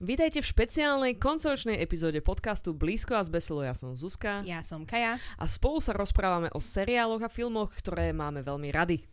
Vítajte 0.00 0.40
v 0.40 0.48
špeciálnej 0.48 1.12
koncoročnej 1.20 1.76
epizóde 1.76 2.24
podcastu 2.24 2.72
Blízko 2.72 3.20
a 3.20 3.22
zbesilo. 3.22 3.60
Ja 3.60 3.76
som 3.76 3.92
Zuzka. 4.00 4.40
Ja 4.48 4.64
som 4.64 4.88
Kaja. 4.88 5.20
A 5.36 5.44
spolu 5.44 5.76
sa 5.84 5.92
rozprávame 5.92 6.48
o 6.56 6.60
seriáloch 6.64 7.20
a 7.20 7.28
filmoch, 7.28 7.68
ktoré 7.76 8.08
máme 8.16 8.40
veľmi 8.40 8.72
rady. 8.72 9.04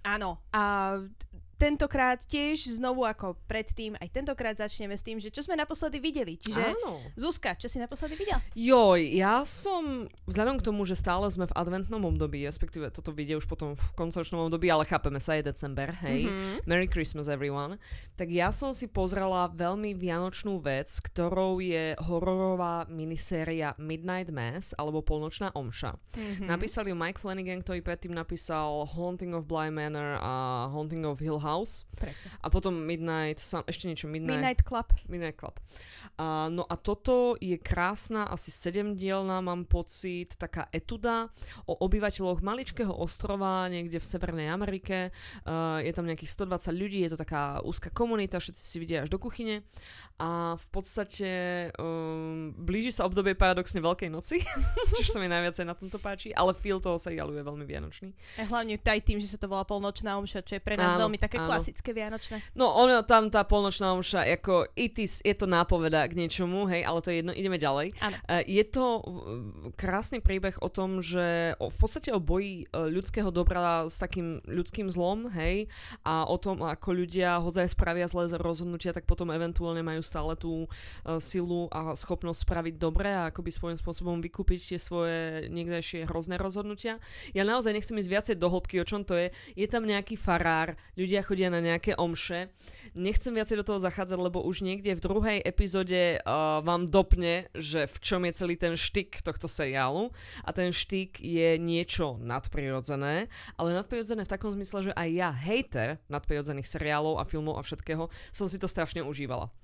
Áno. 0.00 0.40
A 0.48 0.96
tentokrát 1.60 2.24
tiež 2.24 2.80
znovu 2.80 3.04
ako 3.04 3.36
predtým, 3.44 3.92
aj 4.00 4.08
tentokrát 4.08 4.56
začneme 4.56 4.96
s 4.96 5.04
tým, 5.04 5.20
že 5.20 5.28
čo 5.28 5.44
sme 5.44 5.60
naposledy 5.60 6.00
videli. 6.00 6.40
Čiže 6.40 6.72
Áno. 6.72 7.04
Zuzka, 7.20 7.52
čo 7.60 7.68
si 7.68 7.76
naposledy 7.76 8.16
videl? 8.16 8.40
Joj, 8.56 9.00
ja 9.12 9.44
som, 9.44 10.08
vzhľadom 10.24 10.56
k 10.56 10.64
tomu, 10.64 10.88
že 10.88 10.96
stále 10.96 11.28
sme 11.28 11.44
v 11.44 11.52
adventnom 11.52 12.00
období, 12.08 12.48
respektíve 12.48 12.88
toto 12.88 13.12
vidie 13.12 13.36
už 13.36 13.44
potom 13.44 13.76
v 13.76 13.84
koncoročnom 13.92 14.48
období, 14.48 14.72
ale 14.72 14.88
chápeme 14.88 15.20
sa, 15.20 15.36
je 15.36 15.52
december, 15.52 15.92
hej. 16.00 16.24
Mhm. 16.24 16.64
Merry 16.64 16.88
Christmas 16.88 17.28
everyone. 17.28 17.76
Tak 18.16 18.32
ja 18.32 18.48
som 18.56 18.72
si 18.72 18.88
pozrela 18.88 19.52
veľmi 19.52 19.92
vianočnú 19.92 20.64
vec, 20.64 20.88
ktorou 20.88 21.60
je 21.60 21.92
hororová 22.00 22.88
miniséria 22.88 23.76
Midnight 23.76 24.32
Mass, 24.32 24.72
alebo 24.80 25.04
Polnočná 25.04 25.52
omša. 25.52 26.00
Mhm. 26.16 26.48
Napísal 26.48 26.88
ju 26.88 26.96
Mike 26.96 27.20
Flanagan, 27.20 27.60
ktorý 27.60 27.84
predtým 27.84 28.16
napísal 28.16 28.88
Haunting 28.88 29.36
of 29.36 29.44
Bly 29.44 29.68
Manor 29.68 30.16
a 30.16 30.64
Haunting 30.72 31.04
of 31.04 31.20
Hill 31.20 31.36
House. 31.36 31.49
Presne. 31.96 32.30
A 32.38 32.46
potom 32.52 32.76
Midnight, 32.76 33.40
sam, 33.40 33.64
ešte 33.66 33.88
niečo, 33.88 34.06
Midnight, 34.06 34.38
Midnight 34.38 34.62
Club. 34.62 34.88
Midnight 35.08 35.36
Club. 35.40 35.56
A, 36.20 36.52
no 36.52 36.68
a 36.68 36.76
toto 36.76 37.34
je 37.40 37.56
krásna, 37.56 38.28
asi 38.28 38.52
sedemdielná, 38.52 39.40
mám 39.40 39.64
pocit, 39.64 40.36
taká 40.36 40.68
etuda 40.68 41.32
o 41.64 41.74
obyvateľoch 41.80 42.44
maličkého 42.44 42.92
ostrova 42.92 43.66
niekde 43.72 43.98
v 43.98 44.06
Severnej 44.06 44.52
Amerike. 44.52 45.10
Uh, 45.48 45.80
je 45.80 45.92
tam 45.96 46.04
nejakých 46.04 46.36
120 46.36 46.76
ľudí, 46.76 46.98
je 47.08 47.10
to 47.16 47.18
taká 47.18 47.64
úzka 47.64 47.88
komunita, 47.88 48.36
všetci 48.36 48.62
si 48.62 48.76
vidia 48.76 49.02
až 49.02 49.08
do 49.08 49.16
kuchyne. 49.16 49.64
A 50.20 50.60
v 50.60 50.66
podstate 50.68 51.30
um, 51.80 52.52
blíži 52.52 52.92
sa 52.92 53.08
obdobie 53.08 53.32
paradoxne 53.32 53.80
Veľkej 53.80 54.12
noci, 54.12 54.44
čo 55.00 55.16
sa 55.16 55.18
mi 55.18 55.32
najviacej 55.32 55.64
na 55.64 55.72
tomto 55.72 55.96
páči, 55.96 56.36
ale 56.36 56.52
feel 56.52 56.76
toho 56.76 57.00
seriálu 57.00 57.32
je 57.32 57.44
veľmi 57.48 57.64
vianočný. 57.64 58.12
A 58.36 58.44
hlavne 58.44 58.76
aj 58.76 59.00
tým, 59.00 59.16
že 59.24 59.32
sa 59.32 59.40
to 59.40 59.48
volá 59.48 59.64
polnočná 59.64 60.20
omša, 60.20 60.44
čo 60.44 60.60
je 60.60 60.62
pre 60.62 60.76
nás 60.76 61.00
Áno, 61.00 61.08
veľmi 61.08 61.16
také 61.16 61.39
áno. 61.44 61.50
klasické 61.50 61.90
vianočné. 61.96 62.44
No 62.52 62.72
ono 62.76 63.00
tam 63.04 63.32
tá 63.32 63.44
polnočná 63.44 63.92
omša, 63.96 64.28
ako 64.28 64.68
it 64.76 64.96
is, 65.00 65.24
je 65.24 65.32
to 65.32 65.48
nápoveda 65.48 66.04
k 66.08 66.16
niečomu, 66.16 66.68
hej, 66.68 66.84
ale 66.84 66.98
to 67.00 67.08
je 67.08 67.16
jedno, 67.24 67.32
ideme 67.32 67.56
ďalej. 67.56 67.96
Áno. 68.00 68.16
Uh, 68.28 68.42
je 68.44 68.64
to 68.68 68.84
krásny 69.80 70.20
príbeh 70.20 70.56
o 70.60 70.68
tom, 70.68 71.00
že 71.00 71.56
o, 71.56 71.72
v 71.72 71.78
podstate 71.80 72.12
o 72.12 72.20
boji 72.20 72.68
uh, 72.70 72.86
ľudského 72.90 73.32
dobra 73.32 73.88
s 73.88 73.96
takým 73.96 74.44
ľudským 74.44 74.92
zlom, 74.92 75.32
hej, 75.32 75.70
a 76.04 76.28
o 76.28 76.36
tom, 76.36 76.60
ako 76.60 76.92
ľudia 76.92 77.40
hodzaj 77.40 77.72
spravia 77.72 78.06
zlé 78.10 78.28
rozhodnutia, 78.36 78.92
tak 78.92 79.08
potom 79.08 79.32
eventuálne 79.32 79.80
majú 79.80 80.04
stále 80.04 80.36
tú 80.36 80.66
uh, 80.66 81.18
silu 81.18 81.66
a 81.72 81.96
schopnosť 81.96 82.42
spraviť 82.44 82.74
dobre 82.76 83.10
a 83.10 83.30
akoby 83.30 83.50
svojím 83.54 83.78
spôsobom 83.78 84.18
vykúpiť 84.20 84.74
tie 84.74 84.80
svoje 84.80 85.46
niekdejšie 85.48 86.08
hrozné 86.10 86.36
rozhodnutia. 86.36 86.98
Ja 87.32 87.46
naozaj 87.46 87.76
nechcem 87.76 87.98
ísť 88.00 88.10
viacej 88.10 88.34
do 88.36 88.50
hĺbky, 88.50 88.82
o 88.82 88.88
čom 88.88 89.06
to 89.06 89.14
je. 89.14 89.30
Je 89.54 89.66
tam 89.70 89.86
nejaký 89.86 90.18
farár, 90.18 90.74
ľudia 90.98 91.22
chodia 91.30 91.46
na 91.46 91.62
nejaké 91.62 91.94
omše. 91.94 92.50
Nechcem 92.98 93.30
viacej 93.30 93.62
do 93.62 93.66
toho 93.70 93.78
zachádzať, 93.78 94.18
lebo 94.18 94.42
už 94.42 94.66
niekde 94.66 94.98
v 94.98 95.04
druhej 95.06 95.38
epizóde 95.46 96.18
uh, 96.18 96.58
vám 96.66 96.90
dopne, 96.90 97.46
že 97.54 97.86
v 97.86 97.96
čom 98.02 98.26
je 98.26 98.34
celý 98.34 98.58
ten 98.58 98.74
štyk 98.74 99.22
tohto 99.22 99.46
seriálu. 99.46 100.10
A 100.42 100.50
ten 100.50 100.74
štyk 100.74 101.22
je 101.22 101.54
niečo 101.54 102.18
nadprirodzené, 102.18 103.30
ale 103.54 103.78
nadprirodzené 103.78 104.26
v 104.26 104.32
takom 104.34 104.50
zmysle, 104.50 104.90
že 104.90 104.92
aj 104.98 105.08
ja, 105.14 105.30
hejter 105.30 106.02
nadprirodzených 106.10 106.66
seriálov 106.66 107.22
a 107.22 107.28
filmov 107.30 107.54
a 107.54 107.62
všetkého, 107.62 108.10
som 108.34 108.50
si 108.50 108.58
to 108.58 108.66
strašne 108.66 109.06
užívala. 109.06 109.54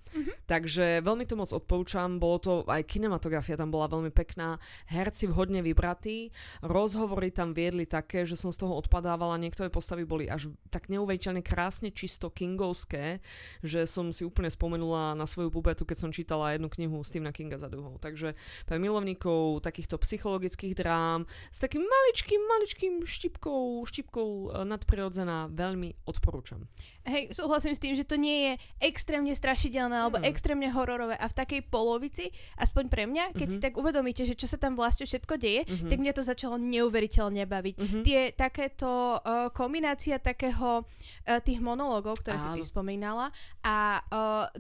Takže 0.47 1.03
veľmi 1.03 1.25
to 1.27 1.35
moc 1.35 1.51
odporúčam, 1.51 2.23
bolo 2.23 2.37
to 2.39 2.53
aj 2.71 2.87
kinematografia 2.87 3.59
tam 3.59 3.75
bola 3.75 3.91
veľmi 3.91 4.15
pekná, 4.15 4.63
herci 4.89 5.27
vhodne 5.27 5.61
vybratí, 5.61 6.31
rozhovory 6.63 7.35
tam 7.35 7.51
viedli 7.53 7.85
také, 7.85 8.23
že 8.23 8.39
som 8.39 8.55
z 8.55 8.63
toho 8.63 8.79
odpadávala, 8.79 9.41
niektoré 9.41 9.69
postavy 9.69 10.07
boli 10.07 10.31
až 10.31 10.53
tak 10.71 10.87
neuveriteľne 10.87 11.43
krásne 11.43 11.91
čisto 11.91 12.31
kingovské, 12.31 13.19
že 13.67 13.85
som 13.85 14.15
si 14.15 14.23
úplne 14.23 14.49
spomenula 14.53 15.19
na 15.19 15.27
svoju 15.27 15.51
pubertu, 15.51 15.83
keď 15.83 15.99
som 15.99 16.15
čítala 16.15 16.55
jednu 16.55 16.71
knihu 16.71 17.03
Stephena 17.03 17.35
Kinga 17.35 17.59
za 17.59 17.69
druhou. 17.69 17.99
Takže 17.99 18.39
pre 18.65 18.77
milovníkov 18.79 19.67
takýchto 19.67 19.99
psychologických 19.99 20.79
drám 20.79 21.27
s 21.51 21.59
takým 21.59 21.83
maličkým, 21.83 22.41
maličkým 22.47 22.95
štipkou, 23.03 23.83
štipkou 23.85 24.29
e, 24.29 24.65
nadprirodzená 24.65 25.51
veľmi 25.51 26.07
odporúčam. 26.07 26.69
Hej, 27.07 27.31
súhlasím 27.33 27.71
s 27.71 27.79
tým, 27.79 27.95
že 27.95 28.03
to 28.03 28.17
nie 28.17 28.37
je 28.43 28.53
extrémne 28.83 29.31
strašidelné 29.31 29.95
alebo 29.97 30.19
Mm. 30.19 30.27
extrémne 30.27 30.67
hororové 30.67 31.15
a 31.15 31.25
v 31.25 31.35
takej 31.37 31.61
polovici, 31.65 32.29
aspoň 32.57 32.85
pre 32.87 33.07
mňa, 33.07 33.31
keď 33.33 33.49
si 33.49 33.59
Mhm. 33.59 33.65
tak 33.65 33.75
uvedomíte, 33.75 34.23
že 34.23 34.35
čo 34.35 34.45
sa 34.45 34.57
tam 34.57 34.75
vlastne 34.75 35.05
všetko 35.05 35.35
deje, 35.37 35.63
Mhm. 35.65 35.87
tak 35.87 35.99
mňa 35.99 36.13
to 36.13 36.23
začalo 36.23 36.57
neuveriteľne 36.57 37.45
baviť. 37.45 37.75
Mhm. 37.77 37.99
Tie 38.03 38.21
takéto 38.33 38.89
uh, 39.17 39.49
kombinácia 39.51 40.19
takého 40.19 40.83
uh, 40.83 41.39
tých 41.39 41.61
monológov, 41.61 42.19
ktoré 42.19 42.37
si 42.37 42.49
ty 42.53 42.61
Áno. 42.61 42.67
spomínala 42.67 43.27
a 43.61 43.77
uh, 44.03 44.17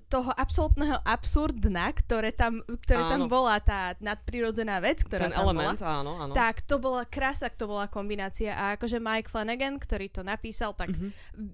toho 0.06 0.30
absolútneho 0.32 1.02
absurdna, 1.02 1.90
ktoré 1.92 2.30
tam, 2.30 2.62
ktoré 2.62 3.02
tam 3.04 3.20
Áno. 3.20 3.28
bola 3.28 3.58
tá 3.58 3.98
nadprirodzená 3.98 4.78
vec, 4.78 5.02
ktorá 5.02 5.26
Ten 5.26 5.34
tam 5.34 5.42
element, 5.42 5.78
bola. 5.78 5.98
áno, 5.98 6.12
áno. 6.20 6.32
Tak 6.32 6.62
to 6.62 6.76
bola 6.76 7.02
krása, 7.02 7.48
to 7.48 7.66
bola 7.66 7.86
kombinácia 7.86 8.52
a 8.52 8.76
akože 8.76 8.98
Mike 8.98 9.26
Flanagan, 9.26 9.76
ktorý 9.76 10.06
to 10.08 10.22
napísal, 10.22 10.70
tak 10.72 10.92
Mhm. 10.92 11.08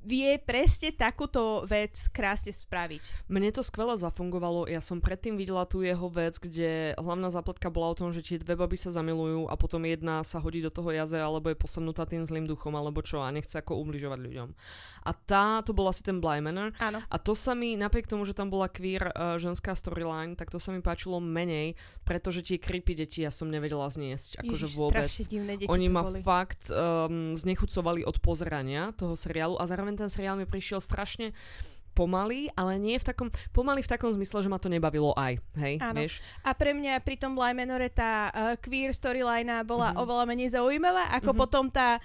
vie 0.04 0.36
presne 0.36 0.81
takúto 0.90 1.62
vec 1.70 1.94
krásne 2.10 2.50
spraviť. 2.50 3.30
Mne 3.30 3.54
to 3.54 3.62
skvele 3.62 3.94
zafungovalo. 3.94 4.66
Ja 4.66 4.82
som 4.82 4.98
predtým 4.98 5.38
videla 5.38 5.68
tú 5.68 5.86
jeho 5.86 6.08
vec, 6.10 6.40
kde 6.40 6.98
hlavná 6.98 7.30
zápletka 7.30 7.70
bola 7.70 7.94
o 7.94 7.98
tom, 7.98 8.10
že 8.10 8.24
tie 8.24 8.42
dve 8.42 8.58
baby 8.58 8.74
sa 8.74 8.90
zamilujú 8.90 9.46
a 9.46 9.54
potom 9.54 9.84
jedna 9.84 10.24
sa 10.24 10.40
hodí 10.40 10.64
do 10.64 10.72
toho 10.72 10.90
jazera, 10.90 11.28
alebo 11.28 11.52
je 11.52 11.60
posadnutá 11.60 12.08
tým 12.08 12.24
zlým 12.24 12.48
duchom, 12.48 12.72
alebo 12.72 13.04
čo 13.04 13.20
a 13.20 13.28
nechce 13.28 13.60
ako 13.60 13.76
ubližovať 13.84 14.18
ľuďom. 14.18 14.48
A 15.04 15.10
tá, 15.12 15.60
to 15.66 15.76
bol 15.76 15.90
asi 15.90 16.00
ten 16.00 16.22
Bly 16.22 16.40
Manor. 16.40 16.72
Áno. 16.80 17.04
A 17.04 17.16
to 17.20 17.36
sa 17.36 17.52
mi, 17.52 17.76
napriek 17.76 18.08
tomu, 18.08 18.24
že 18.24 18.32
tam 18.32 18.48
bola 18.48 18.72
queer 18.72 19.12
uh, 19.12 19.36
ženská 19.36 19.76
storyline, 19.76 20.38
tak 20.38 20.48
to 20.48 20.56
sa 20.56 20.72
mi 20.72 20.80
páčilo 20.80 21.18
menej, 21.18 21.76
pretože 22.06 22.46
tie 22.46 22.56
creepy 22.56 22.94
deti 22.96 23.26
ja 23.26 23.34
som 23.34 23.50
nevedela 23.50 23.90
zniesť. 23.90 24.40
Akože 24.46 24.66
Ježiš, 24.70 24.78
vôbec. 24.78 25.10
divné 25.28 25.58
deti 25.58 25.68
Oni 25.68 25.90
ma 25.90 26.06
boli. 26.06 26.22
fakt 26.22 26.70
um, 26.70 27.34
znechucovali 27.34 28.06
od 28.06 28.16
pozerania 28.22 28.94
toho 28.94 29.18
seriálu 29.18 29.58
a 29.58 29.66
zároveň 29.66 30.06
ten 30.06 30.08
seriál 30.08 30.38
mi 30.38 30.46
prišiel 30.46 30.71
strašne 30.80 31.32
pomalý, 31.92 32.48
ale 32.52 32.76
nie 32.76 32.96
v 32.96 33.04
takom, 33.04 33.28
pomalý 33.50 33.80
v 33.80 33.90
takom 33.90 34.08
zmysle, 34.08 34.40
že 34.40 34.48
ma 34.48 34.56
to 34.56 34.66
nebavilo 34.66 35.12
aj, 35.12 35.36
hej, 35.54 35.74
Áno. 35.78 35.94
vieš? 35.94 36.18
A 36.40 36.52
pre 36.52 36.72
mňa 36.72 36.98
pri 36.98 37.16
tom 37.16 37.32
Bly 37.32 37.52
Manore 37.52 37.86
tá 37.86 38.12
uh, 38.26 38.34
queer 38.56 38.90
storyline 38.90 39.52
bola 39.62 39.92
Mhm. 39.92 39.96
oveľa 39.98 40.24
menej 40.24 40.48
zaujímavá, 40.50 41.12
ako 41.12 41.30
Mhm. 41.30 41.38
potom 41.38 41.64
tá 41.66 42.00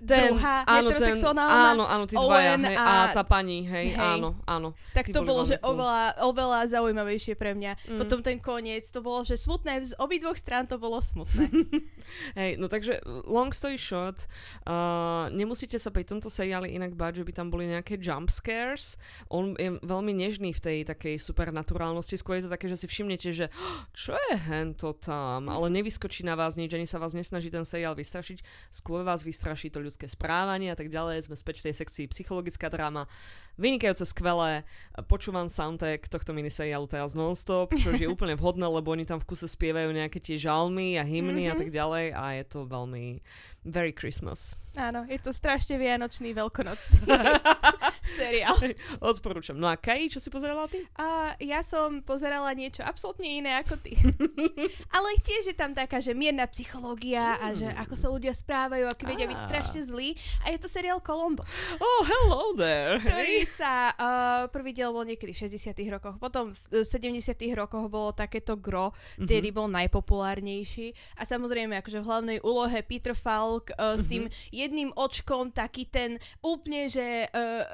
Ten, 0.00 0.32
druhá 0.32 0.64
áno, 0.64 0.88
ten, 0.88 0.96
heterosexuálna 0.96 1.44
áno, 1.44 1.84
áno, 1.84 2.04
tí 2.04 2.14
dvaja, 2.14 2.56
Owen 2.56 2.62
hej, 2.64 2.76
a, 2.76 2.84
a- 3.04 3.12
tá 3.12 3.22
pani, 3.22 3.58
hej, 3.62 3.86
hej. 3.92 4.00
áno, 4.16 4.38
áno. 4.44 4.72
tak 4.92 5.08
to 5.08 5.20
bolo, 5.20 5.44
že 5.44 5.58
cool. 5.58 5.76
oveľa, 5.76 6.00
oveľa 6.24 6.60
zaujímavejšie 6.70 7.34
pre 7.34 7.52
mňa. 7.52 7.72
Mm. 7.84 7.98
Potom 7.98 8.18
ten 8.20 8.38
koniec, 8.38 8.88
to 8.88 8.98
bolo, 8.98 9.22
že 9.22 9.36
smutné, 9.36 9.84
z 9.84 9.94
obidvoch 9.96 10.34
strán 10.34 10.64
to 10.64 10.76
bolo 10.76 10.98
smutné. 10.98 11.46
Hej, 12.38 12.56
no 12.56 12.66
takže 12.66 12.98
long 13.26 13.52
story 13.52 13.76
short, 13.76 14.16
uh, 14.64 15.28
nemusíte 15.30 15.76
sa 15.76 15.90
pri 15.90 16.02
tomto 16.02 16.28
seriáli 16.28 16.72
inak 16.72 16.94
báť, 16.94 17.20
že 17.20 17.26
by 17.26 17.32
tam 17.34 17.48
boli 17.48 17.66
nejaké 17.66 17.98
jump 17.98 18.30
scares. 18.30 18.96
On 19.28 19.52
je 19.52 19.76
veľmi 19.78 20.12
nežný 20.12 20.50
v 20.50 20.60
tej 20.60 20.78
takej 20.84 21.18
supernaturálnosti, 21.18 22.14
skôr 22.14 22.38
je 22.38 22.46
to 22.46 22.52
také, 22.52 22.66
že 22.66 22.78
si 22.78 22.86
všimnete, 22.86 23.28
že 23.30 23.46
"Oh, 23.48 23.82
čo 23.92 24.14
je 24.14 24.34
hento 24.38 24.94
tam, 24.94 25.46
ale 25.46 25.66
nevyskočí 25.68 26.22
na 26.22 26.34
vás 26.34 26.54
nič, 26.54 26.70
ani 26.70 26.84
sa 26.84 26.96
vás 26.96 27.12
nesnaží 27.12 27.48
ten 27.48 27.62
seriál 27.62 27.92
vystrašiť, 27.92 28.40
skôr 28.70 29.02
vás 29.02 29.20
vystraší 29.20 29.68
to 29.68 29.78
ľudské 29.78 30.06
správanie 30.06 30.70
a 30.70 30.76
tak 30.76 30.88
ďalej. 30.88 31.24
Sme 31.24 31.34
späť 31.34 31.60
v 31.60 31.70
tej 31.70 31.74
sekcii 31.76 32.04
psychologická 32.08 32.68
dráma. 32.68 33.10
Vynikajúce, 33.56 34.06
skvelé. 34.06 34.62
Počúvam 35.04 35.48
soundtrack 35.48 36.06
tohto 36.06 36.30
miniseriálu 36.30 36.86
teraz 36.86 37.10
non-stop, 37.12 37.74
čo 37.74 37.90
je 37.90 38.06
úplne 38.10 38.34
vhodné, 38.34 38.64
lebo 38.64 38.92
oni 38.92 39.02
tam 39.02 39.18
v 39.18 39.26
kuse 39.26 39.44
spievajú 39.44 39.90
nejaké 39.90 40.18
tie 40.18 40.38
žalmy 40.38 40.94
a 40.94 41.02
hymny 41.02 41.46
a 41.46 41.54
Mhm. 41.54 41.58
tak 41.58 41.70
ďalej 41.70 42.06
a 42.12 42.24
je 42.34 42.44
to 42.44 42.58
veľmi 42.64 43.18
very 43.64 43.90
Christmas. 43.90 44.54
Áno, 44.74 45.02
je 45.04 45.18
to 45.18 45.32
strašne 45.32 45.74
vianočný, 45.74 46.30
veľkonočný 46.32 47.02
seriál. 48.46 48.56
Odporúčam. 49.02 49.56
No 49.58 49.66
a 49.66 49.74
Kai, 49.74 50.06
čo 50.06 50.22
si 50.22 50.30
pozerala 50.30 50.70
ty? 50.70 50.86
A 50.94 51.34
ja 51.42 51.60
som 51.62 52.00
pozerala 52.02 52.54
niečo 52.54 52.86
absolútne 52.86 53.26
iné 53.26 53.58
ako 53.58 53.74
ty. 53.82 53.98
Ale 54.96 55.08
tiež 55.22 55.50
je 55.50 55.56
tam 55.56 55.74
taká, 55.74 55.98
že 55.98 56.14
mierna 56.14 56.46
psychológia 56.46 57.34
a 57.38 57.50
že 57.54 57.66
ako 57.66 57.94
sa 57.98 58.06
ľudia 58.08 58.30
správajú, 58.30 58.86
ako 58.86 59.02
vedia 59.04 59.26
byť 59.26 59.40
Á. 59.42 59.44
strašne 59.50 59.80
zlí. 59.82 60.14
A 60.46 60.54
je 60.54 60.58
to 60.62 60.68
seriál 60.70 61.02
Colombo, 61.02 61.42
Oh, 61.78 62.02
hello 62.06 62.54
there. 62.54 63.02
ktorý 63.02 63.46
sa, 63.54 63.90
uh, 63.94 64.42
prvý 64.50 64.74
diel 64.74 64.94
bol 64.94 65.02
niekedy 65.02 65.34
v 65.34 65.40
60 65.50 65.74
rokoch, 65.90 66.16
potom 66.18 66.54
v 66.70 66.82
70 66.84 67.34
rokoch 67.54 67.86
bolo 67.90 68.14
takéto 68.14 68.54
gro, 68.54 68.94
vtedy 69.18 69.50
bol 69.50 69.66
najpopulárnejší. 69.68 70.94
A 71.16 71.22
samozrejme, 71.24 71.78
akože 71.80 71.98
v 72.02 72.06
hlavnej 72.06 72.38
úlohe 72.42 72.78
Peter 72.84 73.14
Falk 73.14 73.70
uh, 73.74 73.96
s 73.98 74.04
tým 74.06 74.28
jedným 74.50 74.90
očkom, 74.94 75.50
taký 75.50 75.88
ten 75.88 76.18
úplne, 76.40 76.88
že 76.88 77.26
uh, 77.30 77.64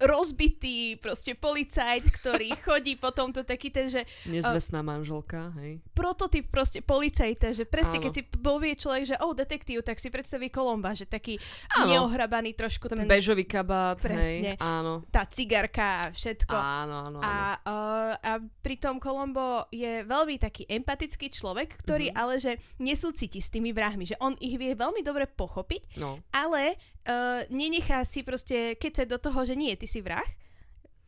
rozbitý 0.00 0.96
proste 0.96 1.36
policajt, 1.36 2.08
ktorý 2.08 2.56
chodí 2.66 2.96
po 2.96 3.12
tomto 3.12 3.44
taký 3.44 3.68
ten, 3.68 3.92
že... 3.92 4.08
Nezvestná 4.24 4.80
uh, 4.80 4.86
manželka, 4.96 5.52
hej. 5.60 5.84
Prototyp 5.92 6.48
proste 6.48 6.80
policajta, 6.80 7.52
že 7.52 7.68
presne 7.68 8.00
Áno. 8.00 8.04
keď 8.08 8.12
si 8.16 8.22
povie 8.24 8.72
človek, 8.74 9.12
že 9.12 9.16
oh, 9.20 9.36
detektív, 9.36 9.84
tak 9.84 10.00
si 10.00 10.08
predstaví 10.08 10.48
Kolomba, 10.48 10.96
že 10.96 11.04
taký 11.04 11.36
áno. 11.76 11.92
neohrabaný 11.92 12.56
trošku 12.56 12.88
ten... 12.88 13.04
Ten 13.04 13.12
bežový 13.12 13.44
kabát, 13.44 14.00
presne, 14.00 14.56
hej, 14.56 14.62
áno. 14.62 15.04
Tá 15.12 15.28
cigarka 15.28 16.08
a 16.08 16.16
všetko. 16.16 16.56
Áno, 16.56 16.96
áno, 17.12 17.18
áno. 17.20 17.26
A, 17.28 17.36
uh, 17.60 18.12
a 18.16 18.32
pritom 18.64 18.96
Kolombo 18.96 19.68
je 19.68 20.00
veľmi 20.08 20.40
taký 20.40 20.64
empatický 20.64 21.28
človek, 21.28 21.76
ktorý 21.84 22.08
mm-hmm. 22.08 22.22
ale 22.24 22.34
že 22.40 22.52
nesúciti 22.80 23.42
s 23.42 23.52
tými 23.52 23.76
vrahmi, 23.76 24.08
že 24.08 24.16
on 24.16 24.32
ich 24.40 24.56
vie 24.56 24.72
veľmi 24.72 25.04
dobre 25.04 25.28
pochopiť, 25.28 26.00
no. 26.00 26.16
ale 26.32 26.80
uh, 27.04 27.44
nenechá 27.50 28.06
si 28.06 28.22
proste, 28.22 28.78
keď 28.78 28.92
sa 28.94 29.04
do 29.04 29.18
toho, 29.18 29.42
že 29.44 29.58
nie, 29.58 29.74
ty 29.74 29.89
si 29.90 29.98
vrah, 29.98 30.26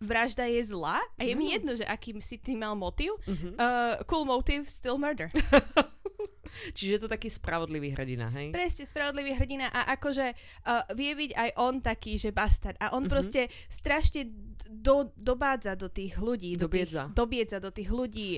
vražda 0.03 0.51
je 0.51 0.63
zlá 0.67 0.99
a 1.15 1.23
je 1.23 1.33
mm. 1.33 1.39
mi 1.39 1.47
jedno, 1.55 1.73
že 1.79 1.87
akým 1.87 2.19
si 2.19 2.35
ty 2.43 2.59
mal 2.59 2.75
motiv. 2.75 3.15
Mm-hmm. 3.23 3.55
Uh, 3.55 4.03
cool 4.11 4.27
motive, 4.27 4.67
still 4.67 4.99
murder. 4.99 5.31
Čiže 6.77 6.91
je 6.93 7.01
to 7.01 7.09
taký 7.09 7.33
spravodlivý 7.33 7.97
hrdina, 7.97 8.29
hej? 8.29 8.53
Presne, 8.53 8.85
spravodlivý 8.85 9.33
hrdina 9.41 9.73
a 9.73 9.89
akože 9.97 10.37
uh, 10.37 10.85
vie 10.93 11.17
byť 11.17 11.31
aj 11.33 11.51
on 11.57 11.81
taký, 11.81 12.21
že 12.21 12.35
bastard. 12.35 12.77
A 12.77 12.93
on 12.93 13.07
mm-hmm. 13.07 13.09
proste 13.09 13.49
strašne 13.73 14.29
do, 14.69 15.09
dobádza 15.17 15.79
do 15.79 15.89
tých 15.89 16.19
ľudí. 16.21 16.59
Do 16.61 16.69
dobiedza. 16.69 17.09
Tých, 17.09 17.17
dobiedza 17.17 17.59
do 17.63 17.71
tých 17.73 17.89
ľudí, 17.89 18.31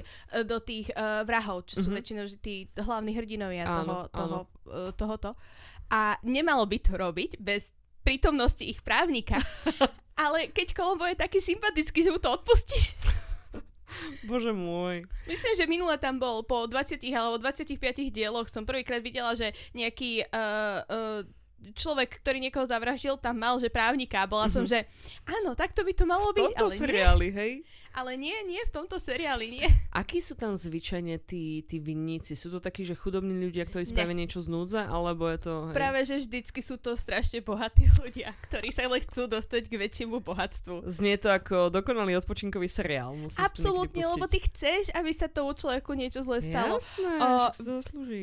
do 0.47 0.59
tých 0.63 0.95
uh, 0.95 1.27
vrahov, 1.27 1.67
čo 1.67 1.81
mm-hmm. 1.81 1.85
sú 1.85 1.91
mhm. 1.91 1.97
väčšinou 1.99 2.25
že 2.31 2.39
tí 2.39 2.55
hlavní 2.79 3.13
hrdinovia 3.17 3.65
áno, 3.67 3.75
toho, 3.75 3.99
toho, 4.13 4.39
Uh, 4.65 4.97
tohoto. 4.97 5.37
A 5.93 6.17
nemalo 6.25 6.65
by 6.65 6.81
to 6.81 6.97
robiť 6.97 7.37
bez 7.37 7.77
prítomnosti 8.01 8.65
ich 8.65 8.81
právnika. 8.81 9.45
Ale 10.25 10.49
keď 10.49 10.73
Kolombo 10.73 11.05
je 11.05 11.21
taký 11.21 11.45
sympatický, 11.45 12.01
že 12.01 12.13
mu 12.13 12.17
to 12.17 12.33
odpustíš. 12.33 12.97
Bože 14.29 14.51
môj. 14.51 15.05
Myslím, 15.29 15.53
že 15.55 15.65
minule 15.69 15.95
tam 16.01 16.17
bol 16.17 16.43
po 16.43 16.65
20 16.67 17.05
alebo 17.13 17.37
25 17.39 17.79
dieloch 18.11 18.49
som 18.49 18.65
prvýkrát 18.67 19.05
videla, 19.05 19.37
že 19.37 19.53
nejaký 19.77 20.27
uh, 20.33 20.83
uh, 20.83 21.21
človek, 21.73 22.21
ktorý 22.21 22.43
niekoho 22.43 22.69
zavraždil, 22.69 23.17
tam 23.17 23.41
mal, 23.41 23.57
že 23.57 23.73
právnika. 23.73 24.29
Bola 24.29 24.51
mm-hmm. 24.51 24.57
som, 24.57 24.65
že 24.69 24.85
áno, 25.25 25.57
takto 25.57 25.81
by 25.87 25.93
to 25.97 26.05
malo 26.05 26.35
byť, 26.37 26.53
ale 26.59 26.73
seriáli, 26.77 27.29
nie. 27.31 27.37
hej? 27.37 27.53
Ale 27.95 28.19
nie, 28.19 28.35
nie 28.51 28.59
v 28.67 28.75
tomto 28.75 28.99
seriáli, 28.99 29.55
nie. 29.55 29.67
Akí 29.95 30.19
sú 30.19 30.35
tam 30.35 30.59
zvyčajne 30.59 31.23
tí, 31.23 31.63
tí 31.63 31.79
vinníci? 31.79 32.35
Sú 32.35 32.51
to 32.51 32.59
takí, 32.59 32.83
že 32.83 32.99
chudobní 32.99 33.31
ľudia, 33.39 33.63
ktorí 33.63 33.87
spravia 33.87 34.19
niečo 34.19 34.43
z 34.43 34.51
núdze, 34.51 34.83
alebo 34.83 35.31
je 35.31 35.39
to... 35.39 35.53
Hej? 35.71 35.75
Práve, 35.79 36.01
že 36.03 36.15
vždycky 36.27 36.59
sú 36.59 36.75
to 36.83 36.99
strašne 36.99 37.39
bohatí 37.47 37.87
ľudia, 38.03 38.35
ktorí 38.51 38.75
sa 38.75 38.91
len 38.91 38.99
chcú 39.07 39.31
dostať 39.31 39.71
k 39.71 39.75
väčšiemu 39.79 40.19
bohatstvu. 40.19 40.91
Znie 40.91 41.15
to 41.23 41.31
ako 41.31 41.71
dokonalý 41.71 42.19
odpočinkový 42.19 42.67
seriál. 42.67 43.15
Absolútne, 43.39 44.03
lebo 44.03 44.27
ty 44.27 44.43
chceš, 44.43 44.91
aby 44.91 45.15
sa 45.15 45.31
tomu 45.31 45.55
človeku 45.55 45.95
niečo 45.95 46.27
zle 46.27 46.43
stalo. 46.43 46.83
Jasné, 46.83 47.15
o. 47.23 47.33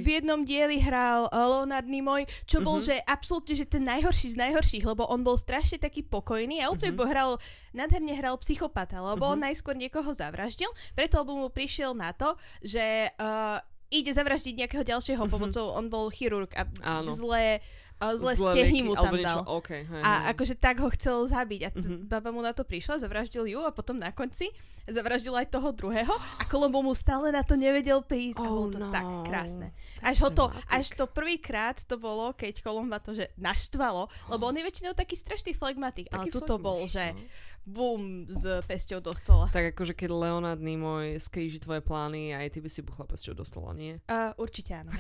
V 0.03 0.07
jednom 0.19 0.43
dieli 0.43 0.83
hral 0.83 1.31
Leonard 1.31 1.87
Nimoy, 1.87 2.27
čo 2.43 2.59
bol, 2.59 2.83
uh-huh. 2.83 2.91
že 2.91 2.95
absolútne, 3.07 3.55
že 3.55 3.63
ten 3.63 3.87
najhorší 3.87 4.35
z 4.35 4.37
najhorších, 4.37 4.83
lebo 4.83 5.07
on 5.07 5.23
bol 5.23 5.39
strašne 5.39 5.79
taký 5.79 6.03
pokojný 6.03 6.59
a 6.59 6.67
úplne 6.67 6.91
uh-huh. 6.91 7.07
hral, 7.07 7.31
nádherne 7.71 8.11
hral 8.19 8.35
psychopata, 8.43 8.99
lebo 8.99 9.23
uh-huh. 9.23 9.39
on 9.39 9.47
najskôr 9.47 9.60
niekoho 9.69 10.09
zavraždil, 10.17 10.73
preto 10.97 11.21
lebo 11.21 11.37
mu 11.37 11.47
prišiel 11.53 11.93
na 11.93 12.09
to, 12.17 12.33
že 12.65 13.13
uh, 13.21 13.61
ide 13.93 14.09
zavraždiť 14.09 14.65
nejakého 14.65 14.81
ďalšieho 14.87 15.21
uh-huh. 15.21 15.29
pomocou, 15.29 15.65
on 15.77 15.91
bol 15.91 16.09
chirurg 16.09 16.49
a 16.57 16.65
Áno. 16.81 17.13
zlé 17.13 17.61
uh, 18.01 18.15
zle 18.17 18.33
mu 18.81 18.97
tam 18.97 19.13
dal. 19.21 19.45
Okay, 19.61 19.85
hej, 19.85 20.01
a 20.01 20.11
hej. 20.11 20.23
akože 20.33 20.55
tak 20.57 20.81
ho 20.81 20.89
chcel 20.97 21.29
zabiť. 21.29 21.61
A 21.67 21.69
t- 21.69 21.83
uh-huh. 21.83 22.07
baba 22.09 22.33
mu 22.33 22.41
na 22.41 22.55
to 22.55 22.65
prišla, 22.65 23.03
zavraždil 23.03 23.45
ju 23.45 23.61
a 23.61 23.69
potom 23.69 24.01
na 24.01 24.09
konci 24.09 24.49
zavraždil 24.89 25.33
aj 25.37 25.53
toho 25.53 25.69
druhého 25.69 26.09
a 26.11 26.43
Kolombo 26.49 26.81
mu 26.81 26.97
stále 26.97 27.29
na 27.29 27.45
to 27.45 27.53
nevedel 27.53 28.01
prísť 28.01 28.41
oh, 28.41 28.45
a 28.45 28.49
bolo 28.49 28.67
to 28.73 28.79
no. 28.81 28.89
tak 28.89 29.05
krásne. 29.29 29.67
Až, 30.01 30.17
ho 30.25 30.29
to, 30.33 30.49
až 30.65 30.89
to 30.97 31.05
prvýkrát 31.05 31.77
to 31.85 32.01
bolo, 32.01 32.33
keď 32.33 32.65
Kolomba 32.65 32.97
to 32.97 33.13
že 33.13 33.29
naštvalo, 33.37 34.09
lebo 34.33 34.43
on 34.49 34.57
je 34.57 34.65
väčšinou 34.65 34.97
taký 34.97 35.13
strašný 35.13 35.53
flegmatik, 35.53 36.09
ale 36.09 36.33
tuto 36.33 36.57
bol, 36.57 36.89
že 36.89 37.13
no 37.13 37.21
bum, 37.65 38.25
s 38.25 38.43
pesťou 38.65 38.99
do 38.99 39.13
stola. 39.13 39.47
Tak 39.53 39.77
akože 39.77 39.93
keď 39.93 40.09
Leonard 40.09 40.61
Nimoy 40.61 41.21
skríži 41.21 41.61
tvoje 41.61 41.79
plány, 41.85 42.33
aj 42.33 42.57
ty 42.57 42.59
by 42.59 42.69
si 42.69 42.81
buchla 42.81 43.05
pesťou 43.05 43.37
do 43.37 43.45
stola, 43.45 43.71
nie? 43.77 44.01
Uh, 44.09 44.33
určite 44.41 44.73
áno. 44.73 44.91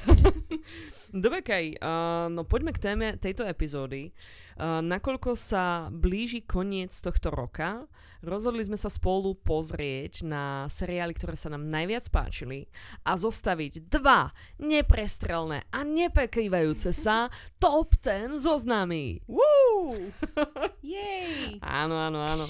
Dobre, 1.25 1.41
Kaj, 1.41 1.81
uh, 1.81 2.29
no 2.29 2.45
poďme 2.45 2.71
k 2.71 2.79
téme 2.79 3.07
tejto 3.17 3.43
epizódy. 3.43 4.13
Nakoľko 4.61 5.33
sa 5.33 5.89
blíži 5.89 6.45
koniec 6.45 6.93
tohto 6.93 7.33
roka, 7.33 7.89
rozhodli 8.21 8.61
sme 8.61 8.77
sa 8.77 8.93
spolu 8.93 9.33
pozrieť 9.33 10.21
na 10.21 10.69
seriály, 10.69 11.17
ktoré 11.17 11.33
sa 11.33 11.49
nám 11.49 11.65
najviac 11.65 12.05
páčili 12.13 12.69
a 13.01 13.17
zostaviť 13.17 13.89
dva 13.89 14.29
neprestrelné 14.61 15.65
a 15.73 15.81
neprekrývajúce 15.81 16.93
sa 16.93 17.33
top 17.57 17.97
10 18.05 18.37
zoznamy. 18.37 19.25
Woo! 19.25 20.13
Yay! 20.85 21.57
áno, 21.65 21.97
áno, 21.97 22.21
áno. 22.21 22.45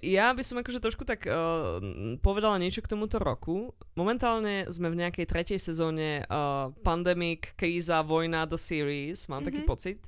Ja 0.00 0.32
by 0.32 0.40
som 0.40 0.64
akože 0.64 0.80
trošku 0.80 1.04
tak 1.04 1.28
uh, 1.28 1.76
povedala 2.24 2.56
niečo 2.56 2.80
k 2.80 2.88
tomuto 2.88 3.20
roku. 3.20 3.76
Momentálne 3.92 4.64
sme 4.72 4.88
v 4.88 5.04
nejakej 5.04 5.28
tretej 5.28 5.58
sezóne 5.60 6.24
uh, 6.24 6.72
Pandemic, 6.80 7.52
kríza, 7.52 8.00
vojna, 8.00 8.48
The 8.48 8.56
Series, 8.56 9.28
mám 9.28 9.44
mm-hmm. 9.44 9.48
taký 9.48 9.60
mhm. 9.60 9.68
pocit. 9.68 9.98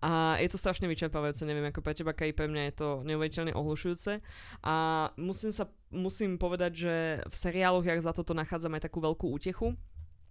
A 0.00 0.40
je 0.40 0.48
to 0.48 0.56
strašne 0.56 0.88
vyčerpávajúce, 0.88 1.44
neviem 1.44 1.68
ako 1.68 1.84
pre 1.84 1.92
teba, 1.92 2.16
kaj 2.16 2.32
pre 2.32 2.48
mňa 2.48 2.62
je 2.72 2.74
to 2.76 2.88
neuveriteľne 3.04 3.52
ohlušujúce. 3.52 4.24
A 4.64 4.74
musím 5.20 5.52
sa 5.52 5.68
musím 5.90 6.38
povedať, 6.38 6.72
že 6.86 6.94
v 7.26 7.36
seriáloch, 7.36 7.84
jak 7.84 8.00
za 8.00 8.14
toto 8.14 8.32
nachádzam 8.32 8.78
aj 8.78 8.86
takú 8.86 9.02
veľkú 9.02 9.26
útechu, 9.26 9.74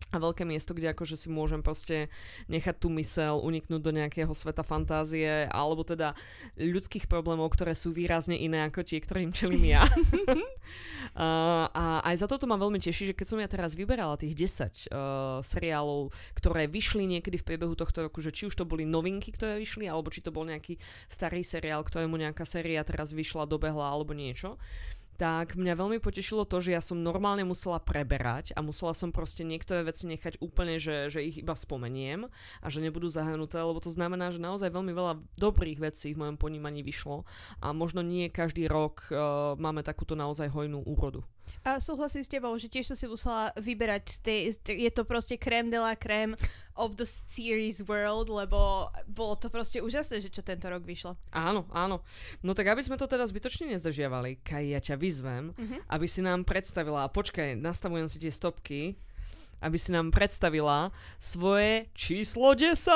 a 0.09 0.17
veľké 0.17 0.41
miesto, 0.41 0.73
kde 0.73 0.89
akože 0.89 1.13
si 1.13 1.29
môžem 1.29 1.61
proste 1.61 2.09
nechať 2.49 2.81
tú 2.81 2.89
mysel 2.97 3.37
uniknúť 3.45 3.81
do 3.83 3.91
nejakého 3.93 4.33
sveta 4.33 4.65
fantázie 4.65 5.45
alebo 5.53 5.85
teda 5.85 6.17
ľudských 6.57 7.05
problémov, 7.05 7.53
ktoré 7.53 7.77
sú 7.77 7.93
výrazne 7.93 8.33
iné 8.33 8.65
ako 8.65 8.81
tie, 8.81 8.97
ktorým 8.97 9.29
čelím 9.29 9.69
ja. 9.69 9.85
uh, 9.85 11.69
a 11.69 12.01
aj 12.09 12.25
za 12.25 12.27
toto 12.27 12.49
ma 12.49 12.57
veľmi 12.57 12.81
teší, 12.81 13.13
že 13.13 13.17
keď 13.17 13.27
som 13.29 13.37
ja 13.37 13.45
teraz 13.45 13.77
vyberala 13.77 14.17
tých 14.17 14.33
10 14.33 14.89
uh, 14.89 15.45
seriálov, 15.45 16.09
ktoré 16.33 16.65
vyšli 16.65 17.05
niekedy 17.05 17.37
v 17.37 17.45
priebehu 17.45 17.77
tohto 17.77 18.01
roku, 18.01 18.17
že 18.17 18.33
či 18.33 18.49
už 18.49 18.57
to 18.57 18.65
boli 18.65 18.89
novinky, 18.89 19.29
ktoré 19.29 19.61
vyšli, 19.61 19.85
alebo 19.85 20.09
či 20.09 20.25
to 20.25 20.33
bol 20.33 20.41
nejaký 20.41 20.81
starý 21.05 21.45
seriál, 21.45 21.85
ktorému 21.85 22.17
nejaká 22.17 22.49
séria 22.49 22.81
teraz 22.81 23.13
vyšla, 23.13 23.45
dobehla 23.45 23.85
alebo 23.85 24.17
niečo, 24.17 24.57
tak 25.19 25.59
mňa 25.59 25.75
veľmi 25.75 25.99
potešilo 25.99 26.47
to, 26.47 26.63
že 26.63 26.71
ja 26.71 26.79
som 26.79 27.03
normálne 27.03 27.43
musela 27.43 27.75
preberať 27.75 28.55
a 28.55 28.63
musela 28.63 28.95
som 28.95 29.11
proste 29.11 29.43
niektoré 29.43 29.83
veci 29.83 30.07
nechať 30.07 30.39
úplne, 30.39 30.79
že, 30.79 31.11
že 31.11 31.19
ich 31.19 31.43
iba 31.43 31.51
spomeniem 31.59 32.31
a 32.63 32.67
že 32.71 32.79
nebudú 32.79 33.11
zahrnuté, 33.11 33.59
lebo 33.59 33.83
to 33.83 33.91
znamená, 33.91 34.31
že 34.31 34.39
naozaj 34.39 34.71
veľmi 34.71 34.95
veľa 34.95 35.19
dobrých 35.35 35.83
vecí 35.83 36.15
v 36.15 36.23
mojom 36.23 36.39
ponímaní 36.39 36.87
vyšlo 36.87 37.27
a 37.59 37.75
možno 37.75 37.99
nie 37.99 38.31
každý 38.31 38.71
rok 38.71 39.11
uh, 39.11 39.59
máme 39.59 39.83
takúto 39.83 40.15
naozaj 40.15 40.47
hojnú 40.47 40.87
úrodu. 40.87 41.27
A 41.69 41.77
súhlasím 41.77 42.25
s 42.25 42.29
tebou, 42.33 42.57
že 42.57 42.65
tiež 42.65 42.89
som 42.89 42.97
si 42.97 43.05
musela 43.05 43.53
vyberať, 43.53 44.03
z 44.09 44.17
tej, 44.25 44.39
je 44.65 44.89
to 44.89 45.05
proste 45.05 45.37
krém 45.37 45.69
de 45.69 45.77
la 45.77 45.93
krém 45.93 46.33
of 46.73 46.97
the 46.97 47.05
series 47.29 47.77
world, 47.85 48.25
lebo 48.25 48.89
bolo 49.05 49.37
to 49.37 49.53
proste 49.53 49.77
úžasné, 49.77 50.25
že 50.25 50.33
čo 50.33 50.41
tento 50.41 50.65
rok 50.65 50.81
vyšlo. 50.81 51.13
Áno, 51.29 51.69
áno. 51.69 52.01
No 52.41 52.57
tak 52.57 52.73
aby 52.73 52.81
sme 52.81 52.97
to 52.97 53.05
teda 53.05 53.29
zbytočne 53.29 53.69
nezdržiavali, 53.77 54.41
Kaj, 54.41 54.65
ja 54.65 54.81
ťa 54.81 54.95
vyzvem, 54.97 55.53
uh-huh. 55.53 55.79
aby 55.93 56.05
si 56.09 56.25
nám 56.25 56.41
predstavila, 56.41 57.05
počkaj, 57.13 57.53
nastavujem 57.53 58.09
si 58.09 58.17
tie 58.17 58.33
stopky, 58.33 58.97
aby 59.59 59.77
si 59.77 59.91
nám 59.91 60.11
predstavila 60.11 60.91
svoje 61.19 61.91
číslo 61.93 62.55
10. 62.55 62.89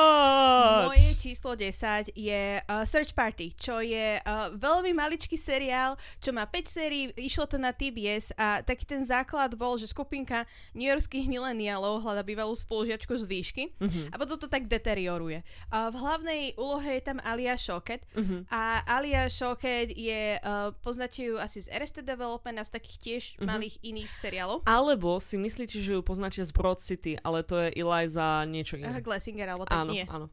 Moje 0.88 1.12
číslo 1.20 1.56
10 1.60 2.16
je 2.16 2.64
uh, 2.64 2.84
Search 2.88 3.12
Party, 3.12 3.52
čo 3.60 3.84
je 3.84 4.20
uh, 4.24 4.52
veľmi 4.56 4.96
maličký 4.96 5.36
seriál, 5.36 6.00
čo 6.24 6.32
má 6.32 6.48
5 6.48 6.64
sérií, 6.72 7.12
išlo 7.20 7.46
to 7.48 7.60
na 7.60 7.76
TBS 7.76 8.32
a 8.40 8.64
taký 8.64 8.88
ten 8.88 9.04
základ 9.04 9.52
bol, 9.60 9.76
že 9.76 9.92
skupinka 9.92 10.48
newyorských 10.72 11.28
mileniálov 11.28 12.00
hľada 12.00 12.24
bývalú 12.24 12.56
spolužiačku 12.56 13.12
z 13.20 13.24
výšky 13.28 13.64
uh-huh. 13.78 14.08
a 14.12 14.16
potom 14.16 14.40
to 14.40 14.48
tak 14.48 14.72
deterioruje. 14.72 15.44
Uh, 15.68 15.92
v 15.92 15.96
hlavnej 16.00 16.42
úlohe 16.56 17.00
je 17.00 17.04
tam 17.04 17.20
Alia 17.20 17.60
Shoket 17.60 18.08
uh-huh. 18.16 18.48
a 18.48 18.88
Alia 18.88 19.28
Shoket 19.28 19.92
je, 19.92 20.40
uh, 20.40 20.72
poznáte 20.80 21.20
ju 21.28 21.36
asi 21.36 21.60
z 21.60 21.68
Arrested 21.76 22.08
Development 22.08 22.56
a 22.56 22.64
z 22.64 22.72
takých 22.72 22.98
tiež 23.04 23.24
uh-huh. 23.36 23.48
malých 23.52 23.76
iných 23.84 24.12
seriálov. 24.16 24.64
Alebo 24.64 25.20
si 25.20 25.36
myslíte, 25.36 25.84
že 25.84 26.00
ju 26.00 26.02
poznáte 26.02 26.40
z 26.40 26.53
Broad 26.54 26.80
City, 26.80 27.18
ale 27.20 27.42
to 27.42 27.58
je 27.58 27.74
Eliza 27.74 28.46
niečo 28.46 28.78
iné. 28.78 28.94
Uh, 28.94 29.02
Glessinger, 29.02 29.50
alebo 29.50 29.66
tak 29.66 29.82
áno, 29.84 29.92
nie. 29.92 30.06
Áno, 30.06 30.30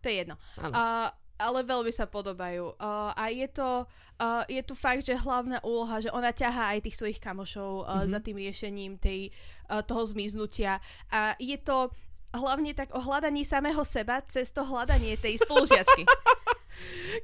To 0.00 0.06
je 0.08 0.16
jedno. 0.24 0.40
Áno. 0.56 0.72
Uh, 0.72 1.08
ale 1.38 1.62
veľmi 1.62 1.94
sa 1.94 2.10
podobajú. 2.10 2.74
Uh, 2.80 3.14
a 3.14 3.30
je 3.30 3.46
to, 3.46 3.86
uh, 4.18 4.42
je 4.50 4.58
tu 4.66 4.74
fakt, 4.74 5.06
že 5.06 5.14
hlavná 5.14 5.62
úloha, 5.62 6.02
že 6.02 6.10
ona 6.10 6.34
ťahá 6.34 6.74
aj 6.74 6.90
tých 6.90 6.98
svojich 6.98 7.22
kamošov 7.22 7.86
uh, 7.86 8.02
mm-hmm. 8.02 8.10
za 8.10 8.18
tým 8.18 8.36
riešením 8.42 8.92
tej, 8.98 9.30
uh, 9.70 9.84
toho 9.86 10.02
zmiznutia. 10.10 10.82
A 11.14 11.38
je 11.38 11.54
to 11.62 11.94
hlavne 12.34 12.74
tak 12.74 12.90
o 12.92 13.00
hľadaní 13.00 13.46
samého 13.46 13.80
seba 13.86 14.20
cez 14.26 14.50
to 14.50 14.66
hľadanie 14.66 15.14
tej 15.16 15.38
spolužiačky. 15.40 16.04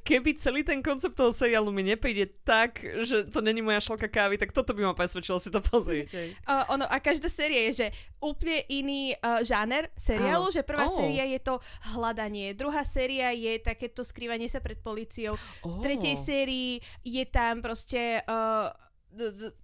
keby 0.02 0.37
celý 0.40 0.64
ten 0.64 0.82
koncept 0.82 1.14
toho 1.16 1.32
seriálu 1.32 1.70
mi 1.70 1.84
nepríde 1.84 2.26
tak, 2.42 2.80
že 3.04 3.28
to 3.28 3.40
není 3.40 3.62
moja 3.62 3.80
šalka 3.80 4.08
kávy, 4.08 4.38
tak 4.40 4.52
toto 4.52 4.75
by 4.75 4.84
ma 4.90 4.94
presvedčilo 4.96 5.38
si 5.38 5.50
to 5.52 5.61
pozrieť. 5.61 6.06
Uh, 6.44 6.76
ono, 6.76 6.84
a 6.84 7.00
každá 7.00 7.28
séria 7.28 7.70
je, 7.70 7.84
že 7.84 7.87
úplne 8.20 8.64
iný 8.68 9.16
uh, 9.16 9.40
žáner 9.40 9.88
seriálu, 9.96 10.52
Áno. 10.52 10.54
že 10.54 10.61
prvá 10.61 10.87
oh. 10.88 10.92
séria 10.92 11.25
je 11.25 11.40
to 11.40 11.56
hľadanie, 11.94 12.52
druhá 12.52 12.84
séria 12.84 13.32
je 13.32 13.56
takéto 13.64 14.04
skrývanie 14.04 14.44
sa 14.50 14.61
pred 14.61 14.76
policiou, 14.76 15.40
oh. 15.64 15.68
v 15.68 15.76
tretej 15.80 16.16
sérii 16.20 16.70
je 17.00 17.25
tam 17.28 17.64
proste 17.64 18.20
uh, 18.28 18.70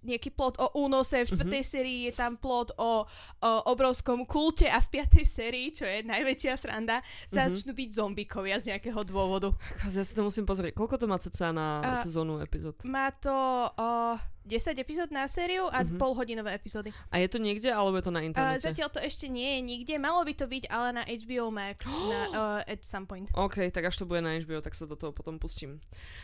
nejaký 0.03 0.31
plot 0.33 0.57
o 0.57 0.67
únose, 0.79 1.23
v 1.23 1.29
štvrtej 1.29 1.63
mm-hmm. 1.63 1.73
sérii 1.73 1.99
je 2.09 2.13
tam 2.15 2.39
plot 2.39 2.75
o, 2.77 3.05
o 3.05 3.51
obrovskom 3.69 4.25
kulte 4.25 4.67
a 4.67 4.79
v 4.79 4.87
piatej 4.99 5.25
sérii, 5.27 5.67
čo 5.75 5.85
je 5.85 6.03
najväčšia 6.07 6.53
sranda, 6.57 6.99
mm-hmm. 7.01 7.35
začnú 7.35 7.71
byť 7.75 7.89
zombikovia 7.91 8.57
z 8.59 8.75
nejakého 8.75 9.01
dôvodu. 9.03 9.53
Ja 9.87 10.03
si 10.03 10.13
to 10.15 10.23
musím 10.25 10.47
pozrieť. 10.47 10.73
Koľko 10.75 10.95
to 10.97 11.05
má 11.05 11.17
ceca 11.19 11.51
na 11.51 11.67
uh, 11.79 11.87
sezónu 12.01 12.39
epizód? 12.39 12.79
Má 12.87 13.11
to 13.19 13.33
uh, 13.75 14.17
10 14.45 14.73
epizód 14.81 15.09
na 15.13 15.29
sériu 15.29 15.69
a 15.69 15.85
mm-hmm. 15.85 16.01
polhodinové 16.01 16.57
epizódy. 16.57 16.89
A 17.13 17.21
je 17.21 17.29
to 17.29 17.37
niekde, 17.37 17.69
alebo 17.69 18.01
je 18.01 18.05
to 18.09 18.13
na 18.13 18.25
internete? 18.25 18.65
Uh, 18.65 18.67
zatiaľ 18.73 18.89
to 18.89 18.97
ešte 18.97 19.29
nie 19.29 19.57
je 19.57 19.61
nikde. 19.61 19.93
Malo 20.01 20.25
by 20.25 20.33
to 20.33 20.49
byť 20.49 20.63
ale 20.71 20.89
na 20.97 21.03
HBO 21.05 21.53
Max 21.53 21.85
na, 21.85 22.19
uh, 22.33 22.59
at 22.73 22.81
some 22.81 23.05
point. 23.05 23.29
OK, 23.37 23.69
tak 23.69 23.85
až 23.85 24.01
to 24.01 24.09
bude 24.09 24.25
na 24.25 24.33
HBO, 24.41 24.63
tak 24.65 24.73
sa 24.73 24.89
do 24.89 24.97
toho 24.97 25.13
potom 25.13 25.37
pustím. 25.37 25.77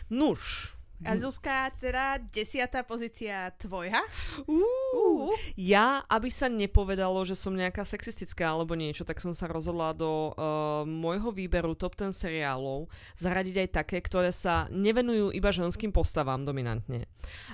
Nuž, 0.10 0.74
a 1.06 1.14
Zuzka, 1.14 1.70
teda 1.78 2.18
desiatá 2.34 2.82
pozícia 2.82 3.54
tvoja? 3.62 4.02
Uh, 4.50 4.66
uh. 4.98 5.34
Ja, 5.54 6.02
aby 6.10 6.34
sa 6.34 6.50
nepovedalo, 6.50 7.22
že 7.22 7.38
som 7.38 7.54
nejaká 7.54 7.86
sexistická 7.86 8.50
alebo 8.50 8.74
niečo, 8.74 9.06
tak 9.06 9.22
som 9.22 9.38
sa 9.38 9.46
rozhodla 9.46 9.94
do 9.94 10.34
uh, 10.34 10.82
môjho 10.90 11.30
výberu 11.30 11.78
top 11.78 11.94
10 11.94 12.18
seriálov 12.18 12.90
zaradiť 13.22 13.56
aj 13.62 13.70
také, 13.78 13.98
ktoré 14.02 14.34
sa 14.34 14.66
nevenujú 14.74 15.30
iba 15.38 15.54
ženským 15.54 15.94
postavám 15.94 16.50
dominantne. 16.50 17.06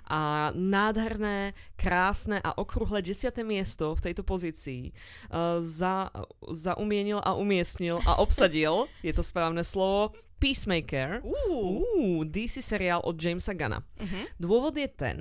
A 0.07 0.55
nádherné, 0.55 1.51
krásne 1.75 2.39
a 2.39 2.55
okrúhle 2.55 3.03
desiaté 3.03 3.43
miesto 3.43 3.91
v 3.91 4.03
tejto 4.07 4.23
pozícii 4.23 4.95
uh, 5.27 5.59
za, 5.59 6.15
zaumienil 6.47 7.19
a 7.19 7.35
umiestnil 7.35 7.99
a 8.07 8.23
obsadil, 8.23 8.87
je 9.03 9.11
to 9.11 9.19
správne 9.19 9.67
slovo, 9.67 10.15
Peacemaker. 10.43 11.23
Uh. 11.23 11.79
Uh, 11.95 12.19
DC 12.27 12.59
seriál 12.59 12.99
od 13.07 13.15
Jamesa 13.15 13.55
Gana. 13.55 13.79
Uh-huh. 13.79 14.27
Dôvod 14.35 14.75
je 14.75 14.91
ten, 14.91 15.17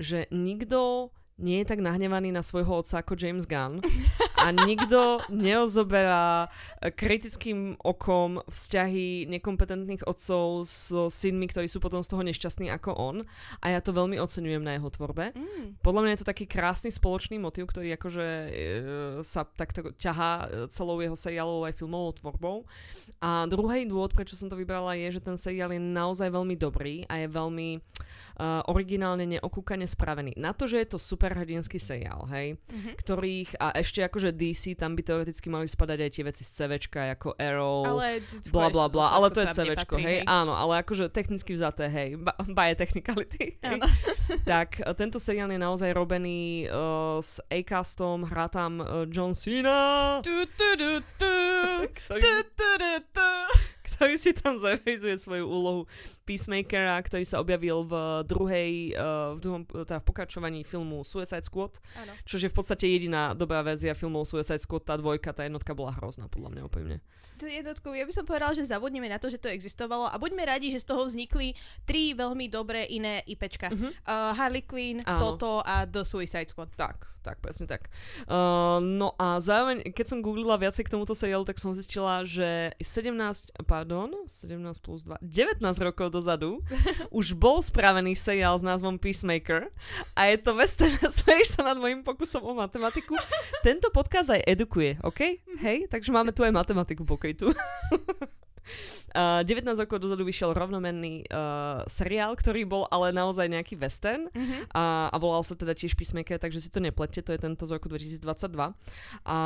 že 0.00 0.24
nikto 0.32 1.12
nie 1.38 1.62
je 1.62 1.66
tak 1.66 1.82
nahnevaný 1.82 2.30
na 2.30 2.46
svojho 2.46 2.84
otca 2.84 3.02
ako 3.02 3.18
James 3.18 3.42
Gunn 3.50 3.82
a 4.44 4.54
nikto 4.54 5.18
neozoberá 5.32 6.46
eh, 6.46 6.94
kritickým 6.94 7.74
okom 7.82 8.38
vzťahy 8.46 9.26
nekompetentných 9.26 10.06
otcov 10.06 10.68
so 10.68 11.10
synmi, 11.10 11.50
ktorí 11.50 11.66
sú 11.66 11.82
potom 11.82 12.04
z 12.06 12.10
toho 12.14 12.22
nešťastní 12.22 12.70
ako 12.70 12.94
on 12.94 13.16
a 13.58 13.66
ja 13.74 13.82
to 13.82 13.90
veľmi 13.90 14.14
oceňujem 14.20 14.62
na 14.62 14.78
jeho 14.78 14.88
tvorbe. 14.94 15.34
Mm. 15.34 15.82
Podľa 15.82 16.00
mňa 16.06 16.12
je 16.14 16.20
to 16.22 16.30
taký 16.30 16.44
krásny 16.46 16.94
spoločný 16.94 17.42
motiv, 17.42 17.66
ktorý 17.66 17.98
akože 17.98 18.26
e, 18.26 18.50
sa 19.26 19.42
takto 19.42 19.90
ťahá 19.98 20.32
eh, 20.46 20.46
celou 20.70 21.02
jeho 21.02 21.18
seriálovou 21.18 21.66
aj 21.66 21.74
filmovou 21.74 22.12
tvorbou. 22.14 22.56
A 23.18 23.48
druhý 23.48 23.88
dôvod, 23.88 24.12
prečo 24.12 24.36
som 24.36 24.46
to 24.46 24.58
vybrala, 24.58 24.94
je, 25.00 25.18
že 25.18 25.24
ten 25.24 25.34
seriál 25.40 25.72
je 25.72 25.80
naozaj 25.80 26.28
veľmi 26.28 26.54
dobrý 26.60 27.08
a 27.08 27.24
je 27.24 27.28
veľmi 27.30 27.68
uh, 27.78 28.60
originálne 28.68 29.24
neokúkane 29.24 29.86
spravený. 29.88 30.36
Na 30.36 30.52
to, 30.52 30.68
že 30.68 30.84
je 30.84 30.88
to 30.92 30.98
superhrdinský 31.24 31.80
seriál, 31.80 32.28
hej, 32.28 32.60
mm-hmm. 32.60 32.94
ktorých, 33.00 33.56
a 33.56 33.72
ešte 33.80 34.04
akože 34.04 34.36
DC, 34.36 34.76
tam 34.76 34.92
by 34.92 35.00
teoreticky 35.00 35.48
mali 35.48 35.64
spadať 35.64 35.98
aj 36.04 36.10
tie 36.12 36.24
veci 36.28 36.44
z 36.44 36.50
CVčka, 36.52 37.16
ako 37.16 37.32
Arrow, 37.40 37.80
ale 37.96 38.20
bla 38.52 38.68
bla 38.68 38.92
bla, 38.92 39.16
ale 39.16 39.32
to 39.32 39.40
je 39.40 39.56
CVčko, 39.56 39.96
hej, 40.04 40.20
áno, 40.28 40.52
ale 40.52 40.84
akože 40.84 41.08
technicky 41.08 41.56
vzaté, 41.56 41.88
hej, 41.88 42.20
baje 42.52 42.76
technicality, 42.76 43.56
tak 44.44 44.84
uh, 44.84 44.92
tento 44.92 45.16
seriál 45.16 45.48
je 45.48 45.56
naozaj 45.56 45.96
robený 45.96 46.68
uh, 46.68 47.24
s 47.24 47.40
A-castom, 47.48 48.28
hrá 48.28 48.52
tam 48.52 48.84
uh, 48.84 49.08
John 49.08 49.32
Cena, 49.32 50.20
tu, 50.20 50.44
tu, 50.60 50.68
tu, 50.76 51.00
tu, 51.16 51.32
ktorý... 52.04 52.20
tu, 52.20 52.32
tu, 52.52 52.68
tu, 52.76 52.92
tu. 53.16 53.30
Ktorý 53.94 54.18
si 54.18 54.34
tam 54.34 54.58
zavezuje 54.58 55.22
svoju 55.22 55.46
úlohu 55.46 55.86
Peacemakera, 56.24 56.96
ktorý 57.04 57.24
sa 57.28 57.38
objavil 57.38 57.84
v 57.84 58.24
druhej, 58.24 58.96
uh, 58.96 59.36
v 59.36 59.40
druhom, 59.44 59.62
teda 59.68 60.00
v 60.00 60.06
pokračovaní 60.08 60.60
filmu 60.64 61.04
Suicide 61.04 61.44
Squad, 61.44 61.76
ano. 61.94 62.12
čo 62.24 62.40
je 62.40 62.48
v 62.48 62.56
podstate 62.56 62.88
jediná 62.88 63.36
dobrá 63.36 63.60
verzia 63.60 63.92
filmov 63.92 64.24
Suicide 64.24 64.64
Squad, 64.64 64.88
tá 64.88 64.96
dvojka, 64.96 65.36
tá 65.36 65.44
jednotka 65.44 65.76
bola 65.76 65.92
hrozná, 66.00 66.26
podľa 66.32 66.56
mňa 66.56 66.62
úplne. 66.64 66.96
To 67.38 67.44
jednotku, 67.44 67.92
ja 67.92 68.08
by 68.08 68.12
som 68.16 68.24
povedal, 68.24 68.56
že 68.56 68.64
zabudneme 68.64 69.08
na 69.08 69.20
to, 69.20 69.28
že 69.28 69.36
to 69.36 69.52
existovalo 69.52 70.08
a 70.08 70.16
buďme 70.16 70.42
radi, 70.48 70.72
že 70.72 70.82
z 70.82 70.88
toho 70.88 71.04
vznikli 71.04 71.52
tri 71.84 72.16
veľmi 72.16 72.48
dobré 72.48 72.88
iné 72.88 73.20
IPčka. 73.28 73.68
Uh-huh. 73.68 73.92
Uh, 74.08 74.32
Harley 74.32 74.64
Quinn, 74.64 75.04
Áno. 75.04 75.36
Toto 75.36 75.60
a 75.60 75.84
The 75.84 76.02
Suicide 76.02 76.48
Squad. 76.48 76.72
Tak 76.74 77.14
tak, 77.24 77.40
presne 77.40 77.64
tak. 77.64 77.88
Uh, 78.28 78.84
no 78.84 79.16
a 79.16 79.40
zároveň, 79.40 79.80
keď 79.96 80.06
som 80.12 80.18
googlila 80.20 80.60
viacej 80.60 80.84
k 80.84 80.92
tomuto 80.92 81.16
seriálu, 81.16 81.48
tak 81.48 81.56
som 81.56 81.72
zistila, 81.72 82.20
že 82.28 82.76
17, 82.76 83.64
pardon, 83.64 84.12
17 84.28 84.60
plus 84.84 85.00
2, 85.08 85.24
19 85.24 85.64
rokov 85.80 86.12
dozadu 86.14 86.62
už 87.18 87.34
bol 87.34 87.58
spravený 87.58 88.14
seriál 88.14 88.54
s 88.54 88.62
názvom 88.62 88.94
Peacemaker 88.94 89.74
a 90.14 90.30
je 90.30 90.38
to 90.38 90.54
western, 90.54 90.94
smeješ 91.18 91.58
sa 91.58 91.74
nad 91.74 91.76
mojim 91.78 92.06
pokusom 92.06 92.46
o 92.46 92.54
matematiku. 92.54 93.18
Tento 93.66 93.90
podcast 93.90 94.30
aj 94.30 94.46
edukuje, 94.46 95.02
OK? 95.02 95.42
Hej, 95.58 95.90
takže 95.90 96.14
máme 96.14 96.30
tu 96.30 96.46
aj 96.46 96.54
matematiku 96.54 97.02
pokrytu. 97.02 97.50
Uh, 99.14 99.46
19 99.46 99.78
rokov 99.78 100.02
dozadu 100.02 100.26
vyšiel 100.26 100.50
rovnomenný 100.50 101.30
uh, 101.30 101.86
seriál, 101.86 102.34
ktorý 102.34 102.66
bol 102.66 102.90
ale 102.90 103.14
naozaj 103.14 103.46
nejaký 103.46 103.78
western 103.78 104.26
uh-huh. 104.26 104.66
a, 104.74 105.06
a 105.06 105.16
volal 105.22 105.46
sa 105.46 105.54
teda 105.54 105.70
tiež 105.70 105.94
Peacemaker, 105.94 106.34
takže 106.34 106.58
si 106.58 106.66
to 106.66 106.82
neplete, 106.82 107.22
to 107.22 107.30
je 107.30 107.38
tento 107.38 107.62
z 107.62 107.78
roku 107.78 107.86
2022. 107.86 108.18
A 109.22 109.38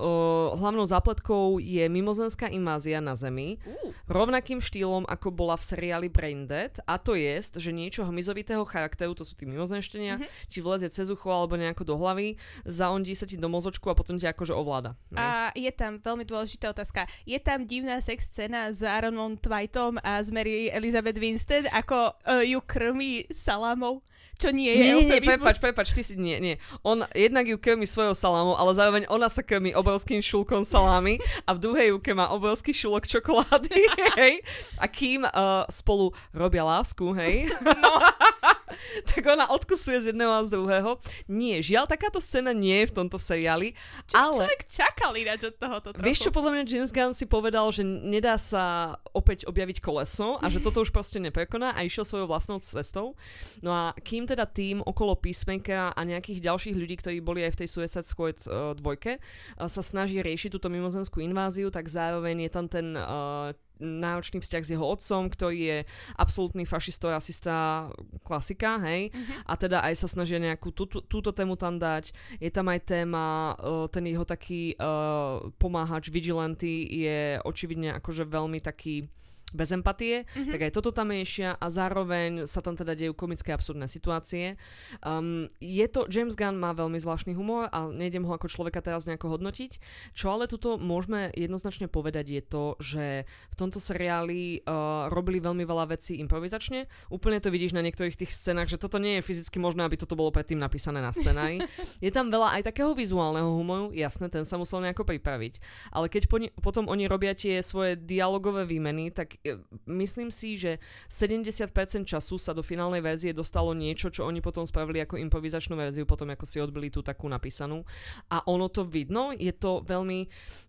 uh, 0.00 0.56
hlavnou 0.56 0.88
zápletkou 0.88 1.60
je 1.60 1.84
mimozemská 1.92 2.48
invázia 2.48 3.04
na 3.04 3.20
Zemi, 3.20 3.60
uh. 3.68 3.92
rovnakým 4.08 4.64
štýlom, 4.64 5.04
ako 5.04 5.28
bola 5.28 5.60
v 5.60 5.76
seriáli 5.76 6.08
Braindead, 6.08 6.80
a 6.88 6.96
to 6.96 7.20
je, 7.20 7.36
že 7.52 7.76
niečo 7.76 8.00
hmyzovitého 8.08 8.64
charakteru, 8.64 9.12
to 9.12 9.28
sú 9.28 9.36
tí 9.36 9.44
mimozemštenia, 9.44 10.24
uh-huh. 10.24 10.48
ti 10.48 10.64
vlezie 10.64 10.88
cez 10.88 11.12
ucho 11.12 11.28
alebo 11.28 11.60
nejako 11.60 11.84
do 11.84 12.00
hlavy, 12.00 12.40
zaondí 12.64 13.12
sa 13.12 13.28
ti 13.28 13.36
do 13.36 13.52
mozočku 13.52 13.92
a 13.92 13.98
potom 13.98 14.16
ťa 14.16 14.32
akože 14.32 14.56
ovláda. 14.56 14.96
Ne? 15.12 15.20
A 15.20 15.28
je 15.52 15.68
tam 15.68 16.00
veľmi 16.00 16.24
dôležitá 16.24 16.72
otázka. 16.72 17.04
Je 17.28 17.36
tam 17.36 17.68
divná 17.68 18.00
sex 18.00 18.24
scéna 18.36 18.68
z 18.68 18.84
Aaronom 18.84 19.40
Twightom 19.40 19.96
a 20.04 20.20
s 20.20 20.28
Mary 20.28 20.68
Elizabeth 20.68 21.16
Winstead, 21.16 21.64
ako 21.72 22.12
uh, 22.28 22.44
ju 22.44 22.60
krmí 22.68 23.24
salámou 23.32 24.04
čo 24.36 24.52
nie 24.52 24.68
je 24.68 24.76
Nie, 24.76 24.92
nie, 24.92 25.08
nie, 25.08 25.24
prepač, 25.24 25.56
prepač, 25.56 25.96
ty 25.96 26.04
si, 26.04 26.12
nie, 26.12 26.36
nie. 26.36 26.60
On 26.84 27.00
jednak 27.16 27.48
ju 27.48 27.56
krmí 27.56 27.88
svojou 27.88 28.12
salámou, 28.12 28.52
ale 28.52 28.76
zároveň 28.76 29.08
ona 29.08 29.32
sa 29.32 29.40
krmí 29.40 29.72
obrovským 29.72 30.20
šulkom 30.20 30.68
salámy 30.68 31.16
a 31.48 31.56
v 31.56 31.62
druhej 31.64 31.88
ruke 31.96 32.12
má 32.12 32.28
obrovský 32.28 32.76
šulok 32.76 33.08
čokolády, 33.08 33.80
hej. 34.20 34.44
A 34.76 34.84
kým 34.92 35.24
uh, 35.24 35.64
spolu 35.72 36.12
robia 36.36 36.68
lásku, 36.68 37.16
hej. 37.16 37.48
No. 37.64 37.92
tak 39.10 39.22
ona 39.26 39.48
odkusuje 39.50 40.02
z 40.02 40.06
jedného 40.12 40.32
a 40.32 40.44
z 40.44 40.50
druhého. 40.52 40.90
Nie, 41.30 41.62
žiaľ, 41.62 41.86
takáto 41.90 42.18
scéna 42.18 42.50
nie 42.52 42.84
je 42.84 42.90
v 42.90 42.94
tomto 42.94 43.18
seriáli. 43.18 43.72
Čo 44.10 44.14
ale... 44.16 44.42
človek 44.44 44.60
čakal 44.68 45.12
ináč 45.16 45.40
od 45.46 45.54
tohoto 45.56 45.88
trochu. 45.94 46.04
Vieš 46.04 46.18
čo, 46.28 46.30
podľa 46.34 46.50
mňa 46.56 46.62
James 46.66 46.92
Gunn 46.92 47.14
si 47.14 47.26
povedal, 47.26 47.66
že 47.70 47.82
nedá 47.86 48.36
sa 48.36 48.96
opäť 49.14 49.46
objaviť 49.46 49.78
koleso 49.80 50.38
a 50.42 50.46
že 50.50 50.62
toto 50.62 50.82
už 50.82 50.90
proste 50.90 51.22
neprekoná 51.22 51.72
a 51.74 51.86
išiel 51.86 52.04
svojou 52.04 52.28
vlastnou 52.28 52.58
cestou. 52.60 53.14
No 53.62 53.72
a 53.72 53.84
kým 53.96 54.26
teda 54.28 54.44
tým 54.46 54.82
okolo 54.82 55.16
Peacemakera 55.18 55.94
a 55.94 56.00
nejakých 56.02 56.42
ďalších 56.42 56.76
ľudí, 56.76 56.94
ktorí 57.00 57.18
boli 57.22 57.42
aj 57.46 57.56
v 57.56 57.60
tej 57.64 57.68
Suicide 57.70 58.08
Squad 58.08 58.38
uh, 58.46 58.74
dvojke, 58.76 59.18
uh, 59.18 59.66
sa 59.70 59.82
snaží 59.82 60.20
riešiť 60.20 60.52
túto 60.52 60.68
mimozemskú 60.68 61.22
inváziu, 61.22 61.72
tak 61.72 61.88
zároveň 61.88 62.46
je 62.46 62.50
tam 62.52 62.66
ten 62.66 62.94
uh, 62.94 63.54
náročný 63.80 64.40
vzťah 64.40 64.62
s 64.64 64.72
jeho 64.72 64.86
otcom, 64.86 65.28
ktorý 65.28 65.58
je 65.58 65.78
absolútny 66.16 66.64
fašisto, 66.64 67.12
rasista, 67.12 67.88
klasika, 68.24 68.80
hej. 68.84 69.12
Uh-huh. 69.12 69.42
A 69.44 69.52
teda 69.56 69.84
aj 69.84 69.94
sa 70.00 70.08
snažia 70.08 70.40
nejakú 70.40 70.72
tú, 70.72 70.88
tú, 70.88 71.04
túto 71.04 71.30
tému 71.32 71.54
tam 71.60 71.76
dať. 71.76 72.12
Je 72.40 72.50
tam 72.52 72.68
aj 72.72 72.80
téma, 72.88 73.56
uh, 73.60 73.86
ten 73.92 74.04
jeho 74.08 74.24
taký 74.24 74.74
uh, 74.76 75.52
pomáhač, 75.60 76.08
vigilanty 76.08 76.88
je 76.88 77.40
očividne 77.44 77.92
akože 77.96 78.24
veľmi 78.24 78.60
taký 78.64 79.08
bez 79.56 79.72
empatie, 79.72 80.28
mm-hmm. 80.28 80.52
tak 80.52 80.60
aj 80.68 80.72
toto 80.76 80.92
tam 80.92 81.10
riešia 81.10 81.56
a 81.56 81.66
zároveň 81.72 82.44
sa 82.44 82.60
tam 82.60 82.76
teda 82.76 82.92
dejú 82.92 83.16
komické 83.16 83.56
absurdné 83.56 83.88
situácie. 83.88 84.60
Um, 85.00 85.48
je 85.58 85.86
to, 85.88 86.04
James 86.12 86.36
Gunn 86.36 86.60
má 86.60 86.76
veľmi 86.76 87.00
zvláštny 87.00 87.32
humor 87.32 87.72
a 87.72 87.88
nejdem 87.88 88.28
ho 88.28 88.32
ako 88.36 88.52
človeka 88.52 88.84
teraz 88.84 89.08
nejako 89.08 89.40
hodnotiť. 89.40 89.80
Čo 90.12 90.36
ale 90.36 90.46
tuto 90.46 90.76
môžeme 90.76 91.32
jednoznačne 91.32 91.88
povedať 91.88 92.26
je 92.28 92.42
to, 92.44 92.64
že 92.78 93.04
v 93.24 93.54
tomto 93.56 93.80
seriáli 93.80 94.62
uh, 94.62 95.08
robili 95.08 95.40
veľmi 95.40 95.64
veľa 95.64 95.96
vecí 95.96 96.20
improvizačne. 96.20 96.86
Úplne 97.08 97.40
to 97.40 97.48
vidíš 97.48 97.72
na 97.72 97.80
niektorých 97.80 98.20
tých 98.20 98.36
scénach, 98.36 98.68
že 98.68 98.76
toto 98.76 99.00
nie 99.00 99.18
je 99.18 99.26
fyzicky 99.26 99.56
možné, 99.56 99.82
aby 99.88 99.96
toto 99.96 100.18
bolo 100.18 100.28
predtým 100.28 100.60
napísané 100.60 101.00
na 101.00 101.16
scenári. 101.16 101.64
je 102.04 102.10
tam 102.12 102.28
veľa 102.28 102.60
aj 102.60 102.62
takého 102.68 102.92
vizuálneho 102.92 103.48
humoru, 103.56 103.94
jasné, 103.96 104.28
ten 104.28 104.44
sa 104.44 104.60
musel 104.60 104.84
nejako 104.84 105.08
pripraviť. 105.08 105.58
Ale 105.94 106.12
keď 106.12 106.22
po, 106.28 106.36
potom 106.60 106.90
oni 106.90 107.08
robia 107.08 107.32
tie 107.32 107.62
svoje 107.62 107.96
dialogové 107.96 108.66
výmeny, 108.66 109.14
tak 109.14 109.38
myslím 109.86 110.34
si, 110.34 110.58
že 110.58 110.82
70% 111.12 111.70
času 112.02 112.34
sa 112.40 112.50
do 112.50 112.64
finálnej 112.64 113.04
verzie 113.04 113.36
dostalo 113.36 113.70
niečo, 113.76 114.10
čo 114.10 114.26
oni 114.26 114.42
potom 114.42 114.66
spravili 114.66 115.04
ako 115.04 115.20
improvizačnú 115.20 115.78
verziu, 115.78 116.08
potom 116.08 116.32
ako 116.32 116.44
si 116.48 116.58
odbili 116.58 116.90
tú 116.90 117.04
takú 117.04 117.30
napísanú. 117.30 117.86
A 118.32 118.42
ono 118.50 118.66
to 118.66 118.82
vidno, 118.82 119.30
je 119.36 119.52
to 119.54 119.86
veľmi 119.86 120.26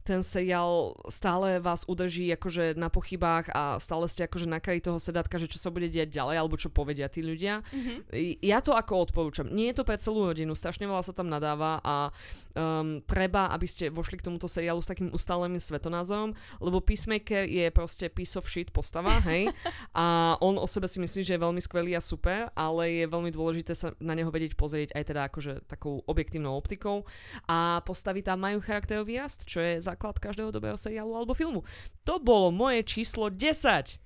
ten 0.08 0.24
seriál 0.24 0.96
stále 1.12 1.60
vás 1.60 1.84
udrží 1.84 2.32
akože 2.40 2.80
na 2.80 2.88
pochybách 2.88 3.52
a 3.52 3.76
stále 3.84 4.08
ste 4.08 4.24
akože 4.24 4.48
na 4.48 4.64
kraji 4.64 4.88
toho 4.88 5.04
sedatka, 5.04 5.36
že 5.36 5.52
čo 5.52 5.60
sa 5.60 5.68
bude 5.68 5.92
diať 5.92 6.16
ďalej, 6.16 6.36
alebo 6.40 6.56
čo 6.56 6.72
povedia 6.72 7.12
tí 7.12 7.20
ľudia. 7.20 7.60
Mm-hmm. 7.76 8.40
Ja 8.40 8.64
to 8.64 8.72
ako 8.72 9.12
odporúčam. 9.12 9.52
Nie 9.52 9.76
je 9.76 9.84
to 9.84 9.84
pre 9.84 10.00
celú 10.00 10.32
hodinu, 10.32 10.56
strašne 10.56 10.88
veľa 10.88 11.04
sa 11.04 11.12
tam 11.12 11.28
nadáva 11.28 11.84
a 11.84 12.16
um, 12.56 13.04
treba, 13.04 13.52
aby 13.52 13.68
ste 13.68 13.92
vošli 13.92 14.24
k 14.24 14.32
tomuto 14.32 14.48
seriálu 14.48 14.80
s 14.80 14.88
takým 14.88 15.12
ustáleným 15.12 15.60
svetonázorom, 15.60 16.32
lebo 16.64 16.80
Peacemaker 16.80 17.44
je 17.44 17.68
proste 17.76 18.08
piece 18.08 18.40
of 18.40 18.48
shit 18.48 18.72
postava, 18.72 19.20
hej? 19.28 19.52
A 19.98 20.38
on 20.40 20.56
o 20.56 20.68
sebe 20.70 20.88
si 20.88 21.04
myslí, 21.04 21.26
že 21.26 21.36
je 21.36 21.44
veľmi 21.44 21.60
skvelý 21.60 21.98
a 21.98 22.02
super, 22.02 22.48
ale 22.54 23.04
je 23.04 23.06
veľmi 23.10 23.34
dôležité 23.34 23.74
sa 23.74 23.92
na 23.98 24.14
neho 24.14 24.30
vedieť 24.30 24.54
pozrieť 24.54 24.94
aj 24.94 25.04
teda 25.04 25.22
akože 25.28 25.54
takou 25.66 26.06
objektívnou 26.06 26.54
optikou. 26.54 27.04
A 27.50 27.82
postavy 27.82 28.22
tam 28.22 28.46
majú 28.46 28.62
charakterový 28.62 29.20
rast, 29.20 29.42
čo 29.50 29.60
je 29.60 29.82
za 29.82 29.97
základ 29.98 30.22
každého 30.22 30.54
dobrého 30.54 30.78
seriálu 30.78 31.18
alebo 31.18 31.34
filmu. 31.34 31.66
To 32.06 32.22
bolo 32.22 32.54
moje 32.54 32.86
číslo 32.86 33.34
10. 33.34 33.98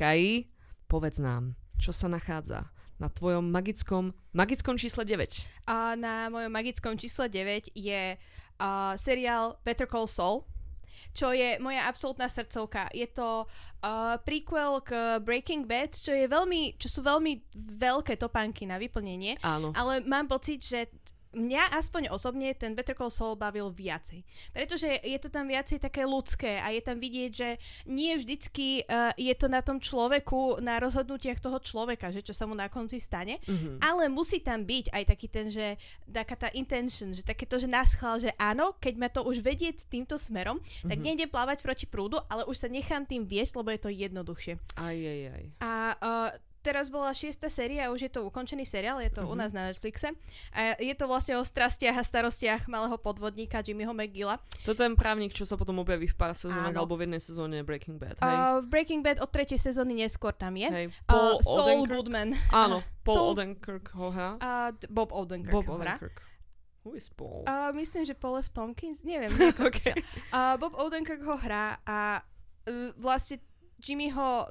Kai, 0.00 0.48
povedz 0.88 1.20
nám, 1.20 1.52
čo 1.76 1.92
sa 1.92 2.08
nachádza 2.08 2.72
na 2.96 3.12
tvojom 3.12 3.52
magickom, 3.52 4.16
magickom 4.32 4.80
čísle 4.80 5.04
9. 5.04 5.68
A 5.68 5.92
na 6.00 6.32
mojom 6.32 6.48
magickom 6.48 6.96
čísle 6.96 7.28
9 7.28 7.76
je 7.76 8.16
uh, 8.16 8.96
seriál 8.96 9.60
Better 9.68 9.84
Call 9.84 10.08
Saul, 10.08 10.48
čo 11.12 11.30
je 11.36 11.60
moja 11.60 11.84
absolútna 11.84 12.32
srdcovka. 12.32 12.88
Je 12.96 13.04
to 13.12 13.44
uh, 13.44 14.16
prequel 14.24 14.80
k 14.80 15.20
Breaking 15.20 15.68
Bad, 15.68 15.92
čo 15.92 16.16
je 16.16 16.24
veľmi, 16.24 16.80
čo 16.80 16.88
sú 16.88 17.04
veľmi 17.04 17.52
veľké 17.76 18.16
topánky 18.16 18.64
na 18.64 18.80
vyplnenie. 18.80 19.36
Áno. 19.44 19.76
Ale 19.76 20.00
mám 20.08 20.26
pocit, 20.26 20.64
že 20.64 20.88
mňa 21.34 21.76
aspoň 21.76 22.08
osobne 22.14 22.54
ten 22.54 22.72
Better 22.72 22.94
Call 22.94 23.12
Saul 23.12 23.34
bavil 23.34 23.68
viacej. 23.70 24.22
Pretože 24.54 24.88
je 25.02 25.18
to 25.20 25.28
tam 25.28 25.50
viacej 25.50 25.82
také 25.82 26.06
ľudské 26.06 26.62
a 26.62 26.70
je 26.70 26.82
tam 26.82 26.96
vidieť, 27.02 27.30
že 27.34 27.48
nie 27.90 28.14
vždycky 28.14 28.86
uh, 28.86 29.10
je 29.18 29.34
to 29.34 29.46
na 29.50 29.60
tom 29.60 29.82
človeku, 29.82 30.62
na 30.62 30.78
rozhodnutiach 30.78 31.42
toho 31.42 31.58
človeka, 31.60 32.14
že 32.14 32.22
čo 32.22 32.32
sa 32.32 32.46
mu 32.46 32.54
na 32.54 32.70
konci 32.70 33.02
stane, 33.02 33.42
mm-hmm. 33.44 33.82
ale 33.82 34.06
musí 34.08 34.40
tam 34.40 34.62
byť 34.62 34.94
aj 34.94 35.04
taký 35.10 35.26
ten, 35.28 35.46
že 35.50 35.76
taká 36.06 36.38
tá 36.38 36.48
intention, 36.54 37.10
že 37.10 37.26
takéto, 37.26 37.58
že 37.58 37.66
naschval, 37.66 38.22
že 38.22 38.30
áno, 38.38 38.78
keď 38.78 38.94
ma 38.96 39.08
to 39.10 39.26
už 39.26 39.42
vedie 39.42 39.74
týmto 39.90 40.16
smerom, 40.16 40.62
mm-hmm. 40.62 40.88
tak 40.88 40.98
mhm. 40.98 41.04
nejdem 41.04 41.28
plávať 41.28 41.58
proti 41.60 41.86
prúdu, 41.90 42.22
ale 42.30 42.46
už 42.46 42.56
sa 42.56 42.68
nechám 42.70 43.04
tým 43.04 43.26
viesť, 43.26 43.58
lebo 43.58 43.68
je 43.74 43.80
to 43.82 43.90
jednoduchšie. 43.90 44.54
Aj, 44.78 44.96
aj, 44.96 45.20
aj. 45.34 45.44
A 45.60 45.72
uh, 45.98 46.30
teraz 46.64 46.88
bola 46.88 47.12
šiesta 47.12 47.52
séria, 47.52 47.92
už 47.92 48.08
je 48.08 48.10
to 48.16 48.24
ukončený 48.24 48.64
seriál, 48.64 48.96
je 49.04 49.12
to 49.12 49.20
uh-huh. 49.20 49.32
u 49.32 49.36
mhm. 49.36 49.40
nás 49.44 49.52
na 49.52 49.68
Netflixe. 49.68 50.16
A 50.56 50.80
je 50.80 50.94
to 50.96 51.04
vlastne 51.04 51.36
o 51.36 51.44
strastiach 51.44 52.00
a 52.00 52.02
starostiach 52.02 52.64
malého 52.64 52.96
podvodníka 52.96 53.60
Jimmyho 53.60 53.92
McGilla. 53.92 54.40
To 54.64 54.72
je 54.72 54.80
ten 54.80 54.96
právnik, 54.96 55.36
čo 55.36 55.44
sa 55.44 55.60
potom 55.60 55.76
objaví 55.84 56.08
v 56.08 56.16
pár 56.16 56.32
sezónach 56.32 56.72
alebo 56.72 56.96
v 56.96 57.04
jednej 57.04 57.20
sezóne 57.20 57.60
Breaking 57.60 58.00
Bad, 58.00 58.16
hej? 58.16 58.36
Uh, 58.40 58.64
Breaking 58.64 59.04
Bad 59.04 59.20
od 59.20 59.28
tretej 59.28 59.60
sezóny 59.60 60.00
neskôr 60.00 60.32
tam 60.32 60.56
je. 60.56 60.72
Hej. 60.72 60.86
Paul 61.04 61.36
uh, 61.36 61.44
Saul 61.44 61.84
Goodman. 61.84 62.32
Áno, 62.48 62.80
Paul 63.06 63.16
Soul... 63.20 63.28
Odenkirk 63.36 63.92
ho 63.92 64.08
hrá. 64.08 64.40
Uh, 64.40 64.72
Bob 64.88 65.12
Odenkirk 65.12 65.52
Bob. 65.52 65.68
Odenkirk. 65.68 66.24
Who 66.84 66.96
is 66.96 67.08
Paul? 67.08 67.48
Uh, 67.48 67.72
myslím, 67.76 68.04
že 68.04 68.12
Paul 68.12 68.44
F. 68.44 68.52
Tompkins, 68.52 69.00
neviem. 69.04 69.32
okay. 69.68 69.96
uh, 70.32 70.56
Bob 70.60 70.76
Odenkirk 70.76 71.20
ho 71.24 71.36
hrá 71.36 71.80
a 71.84 72.20
uh, 72.68 72.92
vlastne 73.00 73.40
Jimmy 73.80 74.12
ho 74.12 74.48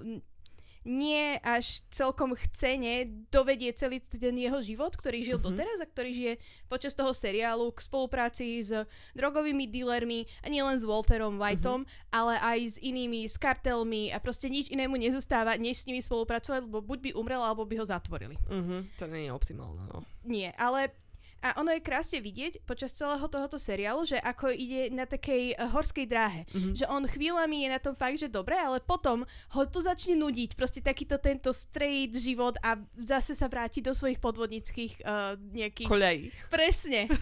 nie 0.83 1.39
až 1.39 1.79
celkom 1.91 2.35
chcene 2.35 3.07
dovedie 3.31 3.71
celý 3.75 4.03
ten 4.03 4.35
jeho 4.35 4.59
život, 4.59 4.91
ktorý 4.95 5.23
žil 5.23 5.37
mm-hmm. 5.39 5.55
doteraz 5.55 5.77
a 5.79 5.87
ktorý 5.87 6.11
žije 6.11 6.33
počas 6.67 6.93
toho 6.95 7.15
seriálu 7.15 7.71
k 7.71 7.83
spolupráci 7.83 8.63
s 8.63 8.71
drogovými 9.15 9.67
dealermi 9.67 10.27
a 10.43 10.51
nielen 10.51 10.79
s 10.79 10.83
Walterom 10.83 11.39
Whiteom, 11.39 11.87
mm-hmm. 11.87 12.15
ale 12.15 12.35
aj 12.39 12.59
s 12.67 12.77
inými, 12.79 13.27
s 13.27 13.39
kartelmi 13.39 14.11
a 14.11 14.19
proste 14.19 14.51
nič 14.51 14.67
inému 14.71 14.99
nezostáva, 14.99 15.55
než 15.55 15.83
s 15.83 15.87
nimi 15.87 16.03
spolupracovať, 16.03 16.67
lebo 16.67 16.83
buď 16.83 16.99
by 16.99 17.09
umrel, 17.15 17.41
alebo 17.43 17.63
by 17.63 17.79
ho 17.79 17.85
zatvorili. 17.87 18.35
Mm-hmm. 18.47 18.79
To 18.99 19.05
nie 19.07 19.27
je 19.27 19.31
optimálne, 19.31 19.83
no. 19.87 20.03
Nie, 20.23 20.55
ale 20.55 21.02
a 21.43 21.59
ono 21.59 21.75
je 21.75 21.83
krásne 21.83 22.23
vidieť 22.23 22.63
počas 22.63 22.95
celého 22.95 23.27
tohoto 23.27 23.59
seriálu, 23.59 24.07
že 24.07 24.15
ako 24.15 24.47
ide 24.55 24.87
na 24.95 25.03
takej 25.03 25.59
uh, 25.59 25.67
horskej 25.75 26.07
dráhe. 26.07 26.47
Mm-hmm. 26.47 26.79
Že 26.79 26.85
on 26.87 27.03
chvíľami 27.03 27.67
je 27.67 27.69
na 27.69 27.79
tom 27.83 27.99
fakt, 27.99 28.15
že 28.15 28.31
dobre, 28.31 28.55
ale 28.55 28.79
potom 28.79 29.27
ho 29.27 29.61
tu 29.67 29.83
začne 29.83 30.15
nudiť. 30.15 30.55
Proste 30.55 30.79
takýto 30.79 31.19
tento 31.19 31.51
straight 31.51 32.15
život 32.15 32.55
a 32.63 32.79
zase 32.95 33.35
sa 33.35 33.51
vráti 33.51 33.83
do 33.83 33.91
svojich 33.91 34.23
podvodnických 34.23 35.03
uh, 35.03 35.35
nejakých... 35.51 35.89
Koľají. 35.91 36.31
Presne. 36.47 37.11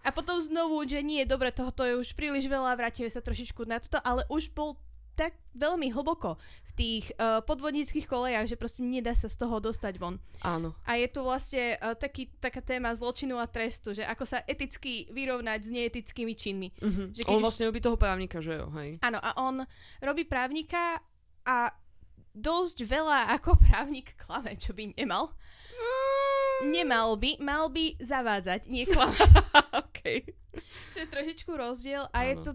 A 0.00 0.08
potom 0.16 0.40
znovu, 0.40 0.80
že 0.88 1.04
nie, 1.04 1.28
dobre, 1.28 1.52
tohoto 1.52 1.84
je 1.84 1.92
už 1.92 2.16
príliš 2.16 2.48
veľa, 2.48 2.72
vrátime 2.72 3.12
sa 3.12 3.20
trošičku 3.20 3.68
na 3.68 3.84
toto, 3.84 4.00
ale 4.00 4.24
už 4.32 4.48
bol 4.56 4.80
tak 5.12 5.36
veľmi 5.52 5.92
hlboko 5.92 6.40
v 6.40 6.69
tých 6.80 7.12
uh, 7.20 7.44
podvodníckých 7.44 8.08
kolejach, 8.08 8.48
že 8.48 8.56
proste 8.56 8.80
nedá 8.80 9.12
sa 9.12 9.28
z 9.28 9.36
toho 9.36 9.60
dostať 9.60 10.00
von. 10.00 10.16
Áno. 10.40 10.72
A 10.88 10.96
je 10.96 11.12
tu 11.12 11.20
vlastne 11.20 11.76
uh, 11.76 11.92
taký, 11.92 12.32
taká 12.40 12.64
téma 12.64 12.96
zločinu 12.96 13.36
a 13.36 13.44
trestu, 13.44 13.92
že 13.92 14.00
ako 14.00 14.24
sa 14.24 14.40
eticky 14.48 15.04
vyrovnať 15.12 15.60
s 15.60 15.68
neetickými 15.68 16.32
činmi. 16.32 16.72
Uh-huh. 16.80 17.12
Že 17.12 17.28
on 17.28 17.44
vlastne 17.44 17.68
robí 17.68 17.84
toho 17.84 18.00
právnika, 18.00 18.40
že 18.40 18.56
jo, 18.56 18.72
hej? 18.80 18.96
Áno, 19.04 19.20
a 19.20 19.36
on 19.36 19.60
robí 20.00 20.24
právnika 20.24 21.04
a 21.44 21.68
dosť 22.32 22.88
veľa 22.88 23.36
ako 23.36 23.58
právnik 23.68 24.16
klame, 24.16 24.56
čo 24.56 24.72
by 24.72 24.96
nemal. 24.96 25.36
Nemal 26.60 27.16
by, 27.16 27.40
mal 27.40 27.68
by 27.68 28.00
zavádzať, 28.00 28.68
nie 28.72 28.88
klamať. 28.92 29.28
okay. 29.84 30.24
Čo 30.96 31.04
je 31.04 31.08
trošičku 31.08 31.52
rozdiel 31.52 32.08
a 32.08 32.24
ano. 32.24 32.28
je 32.28 32.34
to 32.40 32.52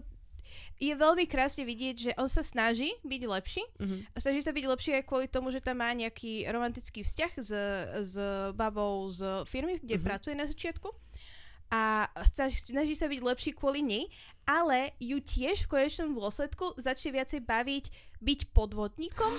je 0.76 0.92
veľmi 0.92 1.24
krásne 1.24 1.64
vidieť, 1.64 1.96
že 1.96 2.10
on 2.20 2.28
sa 2.28 2.44
snaží 2.44 2.92
byť 3.02 3.22
lepší. 3.26 3.62
Uh-huh. 3.80 4.00
A 4.12 4.16
snaží 4.20 4.40
sa 4.44 4.52
byť 4.52 4.64
lepší 4.64 4.90
aj 5.00 5.04
kvôli 5.08 5.26
tomu, 5.26 5.48
že 5.48 5.64
tam 5.64 5.80
má 5.80 5.90
nejaký 5.92 6.44
romantický 6.48 7.04
vzťah 7.04 7.32
s, 7.40 7.50
s 8.08 8.14
babou 8.52 9.08
z 9.08 9.44
firmy, 9.48 9.80
kde 9.80 9.96
uh-huh. 9.96 10.06
pracuje 10.06 10.34
na 10.36 10.46
začiatku. 10.46 10.92
A 11.66 12.06
snaží 12.62 12.94
sa 12.94 13.10
byť 13.10 13.20
lepší 13.26 13.50
kvôli 13.50 13.82
nej, 13.82 14.04
ale 14.46 14.94
ju 15.02 15.18
tiež 15.18 15.66
v 15.66 15.70
konečnom 15.82 16.14
dôsledku 16.14 16.78
začne 16.78 17.18
viacej 17.18 17.42
baviť 17.42 17.90
byť 18.22 18.40
podvodníkom 18.54 19.32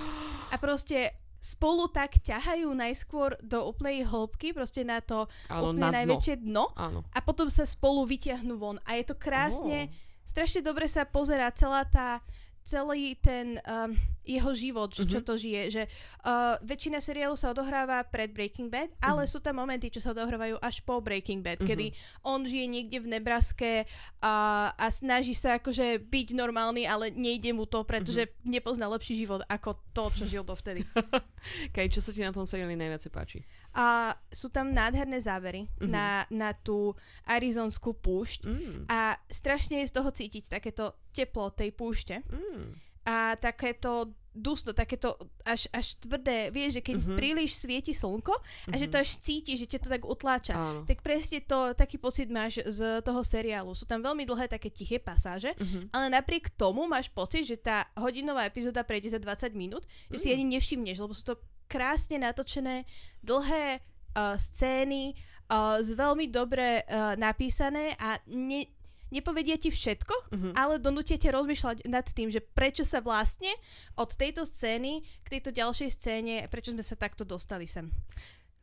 a 0.52 0.56
proste 0.64 1.16
spolu 1.40 1.88
tak 1.88 2.20
ťahajú 2.20 2.68
najskôr 2.76 3.40
do 3.40 3.64
úplnej 3.64 4.04
hĺbky, 4.04 4.52
proste 4.52 4.84
na 4.84 5.00
to 5.00 5.32
Áno, 5.48 5.72
úplne 5.72 5.88
na 5.88 5.90
najväčšie 6.04 6.44
dno, 6.44 6.68
dno 6.76 7.02
a 7.08 7.20
potom 7.24 7.48
sa 7.48 7.64
spolu 7.64 8.04
vyťahnú 8.04 8.60
von. 8.60 8.78
A 8.84 9.00
je 9.00 9.04
to 9.08 9.16
krásne... 9.16 9.88
Oh 9.88 10.06
strašne 10.38 10.62
dobre 10.62 10.86
sa 10.86 11.02
pozerá 11.02 11.50
celá 11.50 11.82
tá 11.90 12.22
celý 12.62 13.18
ten 13.18 13.58
um, 13.66 13.98
jeho 14.28 14.52
život, 14.52 14.92
že 14.92 15.08
čo 15.08 15.24
mhm. 15.24 15.26
to 15.26 15.34
žije, 15.40 15.62
že 15.72 15.84
uh, 15.88 16.60
väčšina 16.60 17.00
seriálu 17.00 17.40
sa 17.40 17.56
odohráva 17.56 18.04
pred 18.04 18.36
Breaking 18.36 18.68
Bad, 18.68 18.92
ale 19.00 19.24
uh-huh. 19.24 19.32
sú 19.32 19.40
tam 19.40 19.64
momenty, 19.64 19.88
čo 19.88 20.04
sa 20.04 20.12
odohrávajú 20.12 20.60
až 20.60 20.84
po 20.84 21.00
Breaking 21.00 21.40
Bad, 21.40 21.64
kedy 21.64 21.96
on 22.28 22.44
žije 22.44 22.68
niekde 22.68 23.00
v 23.00 23.08
Nebraske 23.16 23.72
a, 24.20 24.36
a 24.76 24.86
snaží 24.92 25.32
sa 25.32 25.56
akože 25.56 26.04
byť 26.04 26.28
normálny, 26.36 26.84
ale 26.84 27.16
nejde 27.16 27.56
mu 27.56 27.64
to, 27.64 27.88
pretože 27.88 28.28
nepozná 28.44 28.92
lepší 28.92 29.24
život 29.24 29.48
ako 29.48 29.80
to, 29.96 30.04
čo 30.12 30.24
žil 30.28 30.44
dovtedy. 30.44 30.84
Kaj, 31.76 31.88
čo 31.96 32.04
sa 32.04 32.12
ti 32.12 32.22
na 32.22 32.36
tom 32.36 32.44
seriáli 32.44 32.76
najviac 32.76 33.08
páči? 33.08 33.48
A 33.78 34.18
sú 34.34 34.52
tam 34.52 34.76
nádherné 34.76 35.24
závery 35.24 35.70
uh-huh. 35.70 35.88
na, 35.88 36.28
na 36.28 36.52
tú 36.52 36.98
arizonskú 37.24 37.94
púšť 37.94 38.40
mm. 38.44 38.80
a 38.90 39.16
strašne 39.30 39.86
je 39.86 39.90
z 39.90 39.96
toho 39.96 40.10
cítiť 40.10 40.44
takéto 40.50 40.98
teplo 41.14 41.54
tej 41.54 41.72
púšte. 41.78 42.26
Mm. 42.26 42.87
A 43.08 43.40
takéto 43.40 44.12
dusto, 44.38 44.70
takéto 44.72 45.18
až, 45.42 45.66
až 45.74 45.98
tvrdé, 45.98 46.54
vieš, 46.54 46.80
že 46.80 46.82
keď 46.86 46.96
uh-huh. 47.02 47.18
príliš 47.18 47.58
svieti 47.58 47.92
slnko 47.92 48.38
a 48.38 48.40
uh-huh. 48.40 48.78
že 48.78 48.86
to 48.86 49.02
až 49.02 49.10
cíti, 49.26 49.58
že 49.58 49.66
ťa 49.66 49.80
to 49.82 49.90
tak 49.90 50.04
utláča. 50.06 50.54
Áno. 50.54 50.82
Tak 50.86 51.02
presne 51.02 51.42
to, 51.42 51.74
taký 51.74 51.98
pocit 51.98 52.30
máš 52.30 52.62
z 52.62 53.02
toho 53.02 53.26
seriálu. 53.26 53.74
Sú 53.74 53.90
tam 53.90 54.06
veľmi 54.06 54.30
dlhé 54.30 54.46
také 54.46 54.70
tiché 54.70 55.02
pasáže, 55.02 55.58
uh-huh. 55.58 55.90
ale 55.90 56.14
napriek 56.14 56.54
tomu 56.54 56.86
máš 56.86 57.10
pocit, 57.10 57.50
že 57.50 57.58
tá 57.58 57.90
hodinová 57.98 58.46
epizóda 58.46 58.86
prejde 58.86 59.18
za 59.18 59.20
20 59.20 59.58
minút, 59.58 59.84
uh-huh. 59.84 60.14
že 60.14 60.18
si 60.22 60.28
ani 60.30 60.46
nevšimneš, 60.46 61.02
lebo 61.02 61.18
sú 61.18 61.26
to 61.26 61.36
krásne 61.68 62.22
natočené, 62.22 62.88
dlhé 63.26 63.82
uh, 63.82 64.40
scény, 64.40 65.18
uh, 65.52 65.84
z 65.84 65.92
veľmi 65.98 66.32
dobre 66.32 66.86
uh, 66.86 67.18
napísané 67.20 67.98
a 68.00 68.22
ne, 68.30 68.77
nepovedia 69.10 69.56
ti 69.56 69.70
všetko, 69.70 70.16
uh-huh. 70.30 70.52
ale 70.54 70.78
donútia 70.78 71.16
ťa 71.16 71.32
rozmýšľať 71.32 71.78
nad 71.86 72.06
tým, 72.06 72.28
že 72.30 72.40
prečo 72.42 72.84
sa 72.84 73.00
vlastne 73.00 73.50
od 73.96 74.12
tejto 74.12 74.44
scény 74.44 75.02
k 75.24 75.28
tejto 75.38 75.52
ďalšej 75.52 75.90
scéne, 75.92 76.36
prečo 76.48 76.72
sme 76.72 76.84
sa 76.84 76.96
takto 76.96 77.24
dostali 77.24 77.68
sem. 77.68 77.90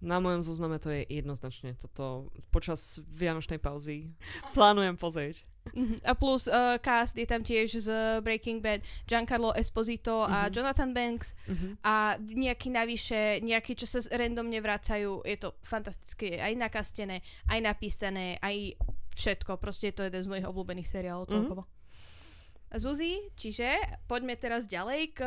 Na 0.05 0.21
mojom 0.21 0.45
zozname 0.45 0.77
to 0.77 0.93
je 0.93 1.01
jednoznačne 1.09 1.81
toto 1.81 2.29
počas 2.53 3.01
vianočnej 3.09 3.57
pauzy 3.57 4.13
plánujem 4.57 5.01
pozrieť. 5.01 5.41
Mhm. 5.65 6.05
A 6.05 6.13
plus 6.13 6.45
uh, 6.45 6.77
cast 6.77 7.17
je 7.17 7.25
tam 7.25 7.41
tiež 7.41 7.81
z 7.81 7.89
Breaking 8.21 8.61
Bad 8.61 8.85
Giancarlo 9.09 9.57
Esposito 9.57 10.21
a 10.21 10.45
Mhm. 10.45 10.53
Jonathan 10.53 10.93
Banks 10.93 11.33
Mhm. 11.49 11.81
a 11.81 12.21
nejaký 12.21 12.69
navyše, 12.69 13.41
nejakí, 13.41 13.73
čo 13.73 13.89
sa 13.89 14.05
randomne 14.13 14.61
vracajú. 14.61 15.25
Je 15.25 15.41
to 15.41 15.57
fantastické, 15.65 16.37
aj 16.37 16.53
nakastené, 16.53 17.25
aj 17.49 17.65
napísané, 17.65 18.37
aj 18.45 18.77
všetko. 19.15 19.57
Proste 19.57 19.89
je 19.89 19.95
to 19.95 20.03
jeden 20.03 20.19
z 20.19 20.29
mojich 20.29 20.45
obľúbených 20.45 20.89
seriálov 20.89 21.25
Mhm. 21.25 21.33
celkovo. 21.33 21.63
A 22.69 22.77
Zuzi, 22.77 23.31
čiže 23.35 23.71
poďme 24.05 24.35
teraz 24.35 24.67
ďalej 24.67 25.15
k 25.15 25.21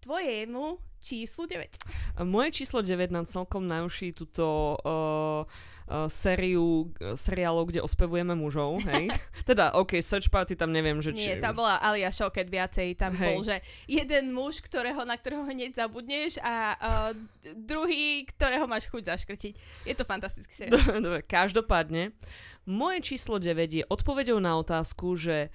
tvojemu 0.00 0.80
číslu 0.98 1.44
9. 1.44 1.76
A 2.16 2.24
Moje 2.24 2.56
číslo 2.56 2.80
9 2.80 3.12
nám 3.12 3.26
celkom 3.26 3.62
nauší 3.62 4.10
túto 4.10 4.44
uh, 4.74 5.44
uh, 5.86 6.10
sériu 6.10 6.90
uh, 6.98 7.14
seriálov, 7.14 7.70
kde 7.70 7.80
ospevujeme 7.82 8.34
mužov, 8.34 8.82
hej? 8.86 9.10
teda, 9.48 9.74
OK, 9.78 9.98
Search 10.02 10.28
Party 10.30 10.58
tam 10.58 10.74
neviem, 10.74 10.98
že 10.98 11.14
či... 11.14 11.34
Nie, 11.34 11.42
tam 11.42 11.62
bola 11.62 11.78
Alia 11.78 12.10
Šoket 12.10 12.50
viacej. 12.50 12.98
Tam 12.98 13.14
Hej. 13.14 13.22
bol, 13.22 13.38
že 13.46 13.56
jeden 13.86 14.34
muž, 14.34 14.58
ktorého, 14.60 15.06
na 15.06 15.14
ktorého 15.14 15.46
hneď 15.46 15.78
zabudneš 15.78 16.38
a 16.42 16.54
uh, 16.76 17.10
druhý, 17.54 18.26
ktorého 18.26 18.66
máš 18.66 18.90
chuť 18.90 19.16
zaškrtiť. 19.16 19.54
Je 19.86 19.94
to 19.94 20.02
fantastický 20.02 20.52
seriál. 20.52 20.74
Dobre, 20.86 20.98
dobre, 21.00 21.20
každopádne, 21.24 22.12
moje 22.66 22.98
číslo 23.14 23.38
9 23.38 23.82
je 23.82 23.84
odpovedou 23.86 24.42
na 24.42 24.58
otázku, 24.58 25.14
že 25.14 25.54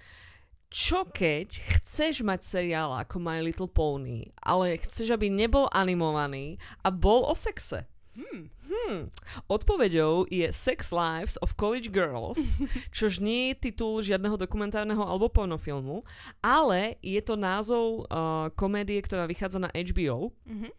čo 0.72 1.04
keď 1.04 1.60
chceš 1.78 2.24
mať 2.24 2.48
seriál 2.48 2.96
ako 2.96 3.20
My 3.20 3.44
Little 3.44 3.68
Pony, 3.68 4.32
ale 4.40 4.80
chceš, 4.80 5.12
aby 5.12 5.28
nebol 5.28 5.68
animovaný 5.68 6.56
a 6.80 6.88
bol 6.88 7.28
o 7.28 7.36
sexe? 7.36 7.91
Hmm. 8.12 8.52
Hmm. 8.68 9.08
Odpovedou 9.48 10.28
je 10.28 10.44
Sex 10.52 10.92
Lives 10.92 11.40
of 11.40 11.56
College 11.56 11.88
Girls, 11.88 12.60
čož 12.96 13.24
nie 13.24 13.52
je 13.52 13.72
titul 13.72 14.04
žiadneho 14.04 14.36
dokumentárneho 14.36 15.00
alebo 15.00 15.32
pornofilmu, 15.32 16.04
ale 16.44 17.00
je 17.00 17.22
to 17.24 17.40
názov 17.40 18.04
uh, 18.12 18.52
komédie, 18.60 19.00
ktorá 19.00 19.24
vychádza 19.32 19.64
na 19.64 19.72
HBO. 19.72 20.36
Mhm. 20.44 20.70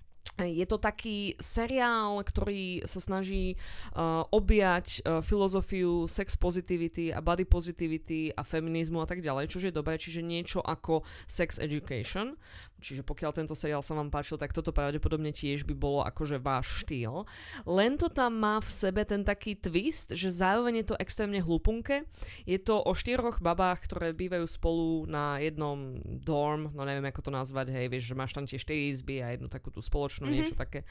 Je 0.40 0.64
to 0.64 0.80
taký 0.80 1.36
seriál, 1.36 2.16
ktorý 2.24 2.88
sa 2.88 3.04
snaží 3.04 3.60
uh, 3.92 4.24
objať 4.32 5.04
uh, 5.04 5.20
filozofiu 5.20 6.08
sex 6.08 6.40
positivity 6.40 7.12
a 7.12 7.20
body 7.20 7.44
positivity 7.44 8.32
a 8.32 8.40
feminizmu 8.40 9.04
a 9.04 9.06
tak 9.06 9.20
ďalej, 9.20 9.52
čo 9.52 9.60
je 9.60 9.68
dobré, 9.68 10.00
čiže 10.00 10.24
niečo 10.24 10.64
ako 10.64 11.04
sex 11.28 11.60
education. 11.60 12.40
Čiže 12.82 13.06
pokiaľ 13.06 13.30
tento 13.30 13.54
seriál 13.54 13.84
sa 13.86 13.94
vám 13.94 14.10
páčil, 14.10 14.40
tak 14.40 14.50
toto 14.50 14.74
pravdepodobne 14.74 15.30
tiež 15.30 15.62
by 15.62 15.74
bolo 15.76 16.02
akože 16.02 16.42
váš 16.42 16.82
štýl. 16.82 17.28
Len 17.62 17.94
to 17.94 18.10
tam 18.10 18.34
má 18.42 18.58
v 18.58 18.70
sebe 18.72 19.06
ten 19.06 19.22
taký 19.22 19.54
twist, 19.54 20.10
že 20.10 20.34
zároveň 20.34 20.82
je 20.82 20.86
to 20.90 20.96
extrémne 20.98 21.38
hlupunké. 21.38 22.08
Je 22.42 22.58
to 22.58 22.82
o 22.82 22.90
štyroch 22.96 23.38
babách, 23.38 23.86
ktoré 23.86 24.10
bývajú 24.10 24.46
spolu 24.50 25.06
na 25.06 25.38
jednom 25.38 26.02
dorm, 26.02 26.74
no 26.74 26.82
neviem 26.82 27.06
ako 27.06 27.30
to 27.30 27.30
nazvať, 27.30 27.70
hej, 27.70 27.86
vieš, 27.86 28.10
že 28.10 28.18
máš 28.18 28.34
tam 28.34 28.50
tie 28.50 28.58
štyri 28.58 28.90
izby 28.90 29.22
a 29.22 29.30
jednu 29.30 29.46
takú 29.46 29.70
tú 29.70 29.78
spoločnú, 29.78 30.21
Mhm. 30.28 30.34
niečo 30.34 30.54
také. 30.54 30.84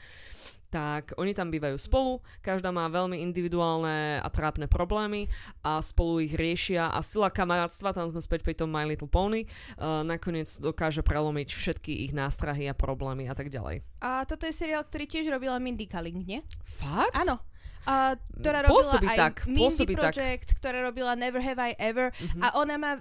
Tak 0.72 1.12
oni 1.20 1.36
tam 1.36 1.52
bývajú 1.52 1.76
spolu, 1.76 2.24
každá 2.40 2.72
má 2.72 2.88
veľmi 2.88 3.20
individuálne 3.20 4.16
a 4.24 4.28
trápne 4.32 4.64
problémy 4.64 5.28
a 5.60 5.84
spolu 5.84 6.24
ich 6.24 6.32
riešia 6.32 6.88
a 6.88 7.04
sila 7.04 7.28
kamarátstva, 7.28 7.92
tam 7.92 8.08
sme 8.08 8.24
späť 8.24 8.40
pri 8.40 8.56
tom 8.56 8.72
My 8.72 8.88
Little 8.88 9.04
Pony, 9.04 9.44
uh, 9.76 10.00
nakoniec 10.00 10.48
dokáže 10.56 11.04
prelomiť 11.04 11.52
všetky 11.52 12.08
ich 12.08 12.16
nástrahy 12.16 12.72
a 12.72 12.74
problémy 12.74 13.28
a 13.28 13.36
tak 13.36 13.52
ďalej. 13.52 13.84
A 14.00 14.24
toto 14.24 14.48
je 14.48 14.56
seriál, 14.56 14.80
ktorý 14.88 15.04
tiež 15.04 15.28
robila 15.28 15.60
Mindy 15.60 15.84
Kaling, 15.84 16.24
nie? 16.24 16.40
Fakt? 16.80 17.12
Áno. 17.20 17.36
A, 17.84 18.16
ktorá 18.40 18.64
robila 18.64 18.78
Pôsobí 18.80 19.06
aj 19.12 19.18
tak, 19.18 19.34
Mindy 19.44 19.60
pôsobí 19.60 19.92
tak. 19.92 20.14
Project, 20.14 20.48
ktorá 20.56 20.78
robila 20.86 21.12
Never 21.18 21.42
Have 21.44 21.60
I 21.60 21.76
Ever. 21.76 22.16
Mhm. 22.16 22.40
A 22.40 22.46
ona 22.56 22.74
má 22.80 22.92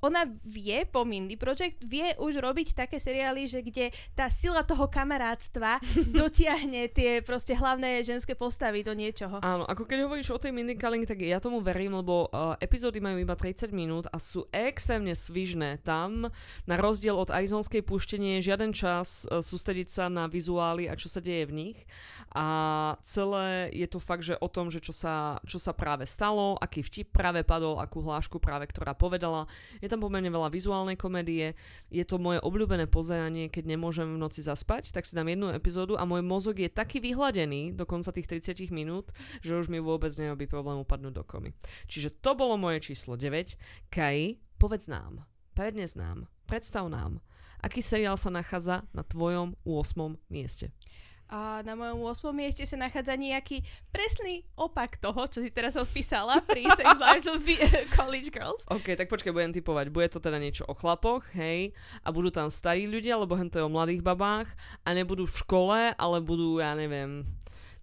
ona 0.00 0.24
vie 0.44 0.84
po 0.88 1.04
Mindy 1.04 1.36
Project, 1.36 1.84
vie 1.84 2.16
už 2.16 2.40
robiť 2.40 2.72
také 2.72 2.96
seriály, 2.96 3.46
že 3.46 3.60
kde 3.60 3.92
tá 4.16 4.32
sila 4.32 4.64
toho 4.64 4.88
kamarátstva 4.88 5.80
dotiahne 6.20 6.88
tie 6.90 7.20
proste 7.20 7.52
hlavné 7.52 8.00
ženské 8.00 8.32
postavy 8.32 8.80
do 8.80 8.96
niečoho. 8.96 9.44
Áno, 9.44 9.68
ako 9.68 9.84
keď 9.84 10.08
hovoríš 10.08 10.32
o 10.32 10.40
tej 10.40 10.56
Mindy 10.56 10.74
Kaling, 10.80 11.04
tak 11.04 11.20
ja 11.20 11.36
tomu 11.36 11.60
verím, 11.60 12.00
lebo 12.00 12.32
uh, 12.32 12.56
epizódy 12.58 12.98
majú 12.98 13.20
iba 13.20 13.36
30 13.36 13.68
minút 13.76 14.04
a 14.08 14.16
sú 14.16 14.48
extrémne 14.50 15.12
svižné. 15.12 15.84
Tam, 15.84 16.32
na 16.64 16.74
rozdiel 16.80 17.14
od 17.14 17.28
Arizonskej 17.28 17.84
púšte, 17.84 18.16
nie 18.16 18.40
je 18.40 18.52
žiaden 18.52 18.72
čas 18.72 19.28
uh, 19.28 19.44
sústrediť 19.44 19.88
sa 19.92 20.04
na 20.08 20.24
vizuály 20.24 20.88
a 20.88 20.96
čo 20.96 21.12
sa 21.12 21.20
deje 21.20 21.44
v 21.44 21.52
nich. 21.52 21.78
A 22.32 22.46
celé 23.04 23.74
je 23.74 23.86
to 23.90 23.98
fakt, 23.98 24.24
že 24.24 24.38
o 24.38 24.48
tom, 24.48 24.72
že 24.72 24.80
čo 24.80 24.94
sa, 24.94 25.42
čo 25.44 25.58
sa 25.58 25.74
práve 25.74 26.06
stalo, 26.06 26.54
aký 26.62 26.86
vtip 26.86 27.10
práve 27.10 27.42
padol, 27.42 27.82
akú 27.82 28.00
hlášku 28.00 28.38
práve 28.38 28.70
ktorá 28.70 28.94
povedala. 28.94 29.50
Je 29.82 29.89
tam 29.90 30.06
pomerne 30.06 30.30
veľa 30.30 30.46
vizuálnej 30.54 30.94
komédie. 30.94 31.58
Je 31.90 32.06
to 32.06 32.22
moje 32.22 32.38
obľúbené 32.38 32.86
pozeranie, 32.86 33.50
keď 33.50 33.74
nemôžem 33.74 34.06
v 34.06 34.22
noci 34.22 34.40
zaspať, 34.46 34.94
tak 34.94 35.02
si 35.02 35.18
dám 35.18 35.26
jednu 35.26 35.50
epizódu 35.50 35.98
a 35.98 36.06
môj 36.06 36.22
mozog 36.22 36.62
je 36.62 36.70
taký 36.70 37.02
vyhladený 37.02 37.74
do 37.74 37.82
konca 37.82 38.14
tých 38.14 38.30
30 38.30 38.70
minút, 38.70 39.10
že 39.42 39.58
už 39.58 39.66
mi 39.66 39.82
vôbec 39.82 40.14
nerobí 40.14 40.46
problém 40.46 40.78
upadnúť 40.78 41.14
do 41.18 41.24
komy. 41.26 41.50
Čiže 41.90 42.22
to 42.22 42.38
bolo 42.38 42.54
moje 42.54 42.86
číslo 42.86 43.18
9. 43.18 43.58
Kai, 43.90 44.38
povedz 44.62 44.86
nám, 44.86 45.26
prednes 45.58 45.98
nám, 45.98 46.30
predstav 46.46 46.86
nám, 46.86 47.18
aký 47.58 47.82
seriál 47.82 48.14
sa 48.14 48.30
nachádza 48.30 48.86
na 48.94 49.02
tvojom 49.02 49.58
8. 49.66 50.16
mieste. 50.30 50.70
A 51.30 51.62
na 51.62 51.78
mojom 51.78 52.02
8. 52.10 52.34
mieste 52.34 52.66
sa 52.66 52.74
nachádza 52.74 53.14
nejaký 53.14 53.62
presný 53.94 54.42
opak 54.58 54.98
toho, 54.98 55.30
čo 55.30 55.38
si 55.38 55.54
teraz 55.54 55.78
odpísala 55.78 56.42
pri 56.42 56.66
Sex 56.74 56.90
Lives 57.06 57.30
of 57.30 57.46
College 57.98 58.34
Girls. 58.34 58.66
OK, 58.66 58.98
tak 58.98 59.06
počkaj, 59.06 59.30
budem 59.30 59.54
typovať. 59.54 59.94
Bude 59.94 60.10
to 60.10 60.18
teda 60.18 60.42
niečo 60.42 60.66
o 60.66 60.74
chlapoch, 60.74 61.22
hej, 61.38 61.70
a 62.02 62.10
budú 62.10 62.34
tam 62.34 62.50
starí 62.50 62.90
ľudia, 62.90 63.14
lebo 63.14 63.38
hen 63.38 63.46
to 63.46 63.62
je 63.62 63.66
o 63.66 63.70
mladých 63.70 64.02
babách 64.02 64.50
a 64.82 64.90
nebudú 64.90 65.30
v 65.30 65.38
škole, 65.38 65.78
ale 65.94 66.16
budú, 66.18 66.58
ja 66.58 66.74
neviem, 66.74 67.22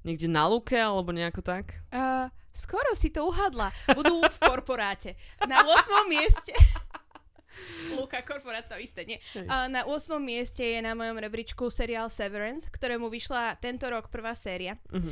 niekde 0.03 0.27
na 0.27 0.43
luke 0.51 0.75
alebo 0.75 1.15
nejako 1.15 1.39
tak. 1.39 1.79
Uh, 1.87 2.27
skoro 2.51 2.99
si 2.99 3.15
to 3.15 3.31
uhadla. 3.31 3.71
Budú 3.95 4.27
v 4.27 4.37
korporáte. 4.43 5.15
Na 5.47 5.63
8. 5.63 6.11
mieste... 6.11 6.51
Luka, 7.95 8.21
korporát 8.21 8.67
to 8.67 8.75
isté, 8.77 9.05
nie. 9.07 9.17
A 9.47 9.67
na 9.71 9.85
8. 9.85 10.17
mieste 10.19 10.63
je 10.63 10.79
na 10.81 10.93
mojom 10.93 11.17
rebríčku 11.17 11.69
seriál 11.71 12.11
Severance, 12.11 12.67
ktorému 12.67 13.07
vyšla 13.07 13.57
tento 13.61 13.87
rok 13.87 14.09
prvá 14.11 14.35
séria. 14.35 14.75
Mhm. 14.91 15.11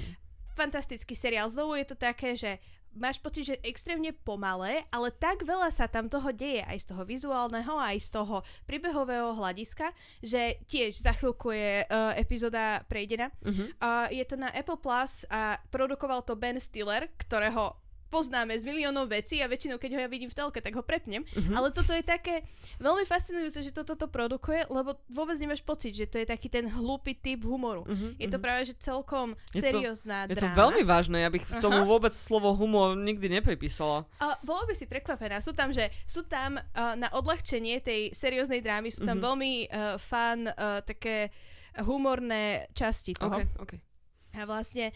Fantastický 0.56 1.20
seriál. 1.20 1.52
Znovu 1.52 1.76
je 1.76 1.88
to 1.92 1.98
také, 2.00 2.32
že 2.40 2.64
máš 2.96 3.20
pocit, 3.20 3.44
že 3.44 3.62
extrémne 3.62 4.16
pomalé, 4.16 4.88
ale 4.88 5.12
tak 5.12 5.44
veľa 5.44 5.68
sa 5.70 5.86
tam 5.86 6.08
toho 6.08 6.32
deje, 6.32 6.64
aj 6.64 6.80
z 6.80 6.86
toho 6.96 7.04
vizuálneho, 7.04 7.76
aj 7.76 8.00
z 8.00 8.10
toho 8.10 8.40
príbehového 8.64 9.36
hľadiska, 9.36 9.92
že 10.24 10.64
tiež 10.72 11.04
za 11.04 11.12
chvíľku 11.12 11.52
je 11.52 11.84
uh, 11.86 12.16
epizóda 12.16 12.88
prejdená. 12.88 13.30
Mhm. 13.44 13.76
Uh, 13.78 14.08
je 14.10 14.24
to 14.24 14.40
na 14.40 14.50
Apple 14.56 14.80
Plus 14.80 15.28
a 15.28 15.60
produkoval 15.70 16.24
to 16.24 16.40
Ben 16.40 16.58
Stiller, 16.58 17.12
ktorého 17.20 17.76
poznáme 18.16 18.56
z 18.56 18.64
miliónov 18.64 19.10
vecí 19.10 19.38
a 19.38 19.48
väčšinou, 19.48 19.76
keď 19.76 19.92
ho 19.92 20.00
ja 20.00 20.08
vidím 20.08 20.28
v 20.28 20.38
telke, 20.38 20.58
tak 20.58 20.72
ho 20.72 20.80
prepnem. 20.82 21.28
Mhm. 21.28 21.52
Ale 21.52 21.68
toto 21.70 21.92
je 21.92 22.00
také 22.02 22.48
veľmi 22.78 23.04
fascinujúce, 23.04 23.60
že 23.60 23.72
toto 23.72 23.94
to 23.94 24.08
produkuje, 24.08 24.64
lebo 24.68 24.96
vôbec 25.08 25.36
nemáš 25.36 25.60
pocit, 25.62 25.92
že 25.92 26.06
to 26.06 26.18
je 26.18 26.26
taký 26.26 26.48
ten 26.48 26.66
hlúpy 26.66 27.12
typ 27.14 27.44
humoru. 27.44 27.84
Mhm, 27.84 28.16
Je 28.16 28.28
to 28.28 28.38
mhm. 28.38 28.44
práve, 28.44 28.62
že 28.66 28.74
celkom 28.78 29.36
Je 29.52 29.60
to- 29.60 29.68
seriózna 29.68 30.18
Je 30.26 30.36
to 30.36 30.48
dráma. 30.48 30.56
veľmi 30.58 30.84
vážne, 30.84 31.18
ja 31.18 31.28
bych 31.28 31.44
Aha. 31.46 31.60
tomu 31.60 31.84
vôbec 31.84 32.12
slovo 32.12 32.54
humor 32.54 32.96
nikdy 32.96 33.28
nepripísala. 33.30 34.08
A 34.18 34.40
bolo 34.42 34.64
by 34.64 34.74
si 34.74 34.86
prekvapená. 34.86 35.38
Sú 35.38 35.52
tam, 35.52 35.70
že 35.70 35.92
sú 36.06 36.24
tam 36.24 36.56
uh, 36.56 36.64
na 36.94 37.10
odľahčenie 37.10 37.82
tej 37.82 38.14
serióznej 38.14 38.62
drámy, 38.62 38.90
sú 38.90 39.04
tam 39.04 39.18
Mhm. 39.18 39.24
veľmi 39.26 39.52
uh, 39.66 39.68
fun, 40.00 40.48
uh, 40.48 40.80
také 40.82 41.34
humorné 41.78 42.46
časti 42.72 43.12
toho. 43.12 43.36
OK, 43.36 43.44
OK. 43.60 43.74
A 44.34 44.44
vlastne 44.44 44.92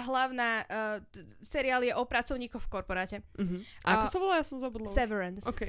hlavná 0.00 0.64
uh, 0.64 1.02
seriál 1.42 1.82
je 1.82 1.94
o 1.94 2.04
pracovníkoch 2.04 2.62
v 2.62 2.68
korporáte. 2.68 3.16
Mhm. 3.38 3.62
A 3.84 3.88
ako 3.94 4.04
A- 4.06 4.12
sa 4.12 4.18
volá? 4.18 4.34
Ja 4.38 4.46
som 4.46 4.58
zabudla. 4.62 4.90
Severance. 4.94 5.44
OK. 5.44 5.62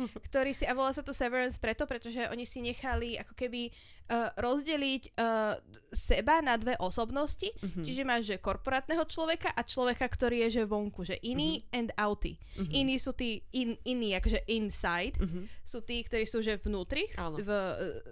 ktorý 0.28 0.52
si, 0.52 0.64
a 0.64 0.72
volá 0.72 0.92
sa 0.92 1.04
to 1.04 1.12
Severance 1.12 1.60
preto, 1.60 1.84
pretože 1.84 2.18
oni 2.30 2.44
si 2.44 2.60
nechali 2.60 3.18
ako 3.18 3.34
keby 3.34 3.68
uh, 3.68 4.30
rozdeliť 4.36 5.02
uh, 5.16 5.56
seba 5.90 6.40
na 6.40 6.56
dve 6.56 6.74
osobnosti. 6.78 7.48
Mhm. 7.60 7.82
Čiže 7.84 8.02
máš, 8.02 8.22
že 8.32 8.42
korporátneho 8.42 9.04
človeka 9.06 9.52
a 9.52 9.62
človeka, 9.62 10.08
ktorý 10.08 10.48
je, 10.48 10.62
že 10.62 10.62
vonku, 10.64 11.04
že 11.04 11.20
iný 11.22 11.62
and 11.70 11.92
outy. 11.96 12.36
Mhm. 12.56 12.70
Iní 12.72 12.96
sú 12.96 13.12
tí 13.12 13.44
in, 13.52 13.76
iní, 13.84 14.16
akože 14.16 14.48
inside, 14.48 15.16
Mhm. 15.20 15.48
sú 15.62 15.84
tí, 15.84 16.00
ktorí 16.04 16.24
sú, 16.24 16.40
že 16.40 16.56
vnútri, 16.58 17.08
Áno. 17.16 17.36
v, 17.38 17.50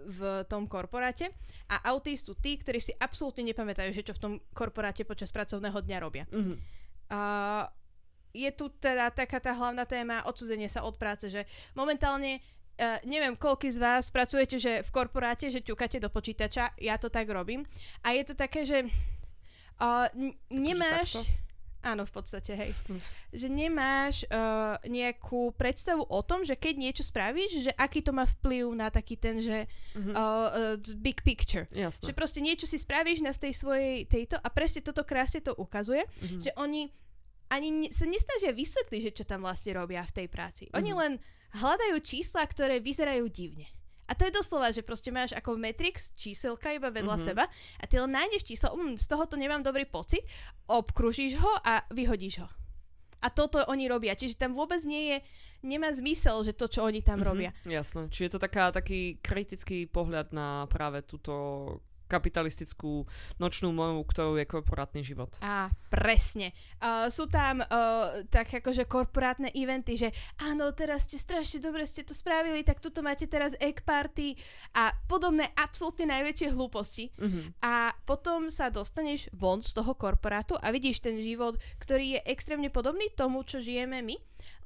v 0.08 0.20
tom 0.46 0.68
korporáte 0.68 1.32
a 1.66 1.80
outy 1.94 2.14
sú 2.16 2.34
tí, 2.36 2.58
ktorí 2.60 2.78
si 2.82 2.92
absolútne 2.96 3.46
nepamätajú, 3.46 3.90
že 3.94 4.04
čo 4.04 4.12
v 4.16 4.20
tom 4.20 4.32
korporáte 4.52 5.02
počas 5.06 5.30
pracovného 5.30 5.78
dňa 5.80 5.98
robia. 6.00 6.24
Mhm. 6.30 6.54
A 7.10 7.20
je 8.32 8.50
tu 8.50 8.68
teda 8.70 9.10
taká 9.10 9.38
tá 9.38 9.52
hlavná 9.52 9.84
téma 9.84 10.22
odsudzenie 10.24 10.66
sa 10.66 10.82
od 10.82 10.94
práce, 10.94 11.26
že 11.26 11.44
momentálne 11.74 12.38
Uh, 12.80 12.96
neviem, 13.04 13.36
koľko 13.36 13.68
z 13.68 13.76
vás 13.76 14.08
pracujete 14.08 14.56
že 14.56 14.80
v 14.80 14.88
korporáte, 14.88 15.52
že 15.52 15.60
ťukáte 15.60 16.00
do 16.00 16.08
počítača, 16.08 16.72
ja 16.80 16.96
to 16.96 17.12
tak 17.12 17.28
robím. 17.28 17.68
A 18.00 18.16
je 18.16 18.24
to 18.24 18.32
také, 18.32 18.64
že 18.64 18.88
uh, 19.76 20.08
n- 20.16 20.32
nemáš... 20.48 21.20
takto? 21.20 21.28
Áno, 21.80 22.04
v 22.04 22.12
podstate, 22.12 22.56
hej. 22.56 22.72
Hm. 22.88 23.00
Že 23.32 23.46
nemáš 23.52 24.16
uh, 24.32 24.80
nejakú 24.84 25.52
predstavu 25.56 26.08
o 26.08 26.20
tom, 26.20 26.40
že 26.40 26.56
keď 26.56 26.74
niečo 26.76 27.04
spravíš, 27.04 27.68
že 27.68 27.72
aký 27.76 28.00
to 28.00 28.12
má 28.12 28.24
vplyv 28.40 28.72
na 28.72 28.88
taký 28.88 29.16
ten, 29.16 29.44
že 29.44 29.68
uh, 29.96 30.08
uh, 30.08 30.96
big 30.96 31.20
picture. 31.20 31.68
Jasné. 31.72 32.08
Že 32.08 32.16
proste 32.16 32.40
niečo 32.40 32.64
si 32.64 32.76
spravíš 32.76 33.20
na 33.20 33.32
tej 33.32 33.56
svojej 33.56 34.04
tejto 34.04 34.36
a 34.36 34.48
presne 34.48 34.80
toto 34.80 35.04
krásne 35.04 35.44
to 35.44 35.52
ukazuje, 35.52 36.04
Mhm. 36.20 36.48
že 36.48 36.50
oni 36.56 36.88
ani 37.50 37.90
sa 37.90 38.06
nesnažia 38.06 38.50
vysvetliť, 38.50 39.00
že 39.02 39.12
čo 39.12 39.24
tam 39.24 39.42
vlastne 39.42 39.74
robia 39.74 40.00
v 40.02 40.14
tej 40.14 40.26
práci. 40.26 40.64
Oni 40.72 40.90
Mhm. 40.90 40.96
len 40.96 41.12
hľadajú 41.52 41.98
čísla, 42.00 42.42
ktoré 42.42 42.78
vyzerajú 42.78 43.26
divne. 43.26 43.66
A 44.06 44.14
to 44.14 44.24
je 44.24 44.32
doslova, 44.32 44.70
že 44.70 44.82
proste 44.82 45.06
máš 45.08 45.30
ako 45.30 45.54
Matrix 45.54 46.10
číselka 46.14 46.70
iba 46.70 46.88
vedľa 46.88 47.14
Mhm. 47.14 47.24
seba 47.24 47.44
a 47.76 47.84
ty 47.84 47.94
len 47.94 48.10
nájdeš 48.10 48.42
číslo, 48.44 48.70
um, 48.72 48.94
z 48.94 49.04
tohoto 49.04 49.34
nemám 49.34 49.60
dobrý 49.60 49.84
pocit, 49.84 50.22
obkružíš 50.64 51.34
ho 51.36 51.52
a 51.60 51.86
vyhodíš 51.88 52.38
ho. 52.38 52.48
A 53.20 53.28
toto 53.28 53.60
oni 53.62 53.84
robia. 53.84 54.14
Čiže 54.14 54.34
tam 54.36 54.56
vôbec 54.56 54.80
nie 54.82 55.12
je, 55.12 55.16
nemá 55.62 55.92
zmysel, 55.92 56.40
že 56.40 56.56
to, 56.56 56.66
čo 56.66 56.82
oni 56.82 57.02
tam 57.02 57.20
Mhm, 57.20 57.26
robia. 57.26 57.50
Jasné. 57.62 58.08
Čiže 58.08 58.24
je 58.24 58.32
to 58.32 58.40
taká, 58.40 58.72
taký 58.72 59.20
kritický 59.20 59.84
pohľad 59.84 60.32
na 60.32 60.64
práve 60.66 61.02
túto 61.02 61.34
kapitalistickú 62.10 63.06
nočnú 63.38 63.70
moru, 63.70 64.02
ktorou 64.02 64.34
je 64.34 64.50
korporátny 64.50 65.06
život. 65.06 65.30
Á, 65.38 65.70
presne. 65.86 66.50
Uh, 66.82 67.06
sú 67.06 67.30
tam 67.30 67.62
uh, 67.62 68.26
tak 68.26 68.50
akože 68.50 68.90
korporátne 68.90 69.54
eventy, 69.54 69.94
že 69.94 70.10
áno, 70.42 70.74
teraz 70.74 71.06
ste 71.06 71.22
strašne 71.22 71.62
dobre 71.62 71.86
ste 71.86 72.02
to 72.02 72.10
spravili, 72.10 72.66
tak 72.66 72.82
tuto 72.82 72.98
máte 73.06 73.30
teraz 73.30 73.54
egg 73.62 73.86
party 73.86 74.34
a 74.74 74.90
podobné 75.06 75.54
absolútne 75.54 76.10
najväčšie 76.10 76.50
hlúposti. 76.50 77.14
Mhm. 77.14 77.62
A 77.62 77.94
potom 78.02 78.50
sa 78.50 78.66
dostaneš 78.74 79.30
von 79.30 79.62
z 79.62 79.70
toho 79.70 79.94
korporátu 79.94 80.58
a 80.58 80.74
vidíš 80.74 81.04
ten 81.06 81.22
život, 81.22 81.54
ktorý 81.78 82.18
je 82.18 82.20
extrémne 82.26 82.72
podobný 82.72 83.06
tomu, 83.14 83.46
čo 83.46 83.62
žijeme 83.62 84.02
my, 84.02 84.16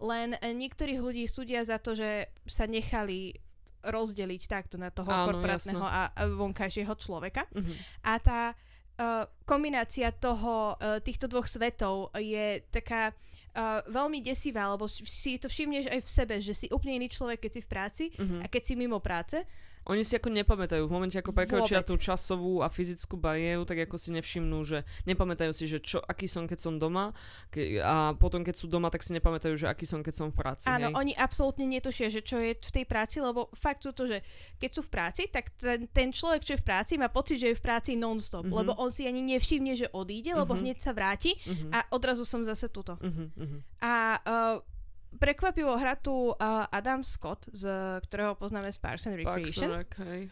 len 0.00 0.38
niektorých 0.38 1.00
ľudí 1.02 1.24
súdia 1.26 1.66
za 1.66 1.82
to, 1.82 1.98
že 1.98 2.30
sa 2.46 2.70
nechali 2.70 3.34
rozdeliť 3.84 4.42
takto 4.44 4.74
na 4.74 4.88
toho 4.88 5.06
Áno, 5.06 5.30
korporátneho 5.30 5.80
a 5.80 6.08
a 6.08 6.22
vonkajšieho 6.26 6.94
človeka. 6.94 7.44
Mhm. 7.50 7.74
A 8.02 8.12
tá 8.18 8.40
uh, 8.50 9.24
kombinácia 9.44 10.10
toho, 10.10 10.74
uh, 10.74 10.98
týchto 10.98 11.26
dvoch 11.26 11.44
svetov 11.44 11.94
je 12.14 12.62
taká 12.68 13.10
uh, 13.10 13.82
veľmi 13.86 14.18
desivá, 14.20 14.66
lebo 14.68 14.86
si- 14.86 15.36
to 15.36 15.46
všimneš 15.46 15.86
aj 15.86 16.00
v 16.00 16.10
sebe, 16.10 16.34
že 16.38 16.54
si 16.54 16.66
úplne 16.68 16.96
iný 16.96 17.08
človek, 17.08 17.42
keď 17.42 17.52
si 17.52 17.60
v 17.60 17.68
práci 17.68 18.04
Mhm. 18.12 18.36
a 18.40 18.46
keď 18.46 18.62
si 18.62 18.74
mimo 18.74 18.98
práce. 18.98 19.38
Oni 19.84 20.00
si 20.00 20.16
ako 20.16 20.32
nepamätajú, 20.32 20.88
v 20.88 20.92
momente 20.92 21.20
ako 21.20 21.36
prekročia 21.36 21.84
tú 21.84 22.00
časovú 22.00 22.64
a 22.64 22.72
fyzickú 22.72 23.20
bariéru, 23.20 23.68
tak 23.68 23.84
ako 23.84 24.00
si 24.00 24.16
nevšimnú, 24.16 24.64
že 24.64 24.80
nepamätajú 25.04 25.52
si, 25.52 25.68
že 25.68 25.76
čo, 25.78 26.00
aký 26.00 26.24
som, 26.24 26.48
keď 26.48 26.58
som 26.58 26.80
doma 26.80 27.12
ke, 27.52 27.84
a 27.84 28.16
potom, 28.16 28.40
keď 28.40 28.56
sú 28.56 28.66
doma, 28.66 28.88
tak 28.88 29.04
si 29.04 29.12
nepamätajú, 29.12 29.60
že 29.60 29.68
aký 29.68 29.84
som, 29.84 30.00
keď 30.00 30.14
som 30.16 30.28
v 30.32 30.40
práci. 30.40 30.64
Áno, 30.66 30.88
hej? 30.88 30.94
oni 30.96 31.12
absolútne 31.12 31.68
netušia, 31.68 32.08
že 32.08 32.24
čo 32.24 32.40
je 32.40 32.56
v 32.56 32.72
tej 32.72 32.84
práci, 32.88 33.20
lebo 33.20 33.52
fakt 33.52 33.84
sú 33.84 33.92
to, 33.92 34.08
že 34.08 34.24
keď 34.56 34.70
sú 34.72 34.80
v 34.80 34.90
práci, 34.90 35.22
tak 35.28 35.52
ten, 35.60 35.84
ten 35.92 36.08
človek, 36.08 36.40
čo 36.48 36.52
je 36.56 36.62
v 36.62 36.66
práci, 36.66 36.92
má 36.96 37.12
pocit, 37.12 37.36
že 37.36 37.52
je 37.52 37.58
v 37.58 37.64
práci 37.64 37.92
non-stop, 37.94 38.48
Mhm. 38.48 38.56
lebo 38.56 38.72
on 38.80 38.88
si 38.88 39.04
ani 39.04 39.20
nevšimne, 39.20 39.76
že 39.76 39.92
odíde, 39.92 40.32
lebo 40.32 40.56
Mhm. 40.56 40.60
hneď 40.64 40.76
sa 40.80 40.96
vráti 40.96 41.36
Mhm. 41.44 41.68
a 41.70 41.78
odrazu 41.92 42.24
som 42.24 42.40
zase 42.40 42.72
tuto. 42.72 42.96
Mhm, 43.04 43.24
mhm. 43.36 43.58
A 43.84 43.92
uh, 44.16 44.56
prekvapivo 45.16 45.74
hrá 45.74 45.94
tu 45.94 46.30
uh, 46.30 46.34
Adam 46.68 47.02
Scott, 47.02 47.46
z 47.50 47.66
ktorého 48.04 48.34
poznáme 48.34 48.70
z 48.70 48.78
Parks 48.78 49.06
and 49.06 49.16
Recreation. 49.18 49.70
Parks 49.70 49.70
and 49.70 49.74
Rec, 49.74 49.90
hej. 50.06 50.22